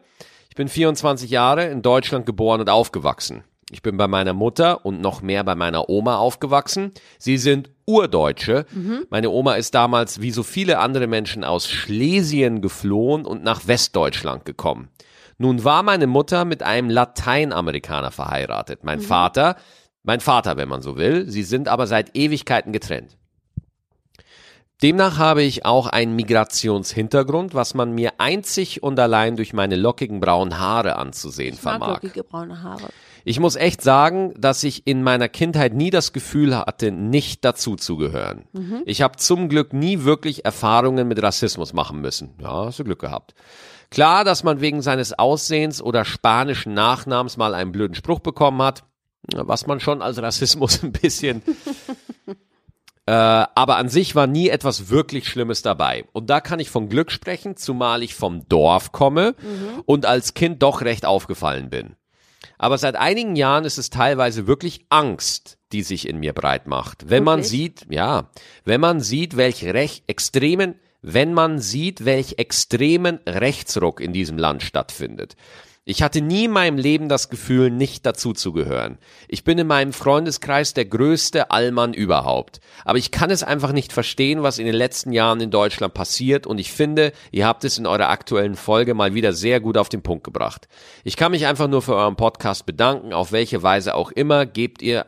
[0.49, 3.43] Ich bin 24 Jahre in Deutschland geboren und aufgewachsen.
[3.71, 6.93] Ich bin bei meiner Mutter und noch mehr bei meiner Oma aufgewachsen.
[7.19, 8.65] Sie sind Urdeutsche.
[9.11, 14.45] Meine Oma ist damals wie so viele andere Menschen aus Schlesien geflohen und nach Westdeutschland
[14.47, 14.89] gekommen.
[15.37, 18.85] Nun war meine Mutter mit einem Lateinamerikaner verheiratet.
[18.85, 19.57] Mein Vater,
[20.03, 21.29] mein Vater, wenn man so will.
[21.29, 23.19] Sie sind aber seit Ewigkeiten getrennt.
[24.83, 30.21] Demnach habe ich auch einen Migrationshintergrund, was man mir einzig und allein durch meine lockigen
[30.21, 32.03] braunen Haare anzusehen Ich mag vermag.
[32.03, 32.89] lockige braune Haare.
[33.29, 38.45] Ich muss echt sagen, dass ich in meiner Kindheit nie das Gefühl hatte, nicht dazuzugehören.
[38.87, 42.31] Ich habe zum Glück nie wirklich Erfahrungen mit Rassismus machen müssen.
[42.41, 43.35] Ja, hast du Glück gehabt.
[43.91, 48.85] Klar, dass man wegen seines Aussehens oder spanischen Nachnamens mal einen blöden Spruch bekommen hat,
[49.35, 51.43] was man schon als Rassismus ein bisschen
[53.09, 56.07] äh, aber an sich war nie etwas wirklich Schlimmes dabei.
[56.13, 59.35] Und da kann ich von Glück sprechen, zumal ich vom Dorf komme
[59.85, 61.97] und als Kind doch recht aufgefallen bin.
[62.59, 67.09] Aber seit einigen Jahren ist es teilweise wirklich Angst, die sich in mir breit macht.
[67.09, 67.51] Wenn man Wirklich?
[67.51, 68.31] sieht, ja,
[68.65, 74.63] wenn man sieht, welch recht extremen, wenn man sieht, welch extremen Rechtsruck in diesem Land
[74.63, 75.37] stattfindet.
[75.85, 78.99] Ich hatte nie in meinem Leben das Gefühl, nicht dazuzugehören.
[79.27, 82.61] Ich bin in meinem Freundeskreis der größte Allmann überhaupt.
[82.85, 86.47] Aber ich kann es einfach nicht verstehen, was in den letzten Jahren in Deutschland passiert
[86.47, 89.89] und ich finde, ihr habt es in eurer aktuellen Folge mal wieder sehr gut auf
[89.89, 90.69] den Punkt gebracht.
[91.05, 94.83] Ich kann mich einfach nur für euren Podcast bedanken, auf welche Weise auch immer gebt
[94.83, 95.07] ihr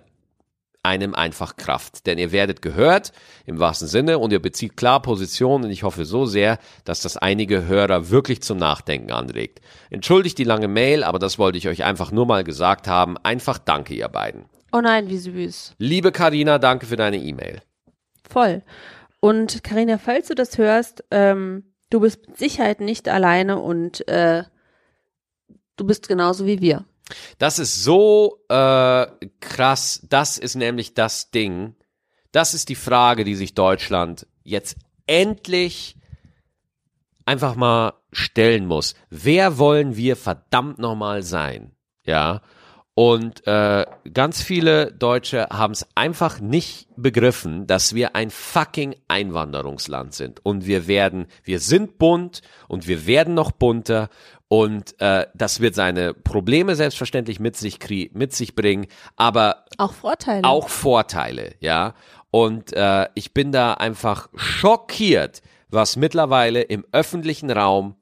[0.83, 2.07] einem einfach Kraft.
[2.07, 3.13] Denn ihr werdet gehört,
[3.47, 7.17] im wahrsten Sinne, und ihr bezieht klar Position und ich hoffe so sehr, dass das
[7.17, 9.61] einige Hörer wirklich zum Nachdenken anregt.
[9.91, 13.19] Entschuldigt die lange Mail, aber das wollte ich euch einfach nur mal gesagt haben.
[13.19, 14.47] Einfach danke, ihr beiden.
[14.73, 15.75] Oh nein, wie süß.
[15.79, 17.61] Liebe Karina, danke für deine E-Mail.
[18.29, 18.63] Voll.
[19.19, 24.45] Und Karina, falls du das hörst, ähm, du bist mit Sicherheit nicht alleine und äh,
[25.77, 26.85] du bist genauso wie wir.
[27.39, 29.07] Das ist so äh,
[29.41, 30.07] krass.
[30.09, 31.75] Das ist nämlich das Ding.
[32.33, 35.97] Das ist die Frage, die sich Deutschland jetzt endlich
[37.25, 38.95] einfach mal stellen muss.
[39.09, 41.73] Wer wollen wir verdammt nochmal sein?
[42.05, 42.43] Ja.
[42.95, 50.13] Und äh, ganz viele Deutsche haben es einfach nicht begriffen, dass wir ein fucking Einwanderungsland
[50.13, 50.45] sind.
[50.45, 54.11] Und wir werden, wir sind bunt und wir werden noch bunter.
[54.53, 57.79] Und äh, das wird seine Probleme selbstverständlich mit sich,
[58.15, 60.43] mit sich bringen, aber Auch Vorteile.
[60.43, 61.95] auch Vorteile, ja.
[62.33, 67.95] Und äh, ich bin da einfach schockiert, was mittlerweile im öffentlichen Raum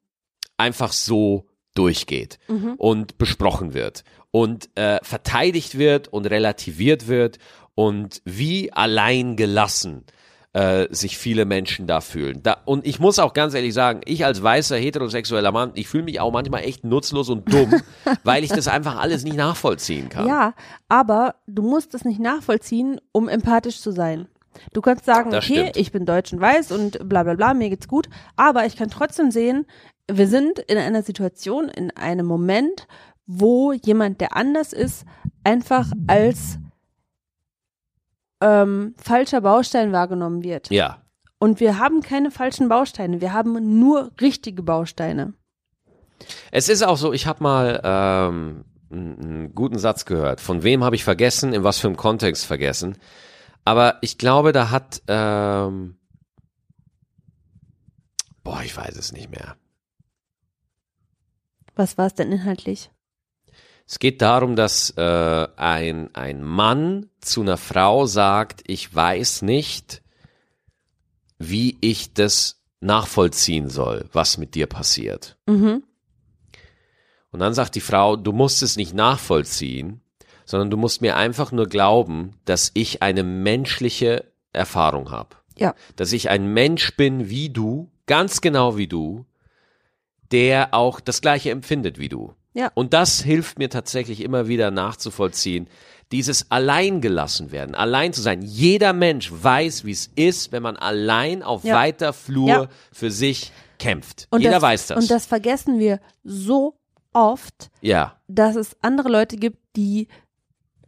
[0.57, 2.39] einfach so durchgeht
[2.79, 7.39] und besprochen wird und äh, verteidigt wird und relativiert wird
[7.75, 10.07] und wie allein gelassen
[10.55, 12.43] äh, sich viele Menschen da fühlen.
[12.43, 16.05] Da, und ich muss auch ganz ehrlich sagen, ich als weißer heterosexueller Mann, ich fühle
[16.05, 17.75] mich auch manchmal echt nutzlos und dumm,
[18.25, 20.27] weil ich das einfach alles nicht nachvollziehen kann.
[20.27, 20.55] Ja,
[20.89, 24.27] aber du musst es nicht nachvollziehen, um empathisch zu sein.
[24.73, 25.77] Du kannst sagen, Das okay, stimmt.
[25.77, 28.91] ich bin deutsch und weiß und bla bla bla, mir geht's gut, aber ich kann
[28.91, 29.67] trotzdem sehen,
[30.11, 32.89] wir sind in einer Situation, in einem Moment,
[33.27, 35.05] wo jemand, der anders ist,
[35.45, 36.59] einfach als
[38.41, 40.71] ähm, falscher Baustein wahrgenommen wird.
[40.71, 41.03] Ja,
[41.39, 45.35] Und wir haben keine falschen Bausteine, wir haben nur richtige Bausteine.
[46.51, 50.41] Es ist auch so, ich habe mal ähm, einen, guten Satz gehört.
[50.41, 52.99] Von wem habe ich vergessen, in was für einem Kontext vergessen.
[53.65, 55.99] Aber ich glaube, da hat, ähm,
[58.43, 59.57] boah, ich weiß es nicht mehr.
[61.75, 62.91] Was war es denn inhaltlich?
[63.89, 70.03] Es geht darum, dass äh, ein, ein Mann zu einer Frau sagt, ich weiß nicht,
[71.39, 75.39] wie ich das nachvollziehen soll, was mit dir passiert.
[75.47, 75.85] Mhm.
[77.31, 80.03] Und dann sagt die Frau, du musst es nicht nachvollziehen,
[80.45, 85.37] sondern du musst mir einfach nur glauben, dass ich eine menschliche Erfahrung habe.
[85.57, 85.75] Ja.
[85.97, 89.25] Dass ich ein Mensch bin wie du, ganz genau wie du,
[90.31, 92.35] der auch das gleiche empfindet wie du.
[92.59, 92.73] Ja.
[92.75, 95.69] Und das hilft mir tatsächlich immer wieder nachzuvollziehen,
[96.11, 98.43] dieses alleingelassen werden, allein zu sein.
[98.43, 101.77] Jeder Mensch weiß, wie es ist, wenn man allein auf Ja.
[101.77, 102.69] weiter Flur Ja.
[102.93, 104.27] für sich kämpft.
[104.31, 104.99] Und Jeder das, weiß das.
[105.05, 106.75] Und das vergessen wir so
[107.13, 108.17] oft, ja.
[108.27, 110.09] dass es andere Leute gibt, die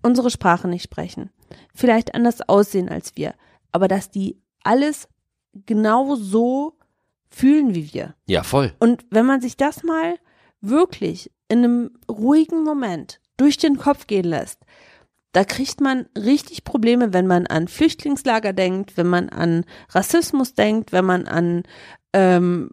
[0.03, 1.31] unsere Sprache nicht sprechen,
[1.73, 3.35] vielleicht anders aussehen als wir,
[3.71, 5.07] aber dass die alles
[5.67, 6.77] genau so
[7.29, 8.15] fühlen wie wir.
[8.27, 8.73] Ja, voll.
[8.81, 10.17] Und wenn man sich das mal
[10.61, 14.61] wirklich in einem ruhigen Moment durch den Kopf gehen lässt,
[15.33, 20.93] da kriegt man richtig Probleme, wenn man an Flüchtlingslager denkt, wenn man an Rassismus denkt,
[20.93, 21.63] wenn man an
[22.13, 22.71] ähm,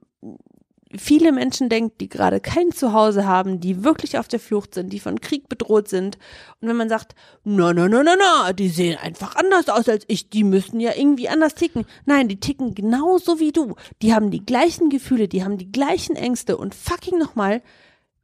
[0.95, 4.99] viele Menschen denkt, die gerade kein Zuhause haben, die wirklich auf der Flucht sind, die
[4.99, 6.17] von Krieg bedroht sind.
[6.61, 7.13] Und wenn man sagt,
[7.43, 10.91] na, na, na, na, na, die sehen einfach anders aus als ich, die müssen ja
[10.95, 11.85] irgendwie anders ticken.
[12.05, 13.75] Nein, die ticken genauso wie du.
[14.01, 17.61] Die haben die gleichen Gefühle, die haben die gleichen Ängste und fucking nochmal,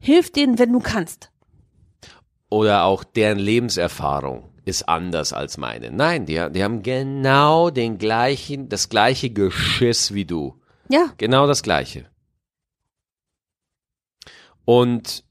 [0.03, 1.31] hilf denen, wenn du kannst.
[2.49, 5.91] Oder auch deren Lebenserfahrung ist anders als meine.
[5.91, 10.59] Nein, die, die haben genau den gleichen, das gleiche Geschiss wie du.
[10.89, 11.07] Ja.
[11.17, 12.05] Genau das gleiche.
[14.65, 15.23] Und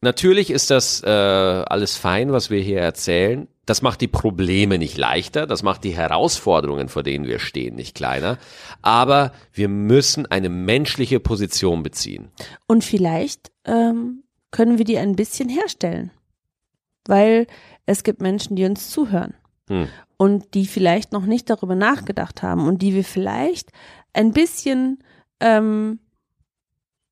[0.00, 3.48] natürlich ist das äh, alles fein, was wir hier erzählen.
[3.66, 7.94] Das macht die Probleme nicht leichter, das macht die Herausforderungen, vor denen wir stehen, nicht
[7.94, 8.38] kleiner.
[8.82, 12.30] Aber wir müssen eine menschliche Position beziehen.
[12.66, 16.10] Und vielleicht ähm, können wir die ein bisschen herstellen.
[17.06, 17.46] Weil
[17.86, 19.34] es gibt Menschen, die uns zuhören.
[19.68, 19.88] Hm.
[20.16, 23.70] Und die vielleicht noch nicht darüber nachgedacht haben und die wir vielleicht
[24.12, 25.02] ein bisschen,
[25.40, 25.98] ähm,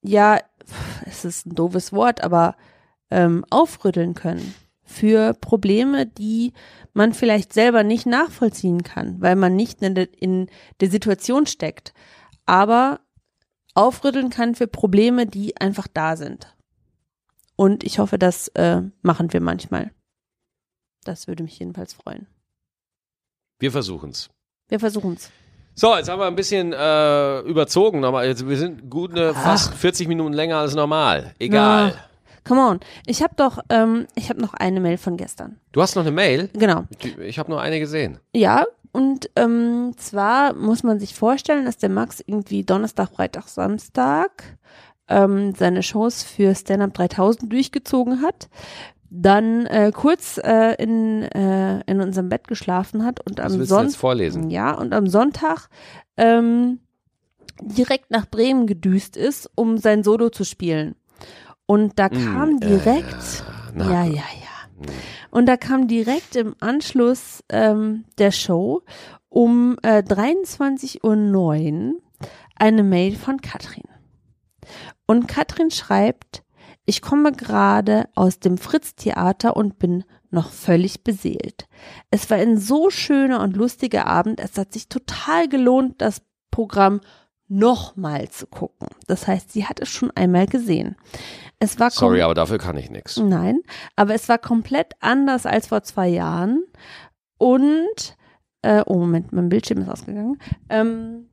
[0.02, 0.38] ja,
[1.06, 2.56] es ist ein doofes Wort, aber
[3.10, 4.54] ähm, aufrütteln können
[4.92, 6.52] für Probleme, die
[6.92, 10.48] man vielleicht selber nicht nachvollziehen kann, weil man nicht in der, in
[10.80, 11.92] der Situation steckt,
[12.46, 13.00] aber
[13.74, 16.54] aufrütteln kann für Probleme, die einfach da sind.
[17.56, 19.90] Und ich hoffe, das äh, machen wir manchmal.
[21.04, 22.26] Das würde mich jedenfalls freuen.
[23.58, 24.30] Wir versuchen's.
[24.68, 25.30] Wir versuchen's.
[25.74, 28.02] So, jetzt haben wir ein bisschen äh, überzogen.
[28.24, 31.34] Jetzt, wir sind gut eine, fast 40 Minuten länger als normal.
[31.38, 31.94] Egal.
[31.96, 32.08] Ah,
[32.44, 32.80] come on.
[33.06, 35.58] Ich habe doch, ähm, ich habe noch eine Mail von gestern.
[35.72, 36.50] Du hast noch eine Mail?
[36.52, 36.84] Genau.
[37.20, 38.18] Ich habe nur eine gesehen.
[38.34, 44.58] Ja, und ähm, zwar muss man sich vorstellen, dass der Max irgendwie Donnerstag, Freitag, Samstag
[45.08, 48.48] ähm, seine Shows für Stand Up 3000 durchgezogen hat,
[49.08, 54.50] dann äh, kurz äh, in, äh, in unserem Bett geschlafen hat und am Sonntag vorlesen?
[54.50, 55.68] ja und am Sonntag
[56.16, 56.80] ähm,
[57.60, 60.94] direkt nach Bremen gedüst ist, um sein Solo zu spielen.
[61.72, 63.44] Und da kam direkt,
[63.74, 64.16] na ja, gut.
[64.16, 64.92] ja, ja.
[65.30, 68.82] Und da kam direkt im Anschluss ähm, der Show
[69.30, 71.94] um äh, 23.09 Uhr
[72.56, 73.88] eine Mail von Katrin.
[75.06, 76.42] Und Katrin schreibt,
[76.84, 81.68] ich komme gerade aus dem Fritz-Theater und bin noch völlig beseelt.
[82.10, 84.40] Es war ein so schöner und lustiger Abend.
[84.40, 86.20] Es hat sich total gelohnt, das
[86.50, 87.00] Programm
[87.48, 88.88] nochmal zu gucken.
[89.06, 90.96] Das heißt, sie hat es schon einmal gesehen.
[91.62, 93.18] Es war Sorry, aber dafür kann ich nichts.
[93.18, 93.60] Nein,
[93.94, 96.64] aber es war komplett anders als vor zwei Jahren.
[97.38, 98.16] Und,
[98.62, 100.40] äh, oh Moment, mein Bildschirm ist ausgegangen.
[100.68, 101.28] Ähm,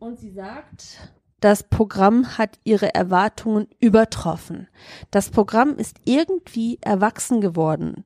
[0.00, 4.66] und sie sagt, das Programm hat ihre Erwartungen übertroffen.
[5.12, 8.04] Das Programm ist irgendwie erwachsen geworden.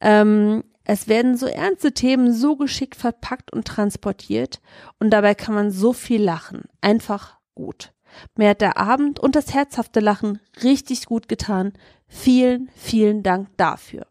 [0.00, 4.62] Ähm, es werden so ernste Themen so geschickt verpackt und transportiert
[5.00, 6.62] und dabei kann man so viel lachen.
[6.80, 7.93] Einfach gut.
[8.36, 11.72] Mir hat der Abend und das herzhafte Lachen richtig gut getan.
[12.06, 14.06] Vielen, vielen Dank dafür.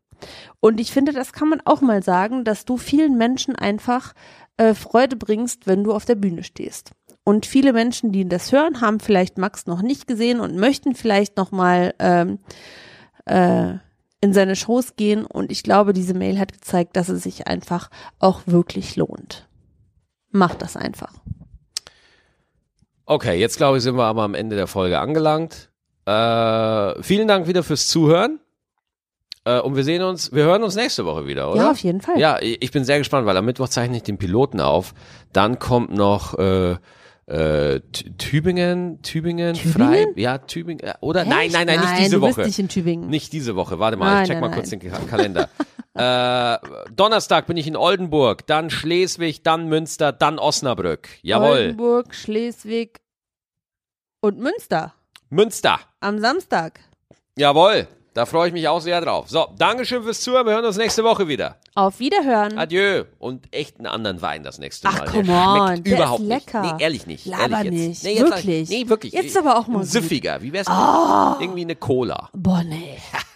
[0.59, 4.13] Und ich finde, das kann man auch mal sagen, dass du vielen Menschen einfach
[4.57, 6.91] äh, Freude bringst, wenn du auf der Bühne stehst.
[7.23, 11.37] Und viele Menschen, die das hören, haben vielleicht Max noch nicht gesehen und möchten vielleicht
[11.37, 12.39] noch mal ähm,
[13.25, 13.75] äh,
[14.19, 15.25] in seine Shows gehen.
[15.25, 17.89] Und ich glaube, diese Mail hat gezeigt, dass es sich einfach
[18.19, 19.47] auch wirklich lohnt.
[20.31, 21.13] Mach das einfach.
[23.05, 25.69] Okay, jetzt glaube ich, sind wir aber am Ende der Folge angelangt.
[26.05, 28.39] Äh, vielen Dank wieder fürs Zuhören.
[29.45, 31.61] Äh, und wir sehen uns, wir hören uns nächste Woche wieder, oder?
[31.63, 32.17] Ja, auf jeden Fall.
[32.17, 34.93] Ja, ich bin sehr gespannt, weil am Mittwoch zeichne ich den Piloten auf.
[35.33, 36.77] Dann kommt noch äh,
[37.25, 40.13] äh, T- Tübingen, Tübingen, Frei, Tübingen?
[40.17, 41.21] ja, Tübingen, äh, oder?
[41.21, 41.29] Echt?
[41.29, 42.41] Nein, nein, nein, nicht Nein, diese Woche.
[42.43, 43.09] nicht in Tübingen.
[43.09, 45.49] Nicht diese Woche, warte mal, Nein, ich check nein, mal kurz den Ka- Kalender.
[45.95, 46.57] äh,
[46.91, 51.07] Donnerstag bin ich in Oldenburg, dann Schleswig, dann Münster, dann Osnabrück.
[51.21, 51.49] Jawohl.
[51.49, 53.01] Oldenburg, Schleswig
[54.21, 54.93] und Münster
[55.29, 55.79] Münster.
[55.99, 56.79] am Samstag.
[57.37, 57.87] Jawohl.
[58.13, 59.27] Da freue ich mich auch sehr drauf.
[59.27, 60.45] So, Dankeschön fürs Zuhören.
[60.45, 61.57] Wir hören uns nächste Woche wieder.
[61.73, 62.59] Auf Wiederhören.
[62.59, 63.05] Adieu.
[63.17, 65.05] Und echt einen anderen Wein das nächste Ach, Mal.
[65.07, 66.61] come der on, schmeckt der überhaupt ist lecker.
[66.61, 66.75] nicht.
[66.75, 67.25] Nee, ehrlich nicht.
[67.25, 68.03] Laber ehrlich nicht.
[68.03, 68.69] Nee, jetzt Wirklich?
[68.69, 69.13] Nee, wirklich.
[69.13, 69.83] Jetzt aber auch mal.
[69.83, 70.43] Süffiger.
[70.43, 72.29] Wie wär's mit irgendwie eine Cola?
[72.33, 72.99] Boah, nee.